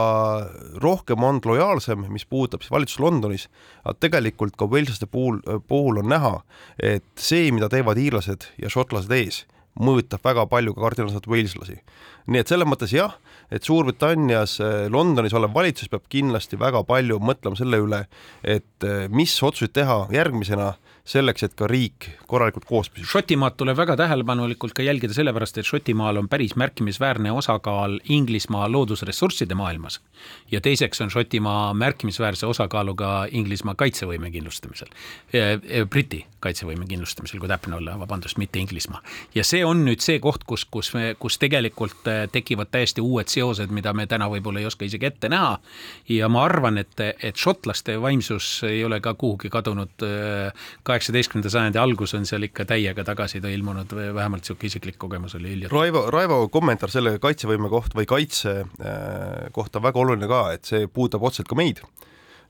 rohkem 0.81 1.23
on 1.23 1.41
lojaalsem, 1.45 2.05
mis 2.09 2.25
puudutab 2.25 2.63
siis 2.63 2.73
valitsust 2.73 3.01
Londonis, 3.03 3.47
aga 3.83 3.97
tegelikult 4.07 4.57
ka 4.57 4.67
Waleslaste 4.69 5.07
puhul, 5.09 5.41
puhul 5.67 6.01
on 6.01 6.09
näha, 6.11 6.35
et 6.81 7.05
see, 7.19 7.51
mida 7.53 7.69
teevad 7.69 8.01
iirlased 8.01 8.49
ja 8.61 8.71
šotlased 8.71 9.13
ees, 9.15 9.43
mõjutab 9.79 10.23
väga 10.25 10.47
palju 10.51 10.73
ka 10.75 10.85
kardinaalselt 10.87 11.29
Waleslasi. 11.29 11.79
nii 12.27 12.41
et 12.41 12.49
selles 12.49 12.67
mõttes 12.69 12.93
jah, 12.93 13.17
et 13.51 13.63
Suurbritannias, 13.67 14.57
Londonis 14.89 15.35
olev 15.37 15.53
valitsus 15.55 15.91
peab 15.91 16.05
kindlasti 16.09 16.59
väga 16.59 16.83
palju 16.87 17.19
mõtlema 17.19 17.59
selle 17.59 17.81
üle, 17.83 18.05
et 18.43 18.87
mis 19.11 19.35
otsuseid 19.43 19.75
teha 19.75 20.05
järgmisena 20.13 20.73
selleks, 21.07 21.43
et 21.45 21.55
ka 21.57 21.67
riik 21.69 22.07
korralikult 22.29 22.65
koos 22.69 22.89
püsib. 22.91 23.09
Šotimaad 23.09 23.57
tuleb 23.59 23.77
väga 23.77 23.95
tähelepanelikult 23.99 24.75
ka 24.77 24.85
jälgida 24.85 25.15
sellepärast, 25.15 25.57
et 25.57 25.67
Šotimaal 25.67 26.19
on 26.21 26.29
päris 26.29 26.55
märkimisväärne 26.59 27.31
osakaal 27.33 27.99
Inglismaa 28.09 28.69
loodusressursside 28.71 29.55
maailmas. 29.55 29.99
ja 30.51 30.61
teiseks 30.61 31.01
on 31.01 31.09
Šotimaa 31.09 31.73
märkimisväärse 31.73 32.45
osakaaluga 32.45 33.27
Inglismaa 33.31 33.75
kaitsevõime 33.75 34.31
kindlustamisel, 34.31 34.87
Briti 35.89 36.25
kaitsevõime 36.39 36.85
kindlustamisel, 36.89 37.39
kui 37.39 37.49
täpne 37.49 37.75
olla, 37.75 37.99
vabandust, 37.99 38.37
mitte 38.37 38.59
Inglismaa. 38.59 39.01
ja 39.35 39.43
see 39.43 39.65
on 39.65 39.85
nüüd 39.85 40.01
see 40.01 40.19
koht, 40.19 40.43
kus, 40.43 40.65
kus 40.65 40.93
me, 40.93 41.15
kus 41.19 41.37
tegelikult 41.37 42.05
tekivad 42.31 42.69
täiesti 42.71 43.01
uued 43.01 43.27
seosed, 43.27 43.40
mida 43.71 43.93
me 43.93 44.07
täna 44.07 44.29
võib-olla 44.31 44.61
ei 44.61 44.69
oska 44.69 44.85
isegi 44.85 45.09
ette 45.09 45.29
näha. 45.29 45.57
ja 46.09 46.29
ma 46.29 46.45
arvan, 46.45 46.77
et, 46.77 46.99
et 46.99 47.35
šotlaste 47.35 47.97
vaimsus 48.01 48.63
ei 48.67 48.83
ole 48.85 48.99
ka 49.01 49.13
kuhugi 49.13 49.49
kadunud 49.49 50.05
kaheksateistkümnenda 50.83 51.49
sajandi 51.49 51.81
algus 51.81 52.13
on 52.17 52.25
seal 52.25 52.43
ikka 52.47 52.65
täiega 52.65 53.03
tagasi 53.07 53.41
ta 53.41 53.49
ilmunud, 53.51 53.93
vähemalt 54.15 54.45
niisugune 54.45 54.71
isiklik 54.71 54.97
kogemus 55.01 55.35
oli 55.35 55.49
hiljuti. 55.49 55.73
Raivo, 55.75 56.05
Raivo 56.11 56.47
kommentaar 56.53 56.91
selle 56.93 57.17
kaitsevõime 57.21 57.69
kohta 57.71 57.97
või 57.97 58.07
kaitse 58.09 58.53
äh, 58.61 59.49
kohta 59.55 59.79
on 59.79 59.87
väga 59.87 60.01
oluline 60.01 60.29
ka, 60.29 60.43
et 60.55 60.67
see 60.67 60.87
puudutab 60.87 61.25
otseselt 61.29 61.49
ka 61.51 61.57
meid. 61.59 61.83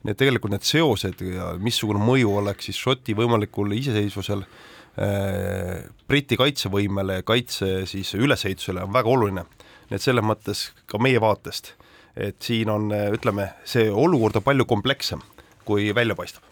nii 0.02 0.10
et 0.10 0.18
tegelikult 0.18 0.50
need 0.50 0.64
seosed 0.66 1.20
ja 1.22 1.52
missugune 1.62 2.00
mõju 2.02 2.32
oleks 2.40 2.66
siis 2.66 2.78
Šoti 2.82 3.14
võimalikul 3.14 3.70
iseseisvusel 3.76 4.42
äh, 4.42 5.84
Briti 6.08 6.38
kaitsevõimele 6.40 7.20
ja 7.20 7.26
kaitse 7.26 7.84
siis 7.86 8.14
ülesehitusele 8.18 8.82
on 8.82 8.92
väga 8.92 9.08
oluline. 9.08 9.46
Nii 9.92 10.00
et 10.00 10.04
selles 10.04 10.24
mõttes 10.24 10.70
ka 10.88 10.96
meie 11.02 11.20
vaatest, 11.20 11.74
et 12.16 12.40
siin 12.40 12.70
on, 12.72 12.88
ütleme, 13.12 13.50
see 13.68 13.90
olukord 13.90 14.40
on 14.40 14.44
palju 14.46 14.64
komplekssem, 14.68 15.20
kui 15.68 15.90
välja 15.94 16.16
paistab 16.16 16.48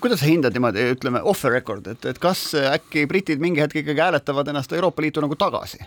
kuidas 0.00 0.20
sa 0.20 0.26
hindad 0.28 0.52
niimoodi, 0.52 0.84
ütleme 0.92 1.22
off 1.24 1.40
the 1.40 1.50
record, 1.52 1.86
et, 1.88 2.04
et 2.04 2.18
kas 2.20 2.50
äkki 2.60 3.06
britid 3.08 3.40
mingi 3.40 3.62
hetk 3.62 3.80
ikkagi 3.80 4.02
hääletavad 4.04 4.50
ennast 4.52 4.72
Euroopa 4.76 5.02
Liitu 5.02 5.22
nagu 5.24 5.36
tagasi? 5.38 5.80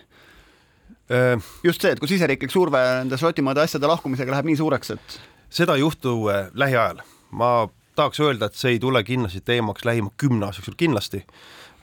Äh, 1.11 1.37
just 1.63 1.83
see, 1.83 1.91
et 1.93 1.99
kui 2.01 2.09
siseriiklik 2.09 2.53
surve 2.53 2.81
nende 3.01 3.19
Šotimaade 3.19 3.65
asjade 3.65 3.89
lahkumisega 3.89 4.33
läheb 4.33 4.49
nii 4.49 4.57
suureks, 4.61 4.93
et 4.95 5.17
seda 5.53 5.75
ei 5.77 5.85
juhtu 5.85 6.15
äh, 6.31 6.49
lähiajal. 6.53 7.03
ma 7.31 7.69
tahaks 7.95 8.19
öelda, 8.19 8.47
et 8.47 8.57
see 8.59 8.75
ei 8.75 8.79
tule 8.79 9.03
kindlasti 9.03 9.41
teemaks 9.45 9.85
lähima 9.85 10.11
kümne 10.17 10.47
aasta 10.47 10.59
jooksul 10.59 10.79
kindlasti. 10.79 11.25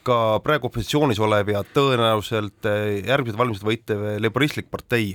Ka 0.06 0.38
praegu 0.44 0.68
opositsioonis 0.68 1.20
olev 1.22 1.52
ja 1.52 1.62
tõenäoliselt 1.74 2.68
äh, 2.68 2.98
järgmised 3.08 3.38
valimised 3.38 3.66
võitev 3.66 4.04
laboristlik 4.22 4.70
partei 4.70 5.14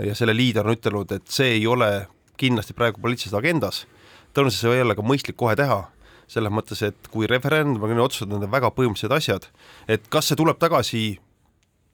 ja 0.00 0.14
selle 0.14 0.34
liider 0.36 0.66
on 0.66 0.76
ütelnud, 0.76 1.12
et 1.16 1.26
see 1.30 1.56
ei 1.58 1.66
ole 1.66 2.06
kindlasti 2.40 2.76
praegu 2.76 3.00
poliitilises 3.02 3.36
agendas. 3.36 3.86
tõenäoliselt 4.34 4.66
see 4.66 4.76
ei 4.78 4.84
ole 4.86 4.96
ka 4.96 5.02
mõistlik 5.06 5.36
kohe 5.36 5.56
teha 5.56 5.82
selles 6.30 6.52
mõttes, 6.54 6.82
et 6.86 7.10
kui 7.10 7.26
referendum 7.26 7.82
on 7.82 8.04
otsustatud 8.04 8.36
nende 8.36 8.50
väga 8.50 8.70
põhimõttelised 8.70 9.16
asjad, 9.16 9.48
et 9.90 10.06
kas 10.08 10.30
see 10.30 10.38
tuleb 10.38 10.60
tagasi 10.62 11.18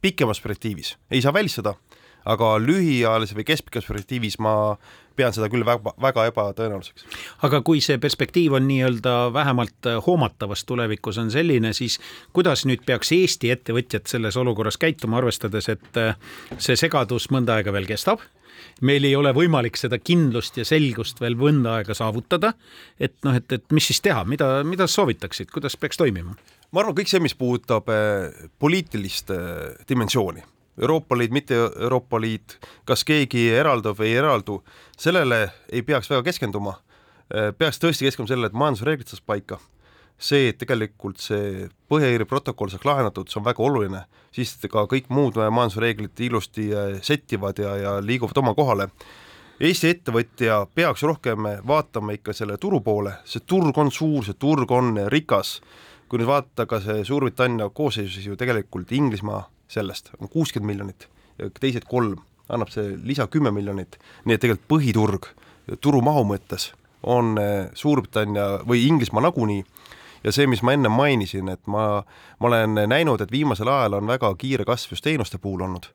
pikemas 0.05 0.43
perspektiivis, 0.43 0.97
ei 1.11 1.22
saa 1.24 1.32
välistada, 1.32 1.74
aga 2.26 2.56
lühiajalise 2.62 3.36
või 3.38 3.46
keskpikas 3.46 3.86
perspektiivis 3.86 4.38
ma 4.42 4.76
pean 5.16 5.32
seda 5.32 5.48
küll 5.52 5.64
väga, 5.66 5.94
väga 6.02 6.26
ebatõenäoliseks. 6.30 7.06
aga 7.48 7.60
kui 7.66 7.80
see 7.84 7.98
perspektiiv 8.02 8.58
on 8.58 8.66
nii-öelda 8.68 9.16
vähemalt 9.34 9.90
hoomatavas 10.06 10.64
tulevikus 10.68 11.18
on 11.22 11.30
selline, 11.32 11.72
siis 11.76 11.98
kuidas 12.36 12.66
nüüd 12.68 12.84
peaks 12.86 13.12
Eesti 13.16 13.50
ettevõtjad 13.54 14.08
selles 14.10 14.36
olukorras 14.36 14.78
käituma, 14.80 15.20
arvestades, 15.22 15.70
et 15.72 16.02
see 16.58 16.76
segadus 16.76 17.30
mõnda 17.32 17.60
aega 17.60 17.72
veel 17.72 17.88
kestab 17.88 18.24
meil 18.84 19.04
ei 19.08 19.14
ole 19.16 19.32
võimalik 19.36 19.78
seda 19.80 19.98
kindlust 20.00 20.58
ja 20.60 20.64
selgust 20.68 21.20
veel 21.20 21.36
mõnda 21.38 21.78
aega 21.78 21.94
saavutada. 21.96 22.52
et 23.00 23.14
noh, 23.24 23.36
et, 23.36 23.52
et 23.52 23.72
mis 23.72 23.84
siis 23.84 24.00
teha, 24.04 24.24
mida, 24.24 24.62
mida 24.64 24.86
soovitaksid, 24.86 25.50
kuidas 25.52 25.76
peaks 25.76 25.96
toimima? 26.00 26.36
ma 26.72 26.82
arvan, 26.82 26.96
kõik 26.96 27.10
see, 27.10 27.22
mis 27.22 27.36
puudutab 27.38 27.88
eh, 27.92 28.48
poliitilist 28.58 29.32
dimensiooni, 29.88 30.42
Euroopa 30.80 31.18
Liit, 31.18 31.32
mitte 31.32 31.56
Euroopa 31.56 32.20
Liit, 32.20 32.58
kas 32.84 33.04
keegi 33.04 33.48
eraldub 33.54 33.98
või 33.98 34.10
ei 34.12 34.18
eraldu, 34.20 34.60
sellele 34.98 35.46
ei 35.72 35.82
peaks 35.82 36.10
väga 36.10 36.26
keskenduma. 36.26 36.76
Eh, 37.32 37.52
peaks 37.58 37.80
tõesti 37.82 38.06
keskenduma 38.06 38.34
sellele, 38.34 38.52
et 38.52 38.60
majandusreeglid 38.60 39.08
saaks 39.08 39.24
paika 39.26 39.58
see, 40.18 40.48
et 40.50 40.58
tegelikult 40.58 41.20
see 41.20 41.68
Põhja-Iiri 41.90 42.26
protokoll 42.28 42.72
saaks 42.72 42.86
lahendatud, 42.88 43.28
see 43.30 43.40
on 43.40 43.46
väga 43.46 43.62
oluline, 43.62 44.02
siis 44.34 44.56
ka 44.72 44.86
kõik 44.90 45.10
muud 45.12 45.36
majandusreeglid 45.38 46.24
ilusti 46.26 46.70
äh, 46.72 46.98
settivad 47.04 47.60
ja, 47.62 47.76
ja 47.80 47.94
liiguvad 48.00 48.40
oma 48.42 48.54
kohale. 48.56 48.88
Eesti 49.60 49.88
ettevõtja 49.94 50.66
peaks 50.76 51.04
rohkem 51.08 51.46
vaatama 51.66 52.12
ikka 52.16 52.34
selle 52.36 52.58
turu 52.60 52.82
poole, 52.84 53.14
see 53.24 53.40
turg 53.40 53.76
on 53.80 53.92
suur, 53.92 54.24
see 54.26 54.36
turg 54.36 54.72
on 54.72 54.98
rikas, 55.12 55.60
kui 56.08 56.20
nüüd 56.20 56.28
vaadata 56.28 56.66
ka 56.68 56.80
see 56.84 57.04
Suurbritannia 57.08 57.70
koosseisu, 57.72 58.18
siis 58.18 58.26
ju 58.28 58.36
tegelikult 58.36 58.92
Inglismaa 58.92 59.46
sellest 59.68 60.12
on 60.20 60.28
kuuskümmend 60.28 60.72
miljonit 60.72 61.08
teised 61.60 61.84
kolm, 61.88 62.20
annab 62.48 62.70
see 62.72 62.94
lisa 63.04 63.26
kümme 63.30 63.52
miljonit, 63.54 63.98
nii 64.24 64.36
et 64.36 64.42
tegelikult 64.42 64.68
põhiturg 64.70 65.30
turumahu 65.82 66.24
mõttes 66.28 66.70
on 67.06 67.36
äh, 67.38 67.68
Suurbritannia 67.74 68.62
või 68.66 68.86
Inglismaa 68.88 69.24
nagunii 69.26 69.64
ja 70.26 70.32
see, 70.34 70.46
mis 70.50 70.62
ma 70.66 70.74
enne 70.74 70.90
mainisin, 70.90 71.48
et 71.52 71.62
ma, 71.70 72.02
ma 72.42 72.48
olen 72.50 72.80
näinud, 72.90 73.22
et 73.22 73.32
viimasel 73.32 73.70
ajal 73.70 74.00
on 74.00 74.10
väga 74.10 74.32
kiire 74.40 74.66
kasv 74.66 74.96
just 74.96 75.04
teenuste 75.06 75.38
puhul 75.38 75.62
olnud. 75.68 75.86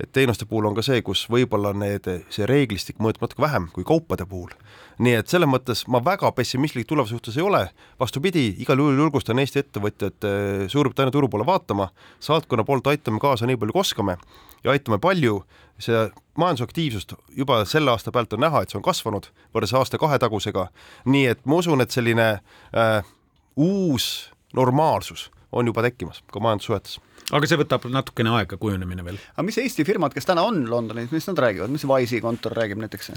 et 0.00 0.10
teenuste 0.12 0.46
puhul 0.50 0.64
on 0.66 0.74
ka 0.74 0.82
see, 0.82 1.02
kus 1.06 1.26
võib-olla 1.30 1.70
need, 1.76 2.08
see 2.34 2.48
reeglistik 2.50 2.98
mõjutab 2.98 3.28
natuke 3.28 3.44
vähem 3.44 3.68
kui 3.74 3.84
kaupade 3.86 4.26
puhul. 4.26 4.54
nii 4.98 5.18
et 5.20 5.28
selles 5.28 5.50
mõttes 5.50 5.84
ma 5.88 6.00
väga 6.04 6.32
pessimistlik 6.32 6.88
tulevase 6.88 7.14
suhtes 7.14 7.36
ei 7.36 7.44
ole, 7.44 7.62
vastupidi, 8.00 8.46
igal 8.64 8.80
juhul 8.80 9.04
julgustan 9.04 9.38
Eesti 9.38 9.60
ettevõtjat 9.64 10.28
eh, 10.30 10.64
Suurbritannia 10.68 11.12
turu 11.12 11.28
poole 11.28 11.46
vaatama, 11.46 11.90
saatkonna 12.20 12.64
poolt 12.64 12.86
aitame 12.86 13.20
kaasa 13.20 13.46
nii 13.46 13.60
palju, 13.60 13.76
kui 13.76 13.84
oskame. 13.84 14.16
Ja 14.64 14.72
aitame 14.72 14.96
palju, 14.98 15.42
see 15.78 16.06
majandusaktiivsust 16.40 17.12
juba 17.36 17.64
selle 17.68 17.92
aasta 17.92 18.12
pealt 18.14 18.32
on 18.32 18.40
näha, 18.46 18.62
et 18.62 18.72
see 18.72 18.78
on 18.78 18.86
kasvanud 18.86 19.28
võrreldes 19.52 19.74
aasta-kahe 19.76 20.18
tagusega, 20.22 20.70
nii 21.04 21.26
et 21.34 21.44
ma 21.44 21.58
usun, 21.60 21.84
et 21.84 21.92
selline 21.92 22.28
äh, 22.32 23.12
uus 23.56 24.30
normaalsus 24.54 25.30
on 25.52 25.66
juba 25.66 25.82
tekkimas 25.86 26.22
ka 26.32 26.42
majandussuhetes 26.42 26.98
aga 27.32 27.48
see 27.48 27.58
võtab 27.60 27.86
natukene 27.92 28.32
aega, 28.36 28.58
kujunemine 28.60 29.04
veel. 29.06 29.18
aga 29.34 29.46
mis 29.46 29.58
Eesti 29.62 29.86
firmad, 29.86 30.14
kes 30.16 30.28
täna 30.28 30.44
on 30.44 30.64
Londonis, 30.68 31.12
mis 31.14 31.28
nad 31.30 31.40
räägivad, 31.40 31.72
mis 31.72 31.86
Wise'i 31.88 32.20
kontor 32.24 32.56
räägib 32.58 32.82
näiteks? 32.82 33.12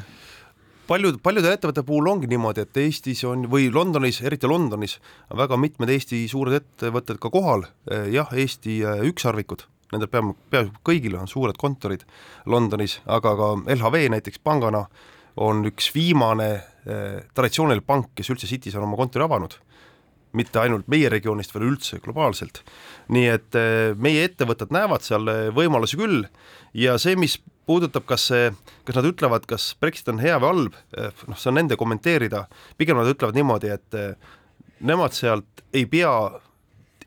paljud, 0.87 1.19
paljude 1.23 1.51
ettevõtete 1.51 1.83
puhul 1.87 2.07
ongi 2.07 2.29
niimoodi, 2.31 2.63
et 2.63 2.79
Eestis 2.79 3.25
on 3.27 3.47
või 3.51 3.67
Londonis, 3.73 4.21
eriti 4.23 4.47
Londonis, 4.47 4.97
on 5.31 5.41
väga 5.41 5.59
mitmed 5.59 5.91
Eesti 5.91 6.23
suured 6.31 6.61
ettevõtted 6.61 7.19
ka 7.23 7.31
kohal, 7.33 7.67
jah, 8.13 8.31
Eesti 8.31 8.79
ükssarvikud, 9.09 9.65
nendel 9.91 10.11
pea, 10.11 10.23
peaaegu 10.53 10.79
kõigil 10.87 11.19
on 11.19 11.27
suured 11.27 11.59
kontorid 11.59 12.07
Londonis, 12.47 13.01
aga 13.05 13.35
ka 13.35 13.53
LHV 13.75 14.07
näiteks 14.15 14.39
pangana 14.43 14.85
on 15.37 15.67
üks 15.69 15.91
viimane 15.93 16.49
eh, 16.55 17.19
traditsiooniline 17.35 17.83
pank, 17.85 18.13
kes 18.17 18.31
üldse 18.33 18.47
City's 18.49 18.77
on 18.79 18.87
oma 18.87 18.97
kontori 18.97 19.27
avanud 19.27 19.59
mitte 20.37 20.61
ainult 20.61 20.87
meie 20.91 21.09
regioonist, 21.11 21.53
vaid 21.55 21.65
üldse 21.67 21.99
globaalselt. 22.03 22.63
nii 23.13 23.27
et 23.31 23.57
eh, 23.57 23.93
meie 23.95 24.25
ettevõtted 24.27 24.73
näevad 24.75 25.05
seal 25.05 25.27
eh, 25.31 25.43
võimalusi 25.55 25.99
küll. 25.99 26.25
Ja 26.77 26.97
see, 27.01 27.15
mis 27.19 27.37
puudutab, 27.67 28.05
kas 28.07 28.29
see, 28.31 28.49
kas 28.87 28.97
nad 28.99 29.07
ütlevad, 29.07 29.47
kas 29.49 29.69
Brexit 29.81 30.11
on 30.11 30.21
hea 30.23 30.39
või 30.43 30.51
halb, 30.53 30.79
eh, 30.97 31.23
noh, 31.27 31.39
see 31.39 31.51
on 31.51 31.59
nende 31.61 31.79
kommenteerida, 31.79 32.45
pigem 32.79 32.99
nad 32.99 33.09
ütlevad 33.11 33.37
niimoodi, 33.37 33.71
et 33.73 34.01
nemad 34.83 35.15
sealt 35.17 35.63
ei 35.73 35.87
pea 35.89 36.11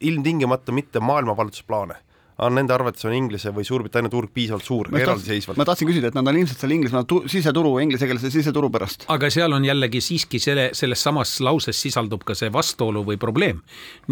ilmtingimata 0.00 0.72
mitte 0.72 1.02
maailmavaldusplaane 1.04 2.00
on 2.40 2.56
nende 2.56 2.74
arvates 2.74 3.04
on 3.04 3.14
Inglise 3.14 3.52
või 3.54 3.66
Suurbritannia 3.66 4.12
turg 4.12 4.32
piisavalt 4.34 4.64
suur, 4.64 4.88
eraldiseisvalt. 4.96 5.58
ma 5.60 5.66
tahtsin 5.68 5.88
küsida, 5.88 6.10
et 6.10 6.16
nad 6.16 6.28
on 6.28 6.38
ilmselt 6.40 6.62
seal 6.62 6.74
Inglismaa 6.74 7.04
tu-, 7.08 7.22
siseturu, 7.28 7.74
inglisekeelse 7.84 8.30
siseturu 8.32 8.70
pärast. 8.72 9.04
aga 9.12 9.30
seal 9.32 9.52
on 9.56 9.66
jällegi 9.66 10.00
siiski 10.04 10.40
selle, 10.42 10.70
selles 10.76 11.02
samas 11.04 11.34
lauses 11.44 11.76
sisaldub 11.80 12.24
ka 12.26 12.36
see 12.38 12.52
vastuolu 12.52 13.04
või 13.06 13.20
probleem. 13.20 13.60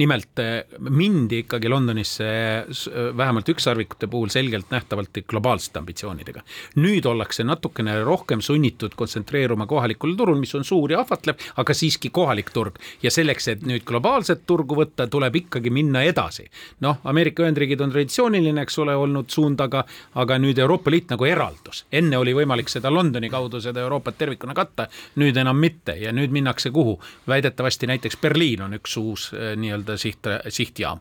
nimelt 0.00 0.42
eh, 0.44 0.78
mindi 0.90 1.42
ikkagi 1.44 1.72
Londonisse 1.72 2.28
eh, 2.28 2.98
vähemalt 3.16 3.48
ükssarvikute 3.54 4.10
puhul 4.10 4.32
selgelt 4.34 4.70
nähtavalt 4.74 5.22
globaalsete 5.28 5.80
ambitsioonidega. 5.80 6.44
nüüd 6.76 7.08
ollakse 7.08 7.46
natukene 7.48 8.02
rohkem 8.04 8.44
sunnitud 8.44 8.96
kontsentreeruma 8.98 9.66
kohalikul 9.66 10.16
turul, 10.16 10.38
mis 10.40 10.54
on 10.54 10.64
suur 10.68 10.92
ja 10.92 11.00
ahvatlev, 11.04 11.40
aga 11.56 11.74
siiski 11.74 12.12
kohalik 12.12 12.52
turg. 12.52 12.76
ja 13.02 13.10
selleks, 13.10 13.48
et 13.48 13.64
nüüd 13.64 13.86
globaalset 13.88 14.44
turgu 14.46 14.76
võtta, 14.82 15.08
tuleb 15.08 15.42
ikkagi 15.44 15.72
minna 15.72 16.04
edasi. 16.04 16.48
noh, 16.84 17.00
Ameerika 17.08 17.46
Ühendriigid 17.46 17.80
on 17.80 17.90
traditsiooniliselt 17.90 18.17
traditsiooniline, 18.18 18.62
eks 18.62 18.78
ole, 18.78 18.94
olnud 18.96 19.30
suund, 19.30 19.60
aga, 19.60 19.84
aga 20.18 20.38
nüüd 20.38 20.58
Euroopa 20.58 20.90
Liit 20.90 21.10
nagu 21.12 21.24
eraldus. 21.24 21.84
enne 21.92 22.18
oli 22.18 22.34
võimalik 22.34 22.68
seda 22.68 22.90
Londoni 22.90 23.30
kaudu 23.30 23.60
seda 23.60 23.80
Euroopat 23.80 24.18
tervikuna 24.18 24.54
katta, 24.54 24.88
nüüd 25.16 25.36
enam 25.36 25.56
mitte 25.56 25.94
ja 25.98 26.12
nüüd 26.12 26.30
minnakse 26.30 26.70
kuhu? 26.70 26.98
väidetavasti 27.28 27.86
näiteks 27.86 28.16
Berliin 28.16 28.62
on 28.62 28.74
üks 28.74 28.96
uus 28.96 29.30
eh, 29.34 29.54
nii-öelda 29.56 29.96
siht, 29.96 30.26
sihtjaam. 30.48 30.98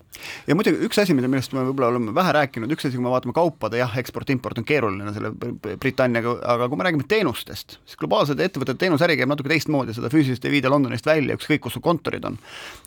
ja 0.48 0.56
muidugi 0.56 0.86
üks 0.86 1.02
asi, 1.02 1.14
mida, 1.14 1.28
millest 1.28 1.54
me 1.54 1.64
võib-olla 1.66 1.90
oleme 1.96 2.14
vähe 2.14 2.36
rääkinud, 2.38 2.72
üks 2.72 2.86
asi, 2.86 2.96
kui 2.96 3.04
me 3.04 3.10
vaatame 3.10 3.34
kaupade, 3.34 3.78
jah, 3.82 3.98
eksport-import 3.98 4.62
on 4.62 4.68
keeruline 4.68 5.14
selle 5.14 5.34
Britanniaga, 5.80 6.38
aga 6.54 6.70
kui 6.70 6.78
me 6.78 6.88
räägime 6.88 7.08
teenustest, 7.08 7.80
siis 7.86 7.98
globaalsed 7.98 8.40
ettevõtted, 8.40 8.78
teenusäri 8.78 9.18
käib 9.18 9.32
natuke 9.32 9.50
teistmoodi, 9.50 9.96
seda 9.98 10.12
füüsiliselt 10.14 10.46
ei 10.46 10.58
viida 10.60 10.70
Londonist 10.70 11.10
välja, 11.10 11.38
ükskõik 11.40 11.66
kus 11.66 11.78
su 11.80 11.82
kontorid 11.82 12.26
on. 12.30 12.38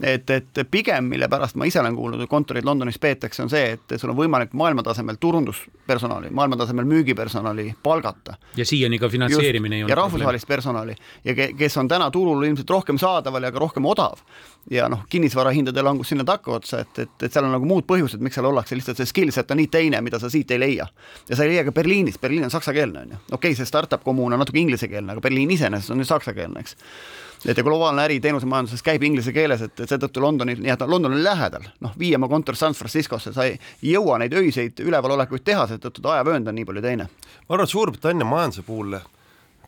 et, 0.01 0.31
et 0.31 0.65
pigem, 0.71 1.11
mille 1.11 1.29
pärast 1.29 1.59
ma 1.59 1.67
ise 1.67 1.83
olen 1.83 1.99
kuulnud, 1.99 2.23
et 2.23 2.31
kontorid 2.31 2.67
Londonis 2.67 3.01
peetakse, 3.01 3.43
on 3.43 3.51
see, 3.51 3.75
et 3.75 3.99
sul 3.99 4.13
on 4.13 4.20
võimalik 4.21 4.53
maailmatasemel 4.57 5.19
turunduspersonali, 5.21 6.31
maailmatasemel 6.31 6.87
müügipersonali 6.89 7.75
palgata. 7.83 8.37
ja 8.57 8.67
siiani 8.67 8.99
ka 8.99 9.09
finantseerimine 9.09 9.77
ei 9.77 9.83
olnud. 9.83 9.93
ja 9.93 9.99
rahvusvahelist 9.99 10.49
personali 10.49 10.95
ja 11.25 11.35
ke, 11.35 11.53
kes 11.59 11.77
on 11.77 11.89
täna 11.89 12.11
turul 12.11 12.45
ilmselt 12.45 12.71
rohkem 12.71 12.99
saadaval 12.99 13.43
ja 13.43 13.53
ka 13.53 13.59
rohkem 13.59 13.87
odav. 13.87 14.19
ja 14.71 14.89
noh, 14.89 15.05
kinnisvarahindade 15.09 15.83
langus 15.83 16.09
sinna 16.09 16.25
takkaotsa, 16.25 16.81
et, 16.81 16.99
et, 16.99 17.23
et 17.23 17.33
seal 17.33 17.49
on 17.49 17.57
nagu 17.57 17.67
muud 17.67 17.87
põhjused, 17.89 18.21
miks 18.21 18.39
seal 18.39 18.51
ollakse, 18.51 18.77
lihtsalt 18.77 19.01
see 19.01 19.09
skill 19.09 19.33
set 19.33 19.51
on 19.51 19.61
nii 19.63 19.71
teine, 19.73 20.01
mida 20.01 20.19
sa 20.19 20.31
siit 20.31 20.51
ei 20.51 20.61
leia. 20.61 20.87
ja 21.29 21.37
sa 21.37 21.45
ei 21.45 21.55
leia 21.55 21.65
ka 21.65 21.73
Berliinis, 21.73 22.19
Berliin 22.19 22.45
on 22.45 22.55
saksakeelne, 22.55 23.07
on 23.07 23.17
ju. 23.17 23.23
okei 23.33 23.37
okay,, 23.51 23.55
see 23.55 23.67
startup 23.67 24.05
kommuun 24.05 24.33
on 24.33 24.45
natuke 24.45 24.61
inglisekeelne, 24.61 25.13
aga 25.13 25.21
Berliin 25.21 25.51
iseenesest 25.51 25.91
on 25.91 26.05
ju 26.05 26.09
saksakeelne, 26.13 26.61
eks 26.61 26.77
et 27.47 27.57
ja 27.57 27.65
globaalne 27.65 28.03
äri 28.05 28.19
teenusemajanduses 28.21 28.83
käib 28.85 29.03
inglise 29.07 29.33
keeles, 29.33 29.63
et, 29.65 29.81
et 29.81 29.89
seetõttu 29.89 30.23
Londoni, 30.23 30.57
nii 30.61 30.73
et 30.75 30.83
London 30.87 31.15
on 31.17 31.23
lähedal, 31.25 31.65
noh, 31.81 31.95
vii 31.99 32.13
oma 32.19 32.29
kontor 32.29 32.59
San 32.59 32.77
Franciscosse, 32.77 33.33
sa 33.37 33.47
ei 33.49 33.57
jõua 33.93 34.19
neid 34.21 34.35
öiseid 34.37 34.83
ülevalolekuid 34.85 35.45
teha, 35.47 35.67
seetõttu 35.71 36.05
ajavöönd 36.05 36.51
on 36.51 36.61
nii 36.61 36.69
palju 36.69 36.85
teine. 36.85 37.09
ma 37.49 37.57
arvan, 37.57 37.65
et 37.65 37.73
Suurbritannia 37.73 38.29
majanduse 38.29 38.67
puhul 38.67 38.99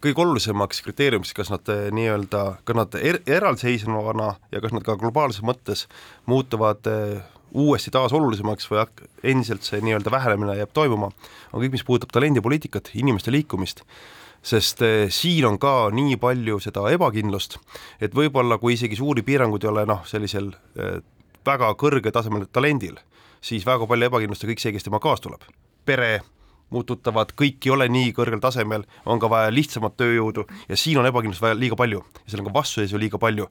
kõige 0.03 0.25
olulisemaks 0.25 0.83
kriteeriumiks, 0.83 1.35
kas 1.37 1.53
nad 1.53 1.68
eh, 1.70 1.87
nii-öelda, 1.95 2.43
kas 2.66 2.79
nad 2.79 2.97
er, 2.99 3.20
eraldiseisvana 3.27 4.33
ja 4.53 4.62
kas 4.62 4.75
nad 4.75 4.85
ka 4.87 4.97
globaalses 4.99 5.45
mõttes 5.47 5.87
muutuvad 6.27 6.91
eh, 6.91 7.20
uuesti 7.53 7.93
taas 7.95 8.14
olulisemaks 8.16 8.68
või 8.70 8.83
endiselt 9.33 9.66
see 9.66 9.83
nii-öelda 9.85 10.11
vähenemine 10.11 10.57
jääb 10.59 10.73
toimuma, 10.75 11.12
on 11.53 11.62
kõik, 11.62 11.77
mis 11.77 11.87
puudutab 11.87 12.14
talendipoliitikat, 12.16 12.91
inimeste 12.99 13.33
liikumist 13.35 13.85
sest 14.43 14.82
eh, 14.82 15.07
siin 15.11 15.47
on 15.47 15.59
ka 15.62 15.90
nii 15.95 16.18
palju 16.20 16.59
seda 16.62 16.84
ebakindlust, 16.93 17.59
et 18.03 18.14
võib-olla 18.14 18.59
kui 18.59 18.74
isegi 18.76 18.99
suuri 18.99 19.22
piiranguid 19.26 19.64
ei 19.64 19.70
ole 19.70 19.86
noh, 19.88 20.03
sellisel 20.09 20.51
eh, 20.76 21.01
väga 21.47 21.72
kõrgetasemel 21.78 22.49
talendil, 22.53 22.99
siis 23.43 23.66
väga 23.66 23.86
palju 23.86 24.11
ebakindlust 24.11 24.45
ja 24.45 24.51
kõik 24.51 24.62
see, 24.62 24.74
kes 24.74 24.88
tema 24.88 25.03
kaasa 25.03 25.28
tuleb. 25.28 25.47
pere, 25.84 26.20
muud 26.70 26.86
tuttavad, 26.86 27.32
kõik 27.36 27.66
ei 27.66 27.70
ole 27.74 27.88
nii 27.90 28.12
kõrgel 28.16 28.40
tasemel, 28.40 28.84
on 29.07 29.18
ka 29.20 29.28
vaja 29.30 29.51
lihtsamat 29.51 29.97
tööjõudu 29.99 30.47
ja 30.68 30.76
siin 30.76 30.99
on 30.99 31.07
ebakindlust 31.07 31.43
vaja 31.43 31.59
liiga 31.59 31.76
palju 31.76 32.03
ja 32.24 32.30
seal 32.30 32.43
on 32.43 32.51
ka 32.51 32.59
vastuseisu 32.59 32.99
liiga 32.99 33.18
palju 33.18 33.49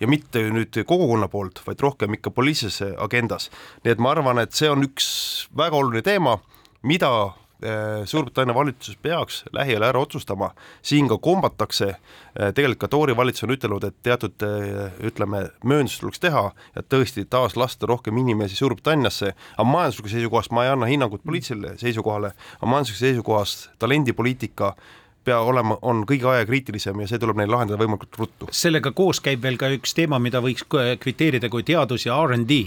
ja 0.00 0.08
mitte 0.08 0.42
nüüd 0.52 0.80
kogukonna 0.88 1.28
poolt, 1.28 1.60
vaid 1.66 1.80
rohkem 1.80 2.16
ikka 2.16 2.32
poliitilises 2.32 2.96
agendas. 2.98 3.50
nii 3.84 3.92
et 3.92 3.98
ma 3.98 4.12
arvan, 4.14 4.38
et 4.38 4.52
see 4.56 4.70
on 4.70 4.84
üks 4.84 5.48
väga 5.56 5.76
oluline 5.76 6.02
teema, 6.02 6.38
mida 6.82 7.10
Suurbritannia 8.04 8.54
valitsus 8.54 8.96
peaks 9.02 9.42
lähiajal 9.52 9.84
ära 9.90 10.00
otsustama, 10.00 10.50
siin 10.82 11.08
ka 11.08 11.18
kombatakse, 11.18 11.88
äh, 11.90 12.52
tegelikult 12.54 12.80
ka 12.80 12.88
Tory 12.88 13.16
valitsus 13.16 13.44
on 13.44 13.52
ütelnud, 13.56 13.84
et 13.84 13.96
teatud 14.06 14.46
äh, 14.46 14.94
ütleme, 15.04 15.42
mööndus 15.64 15.98
tuleks 16.00 16.22
teha 16.22 16.46
ja 16.76 16.82
tõesti 16.82 17.26
taas 17.28 17.58
lasta 17.60 17.88
rohkem 17.90 18.16
inimesi 18.22 18.56
Suurbritanniasse, 18.56 19.34
aga 19.56 19.68
majanduslikust 19.68 20.16
seisukohast 20.16 20.56
ma 20.56 20.64
ei 20.64 20.72
anna 20.72 20.88
hinnangut 20.88 21.24
poliitilisele 21.26 21.76
seisukohale, 21.82 22.32
aga 22.56 22.72
majanduslikust 22.72 23.06
seisukohast 23.06 23.68
talendipoliitika 23.78 24.74
pea 25.24 25.38
olema, 25.44 25.76
on 25.82 26.04
kõige 26.08 26.28
ajakriitilisem 26.32 27.00
ja 27.02 27.08
see 27.10 27.20
tuleb 27.20 27.38
neil 27.40 27.50
lahendada 27.52 27.80
võimalikult 27.82 28.16
ruttu. 28.18 28.48
sellega 28.56 28.92
koos 28.96 29.20
käib 29.20 29.42
veel 29.44 29.60
ka 29.60 29.68
üks 29.76 29.92
teema, 29.94 30.18
mida 30.18 30.40
võiks 30.40 30.64
kviteerida 30.70 31.52
kui 31.52 31.66
teadus 31.66 32.06
ja 32.08 32.16
RD 32.24 32.62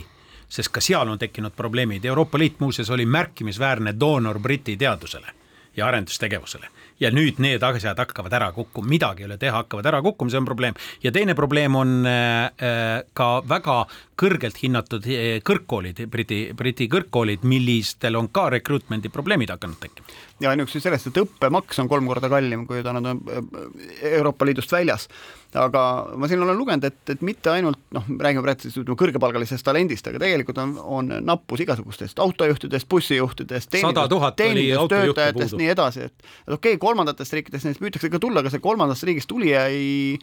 sest 0.53 0.69
ka 0.73 0.81
seal 0.81 1.09
on 1.09 1.19
tekkinud 1.19 1.55
probleemid. 1.57 2.05
Euroopa 2.05 2.37
Liit 2.37 2.59
muuseas 2.59 2.89
oli 2.93 3.05
märkimisväärne 3.05 3.95
doonor 3.99 4.39
Briti 4.39 4.77
teadusele 4.77 5.33
ja 5.77 5.87
arendustegevusele 5.87 6.69
ja 7.01 7.11
nüüd 7.13 7.39
need 7.43 7.63
asjad 7.65 7.97
hakkavad 7.99 8.33
ära 8.37 8.51
kukkuma, 8.55 8.87
midagi 8.93 9.23
ei 9.23 9.27
ole 9.27 9.37
teha, 9.41 9.63
hakkavad 9.63 9.87
ära 9.89 10.01
kukkuma, 10.05 10.31
see 10.31 10.39
on 10.39 10.47
probleem. 10.47 10.77
ja 11.03 11.11
teine 11.11 11.35
probleem 11.35 11.75
on 11.75 12.05
äh, 12.07 12.45
äh, 12.45 13.03
ka 13.17 13.29
väga 13.49 13.77
kõrgelt 14.19 14.59
hinnatud 14.61 15.07
äh, 15.09 15.39
kõrgkoolid, 15.45 16.03
Briti, 16.11 16.39
Briti 16.55 16.87
kõrgkoolid, 16.91 17.45
millistel 17.49 18.19
on 18.19 18.29
ka 18.33 18.49
recruitment'i 18.53 19.09
probleemid 19.13 19.53
hakanud 19.55 19.79
tekkima. 19.81 20.19
ja 20.39 20.53
ainuüksi 20.53 20.83
sellest, 20.83 21.09
et 21.09 21.21
õppemaks 21.23 21.81
on 21.81 21.89
kolm 21.91 22.07
korda 22.11 22.29
kallim, 22.31 22.67
kui 22.69 22.83
ta 22.83 22.93
nüüd 22.95 23.09
on 23.09 23.23
Euroopa 24.13 24.45
Liidust 24.45 24.71
väljas 24.71 25.09
aga 25.59 25.83
ma 26.19 26.29
siin 26.29 26.41
olen 26.43 26.57
lugenud, 26.57 26.85
et, 26.87 26.99
et 27.13 27.21
mitte 27.25 27.51
ainult 27.51 27.79
noh, 27.95 28.05
räägime 28.07 28.43
praegu 28.45 28.65
siis 28.65 28.77
ütleme 28.79 28.97
kõrgepalgalisest 28.99 29.65
talendist, 29.65 30.07
aga 30.09 30.21
tegelikult 30.23 30.61
on, 30.63 30.75
on 30.99 31.11
nappus 31.25 31.63
igasugustest 31.65 32.19
autojuhtidest, 32.23 32.89
bussijuhtidest, 32.89 33.71
teenindustöötajatest, 33.73 35.57
nii 35.59 35.69
edasi, 35.75 36.09
et 36.09 36.13
et 36.13 36.55
okei 36.55 36.75
okay,, 36.75 36.81
kolmandatest 36.81 37.37
riikidest 37.37 37.69
neist 37.69 37.83
püütakse 37.83 38.11
ka 38.13 38.21
tulla, 38.21 38.43
aga 38.43 38.53
see 38.53 38.63
kolmandast 38.63 39.07
riigist 39.07 39.29
tulija 39.31 39.67
ei 39.71 40.19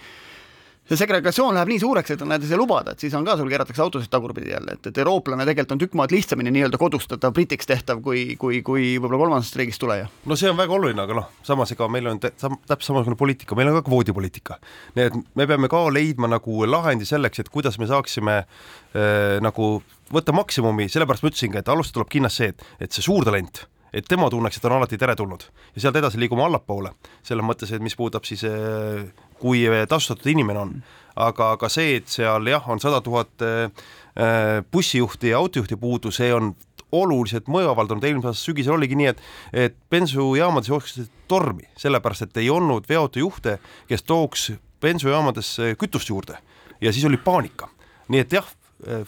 see 0.90 0.98
segregatsioon 0.98 1.54
läheb 1.54 1.70
nii 1.70 1.80
suureks, 1.84 2.14
et 2.16 2.22
näiteks 2.26 2.50
ei 2.50 2.58
lubada, 2.58 2.94
et 2.94 3.02
siis 3.02 3.14
on 3.14 3.26
ka 3.26 3.36
sul 3.38 3.50
keeratakse 3.52 3.82
autosid 3.84 4.10
tagurpidi 4.10 4.50
jälle, 4.50 4.74
et, 4.74 4.88
et 4.90 4.98
eurooplane 4.98 5.46
tegelikult 5.46 5.76
on 5.76 5.82
tükk 5.84 5.94
maad 6.00 6.14
lihtsamini 6.14 6.50
nii-öelda 6.56 6.80
kodustatav, 6.82 7.34
britiks 7.36 7.70
tehtav 7.70 8.02
kui, 8.02 8.34
kui, 8.40 8.58
kui 8.66 8.88
võib-olla 8.96 9.22
kolmandast 9.22 9.58
riigist 9.60 9.82
tuleja. 9.82 10.10
no 10.26 10.38
see 10.38 10.50
on 10.50 10.58
väga 10.58 10.74
oluline, 10.74 11.04
aga 11.06 11.20
noh, 11.20 11.30
samas 11.46 11.70
ega 11.76 11.88
meil 11.92 12.10
on 12.10 12.18
täpselt 12.18 12.88
samasugune 12.88 13.18
poliitika, 13.20 13.58
meil 13.58 13.70
on 13.70 13.78
ka 13.78 13.86
kvoodipoliitika. 13.86 14.58
nii 14.98 15.08
et 15.12 15.18
me 15.38 15.46
peame 15.46 15.70
ka 15.70 15.86
leidma 15.94 16.30
nagu 16.34 16.66
lahendi 16.66 17.06
selleks, 17.06 17.44
et 17.44 17.54
kuidas 17.54 17.78
me 17.78 17.86
saaksime 17.90 18.40
äh, 18.42 19.38
nagu 19.44 19.76
võtta 20.10 20.34
maksimumi, 20.34 20.90
sellepärast 20.90 21.22
ma 21.22 21.30
ütlesingi, 21.30 21.62
et 21.62 21.70
alustada 21.70 22.00
tuleb 22.00 22.16
kindlasti 22.16 22.42
see, 22.42 22.54
et, 22.54 22.66
et 22.86 22.96
see 22.98 23.06
suur 23.06 23.26
talent 23.26 23.62
et 23.92 24.06
tema 24.06 24.28
tunneks, 24.30 24.58
et 24.58 24.66
on 24.68 24.76
alati 24.76 24.98
teretulnud 24.98 25.44
ja 25.74 25.82
sealt 25.84 25.98
edasi 25.98 26.20
liigume 26.20 26.44
allapoole, 26.46 26.92
selles 27.26 27.46
mõttes, 27.46 27.72
et 27.74 27.82
mis 27.82 27.96
puudutab 27.98 28.26
siis, 28.28 28.44
eh, 28.46 29.10
kui 29.40 29.64
tasustatud 29.88 30.30
inimene 30.32 30.60
on, 30.60 30.74
aga 31.20 31.54
ka 31.60 31.68
see, 31.72 31.96
et 32.00 32.08
seal 32.08 32.46
jah, 32.50 32.66
on 32.70 32.80
sada 32.82 33.00
tuhat 33.04 33.44
eh, 33.44 33.86
bussijuhti 34.72 35.32
ja 35.32 35.40
autojuhti 35.40 35.78
puudu, 35.80 36.12
see 36.14 36.32
on 36.34 36.52
oluliselt 36.92 37.48
mõju 37.50 37.70
avaldanud, 37.70 38.04
eelmise 38.04 38.30
aasta 38.30 38.42
sügisel 38.42 38.74
oligi 38.74 38.98
nii, 38.98 39.10
et 39.12 39.20
et 39.66 39.76
bensujaamades 39.90 40.70
jooksid 40.70 41.10
tormi, 41.30 41.68
sellepärast 41.78 42.26
et 42.26 42.40
ei 42.42 42.50
olnud 42.50 42.88
veoautojuhte, 42.90 43.58
kes 43.88 44.02
tooks 44.02 44.50
bensujaamadesse 44.82 45.74
kütust 45.78 46.10
juurde. 46.10 46.38
Ja 46.80 46.92
siis 46.92 47.04
oli 47.04 47.20
paanika. 47.20 47.68
nii 48.10 48.20
et 48.24 48.32
jah, 48.32 48.46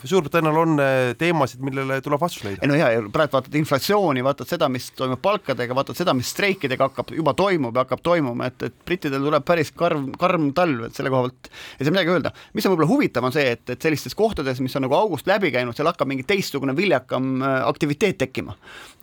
Suurbritannial 0.03 0.57
on 0.57 0.81
teemasid, 1.17 1.61
millele 1.65 1.97
tuleb 2.05 2.21
vastus 2.21 2.43
leida. 2.45 2.61
ei 2.61 2.69
no 2.69 2.75
ja 2.77 2.89
praegu 3.13 3.37
vaatad 3.37 3.55
inflatsiooni, 3.57 4.21
vaatad 4.25 4.49
seda, 4.49 4.67
mis 4.69 4.91
toimub 4.97 5.21
palkadega, 5.23 5.75
vaatad 5.75 5.97
seda, 5.97 6.13
mis 6.17 6.29
streikidega 6.29 6.89
hakkab, 6.89 7.13
juba 7.17 7.33
toimub 7.37 7.75
ja 7.75 7.85
hakkab 7.85 8.03
toimuma, 8.05 8.51
et, 8.51 8.67
et 8.69 8.75
brittidel 8.85 9.23
tuleb 9.25 9.45
päris 9.47 9.73
karm, 9.77 10.11
karm 10.19 10.51
talv, 10.53 10.85
et 10.87 10.97
selle 10.97 11.09
koha 11.13 11.25
pealt 11.25 11.49
ei 11.79 11.87
saa 11.87 11.95
midagi 11.95 12.13
öelda. 12.13 12.33
mis 12.53 12.67
on 12.67 12.75
võib-olla 12.75 12.91
huvitav, 12.91 13.27
on 13.27 13.35
see, 13.35 13.47
et, 13.55 13.65
et 13.73 13.87
sellistes 13.87 14.17
kohtades, 14.19 14.61
mis 14.63 14.77
on 14.77 14.85
nagu 14.85 14.97
august 14.97 15.27
läbi 15.29 15.51
käinud, 15.55 15.77
seal 15.77 15.89
hakkab 15.89 16.11
mingi 16.11 16.27
teistsugune 16.29 16.77
viljakam 16.77 17.41
aktiviteet 17.43 18.21
tekkima. 18.27 18.55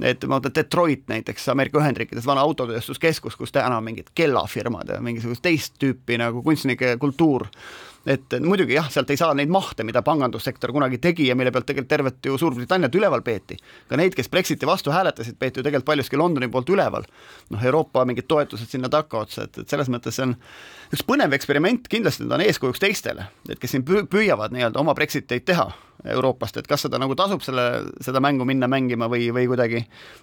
et 0.03 0.25
ma 0.27 0.39
vaatan 0.39 0.55
Detroit 0.55 1.07
näiteks 1.11 1.49
Ameerika 1.53 1.83
Ühendriikides, 1.83 2.27
vana 2.27 2.47
autotööstuskeskus, 2.47 3.37
kus 3.37 3.53
täna 3.53 3.81
mingid 3.85 4.15
kellafirmad 4.15 4.95
ja 4.95 5.01
mingisugust 5.03 5.43
teist 5.43 5.79
tüüpi 5.83 6.19
nagu 6.21 6.45
kunstnike 6.47 6.97
kultuur 7.03 7.49
et 8.07 8.37
muidugi 8.41 8.77
jah, 8.77 8.89
sealt 8.93 9.11
ei 9.13 9.19
saa 9.21 9.35
neid 9.37 9.51
mahte, 9.53 9.85
mida 9.85 10.03
pangandussektor 10.05 10.73
kunagi 10.73 11.01
tegi 11.03 11.27
ja 11.29 11.37
mille 11.37 11.53
pealt 11.53 11.67
tegelikult 11.69 11.91
tervet 11.91 12.27
ju 12.27 12.39
Suurbritanniat 12.41 12.95
üleval 12.97 13.23
peeti. 13.23 13.59
ka 13.89 13.97
neid, 13.97 14.15
kes 14.17 14.29
Brexiti 14.29 14.67
vastu 14.67 14.95
hääletasid, 14.95 15.37
peeti 15.39 15.61
ju 15.61 15.67
tegelikult 15.67 15.91
paljuski 15.93 16.17
Londoni 16.17 16.49
poolt 16.49 16.71
üleval. 16.71 17.05
noh, 17.51 17.65
Euroopa 17.65 18.05
mingid 18.05 18.29
toetused 18.29 18.69
sinna 18.71 18.89
takkaotsa, 18.89 19.45
et, 19.45 19.59
et 19.59 19.69
selles 19.69 19.89
mõttes 19.89 20.17
see 20.17 20.29
on 20.29 20.37
üks 20.95 21.05
põnev 21.07 21.37
eksperiment, 21.37 21.89
kindlasti 21.89 22.29
ta 22.29 22.39
on 22.39 22.47
eeskujuks 22.47 22.81
teistele, 22.81 23.29
et 23.49 23.59
kes 23.59 23.77
siin 23.77 23.85
püüavad 23.85 24.53
nii-öelda 24.55 24.81
oma 24.81 24.95
Brexiteid 24.95 25.45
teha 25.45 25.71
Euroopast, 26.05 26.57
et 26.57 26.69
kas 26.69 26.87
seda 26.87 26.99
nagu 27.01 27.15
tasub 27.19 27.43
selle, 27.45 27.65
seda 28.01 28.23
mängu 28.25 28.47
minna 28.49 28.69
mängima 28.71 29.09
või, 29.11 29.29
või 29.35 29.47
kuidagi 29.51 29.83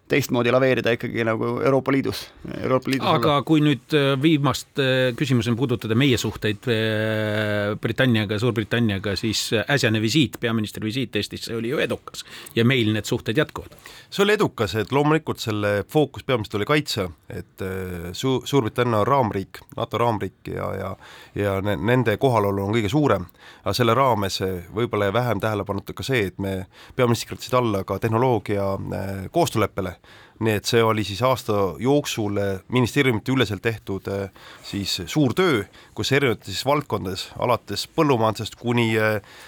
teistmoodi 0.10 0.52
laveerida 0.54 0.94
ikkagi 0.96 1.26
nagu 1.28 1.52
Euroopa 1.62 1.92
Liidus, 1.94 2.24
Euroopa 2.62 2.92
Liidus. 2.92 3.08
aga 3.08 3.34
olla. 3.36 3.46
kui 3.48 3.62
nüüd 3.62 3.96
äh, 3.98 4.10
viimast 4.22 4.82
äh, 4.82 5.14
küsimusena 5.18 5.58
puudutada 5.60 5.96
meie 5.96 6.18
suhteid 6.18 6.70
äh, 6.72 7.76
Britanniaga, 7.82 8.40
Suurbritanniaga, 8.40 9.16
siis 9.20 9.52
äsjane 9.64 10.02
visiit, 10.02 10.40
peaministri 10.40 10.86
visiit 10.86 11.16
Eestisse 11.16 11.56
oli 11.56 11.70
ju 11.74 11.82
edukas 11.84 12.26
ja 12.56 12.66
meil 12.66 12.94
need 12.94 13.06
suhted 13.06 13.38
jätkuvad. 13.38 13.78
see 14.10 14.24
oli 14.24 14.38
edukas, 14.38 14.76
et 14.76 14.92
loomulikult 14.92 15.44
selle 15.44 15.84
fookus 15.90 16.24
peamiselt 16.24 16.58
oli 16.62 16.66
kaitse, 16.66 17.10
et 17.30 17.66
Su-, 18.14 18.42
Suurbritannia 18.46 19.04
on 19.04 19.08
raamriik, 19.08 19.62
NATO 19.78 19.98
raamriik 19.98 20.54
ja, 20.54 20.74
ja 20.76 20.96
ja 21.36 21.62
nende 21.62 22.18
kohalolu 22.18 22.64
on 22.66 22.74
kõige 22.76 22.90
suurem, 22.90 23.26
aga 23.64 23.74
selle 23.76 23.94
raames 23.98 24.40
võib-olla 24.74 25.10
jäi 25.10 25.14
vähem 25.14 25.42
tähelepanu 25.44 25.67
tähelepanuta 25.68 25.94
ka 25.94 26.04
see, 26.04 26.28
et 26.28 26.40
me 26.40 26.66
peaministrid 26.96 27.30
kirjutasid 27.30 27.58
alla 27.58 27.84
ka 27.84 28.00
tehnoloogia 28.00 28.74
äh, 28.74 29.28
koostööleppele, 29.32 29.96
nii 30.40 30.54
et 30.60 30.70
see 30.70 30.84
oli 30.84 31.04
siis 31.08 31.22
aasta 31.26 31.54
jooksul 31.82 32.38
äh, 32.42 32.60
ministeeriumite 32.74 33.34
üleselt 33.34 33.62
tehtud 33.66 34.08
äh, 34.12 34.30
siis 34.64 35.00
suur 35.06 35.34
töö, 35.38 35.64
kus 35.98 36.12
erinevates 36.12 36.52
siis 36.54 36.66
valdkondades, 36.66 37.28
alates 37.40 37.88
põllumajandusest 37.98 38.58
kuni 38.60 38.92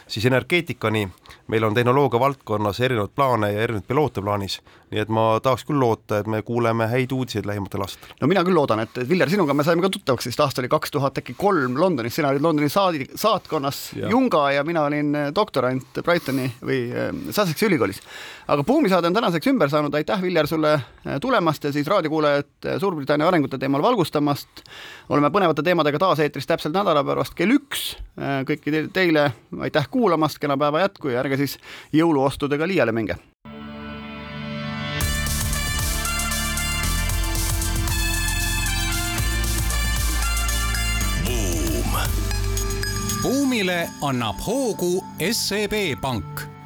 siis 0.08 0.26
energeetikani, 0.26 1.08
meil 1.48 1.64
on 1.68 1.78
tehnoloogia 1.78 2.20
valdkonnas 2.20 2.80
erinevaid 2.80 3.16
plaane 3.16 3.52
ja 3.54 3.66
erinevaid 3.68 3.88
piloote 3.88 4.22
plaanis 4.22 4.60
nii 4.90 5.02
et 5.04 5.12
ma 5.14 5.26
tahaks 5.44 5.66
küll 5.68 5.80
loota, 5.80 6.20
et 6.20 6.30
me 6.30 6.42
kuuleme 6.46 6.88
häid 6.90 7.12
uudiseid 7.14 7.46
lähimatel 7.46 7.84
aastatel. 7.86 8.16
no 8.22 8.30
mina 8.32 8.42
küll 8.46 8.58
loodan, 8.58 8.82
et 8.82 8.98
Viljar, 9.10 9.30
sinuga 9.30 9.54
me 9.54 9.66
saime 9.66 9.84
ka 9.86 9.92
tuttavaks 9.94 10.30
vist 10.30 10.42
aasta 10.42 10.64
oli 10.64 10.72
kaks 10.72 10.94
tuhat 10.96 11.22
äkki 11.22 11.36
kolm 11.38 11.78
Londonis, 11.78 12.16
sina 12.18 12.32
olid 12.34 12.42
Londoni 12.42 12.70
saadi, 12.74 13.06
saatkonnas 13.14 13.82
ja. 14.00 14.10
Junga 14.10 14.48
ja 14.56 14.64
mina 14.66 14.88
olin 14.90 15.14
doktorant 15.36 16.02
Brightoni 16.02 16.50
või 16.66 16.82
Sussexi 17.30 17.70
ülikoolis. 17.70 18.02
aga 18.48 18.64
Buumisaade 18.64 19.08
on 19.08 19.14
tänaseks 19.14 19.52
ümber 19.54 19.70
saanud, 19.70 19.94
aitäh, 19.94 20.22
Viljar, 20.22 20.48
sulle 20.50 20.79
tulemast 21.22 21.64
ja 21.64 21.72
siis 21.74 21.88
raadiokuulajat 21.88 22.68
Suurbritannia 22.80 23.28
arengute 23.28 23.58
teemal 23.58 23.82
valgustamast. 23.82 24.64
oleme 25.10 25.30
põnevate 25.30 25.64
teemadega 25.64 26.00
taas 26.00 26.20
eetris 26.20 26.48
täpselt 26.48 26.74
nädala 26.74 27.04
pärast 27.04 27.36
kell 27.36 27.56
üks. 27.56 27.98
kõiki 28.20 28.88
teile 28.94 29.32
aitäh 29.60 29.90
kuulamast, 29.92 30.40
kena 30.40 30.58
päeva 30.58 30.80
jätku 30.86 31.10
ja 31.10 31.20
ärge 31.20 31.38
siis 31.38 31.60
jõuluostudega 31.94 32.68
liiale 32.68 32.92
minge 32.92 33.18
buumile 43.24 43.90
annab 44.02 44.40
hoogu 44.46 45.04
SEB 45.32 45.74
Pank 46.02 46.59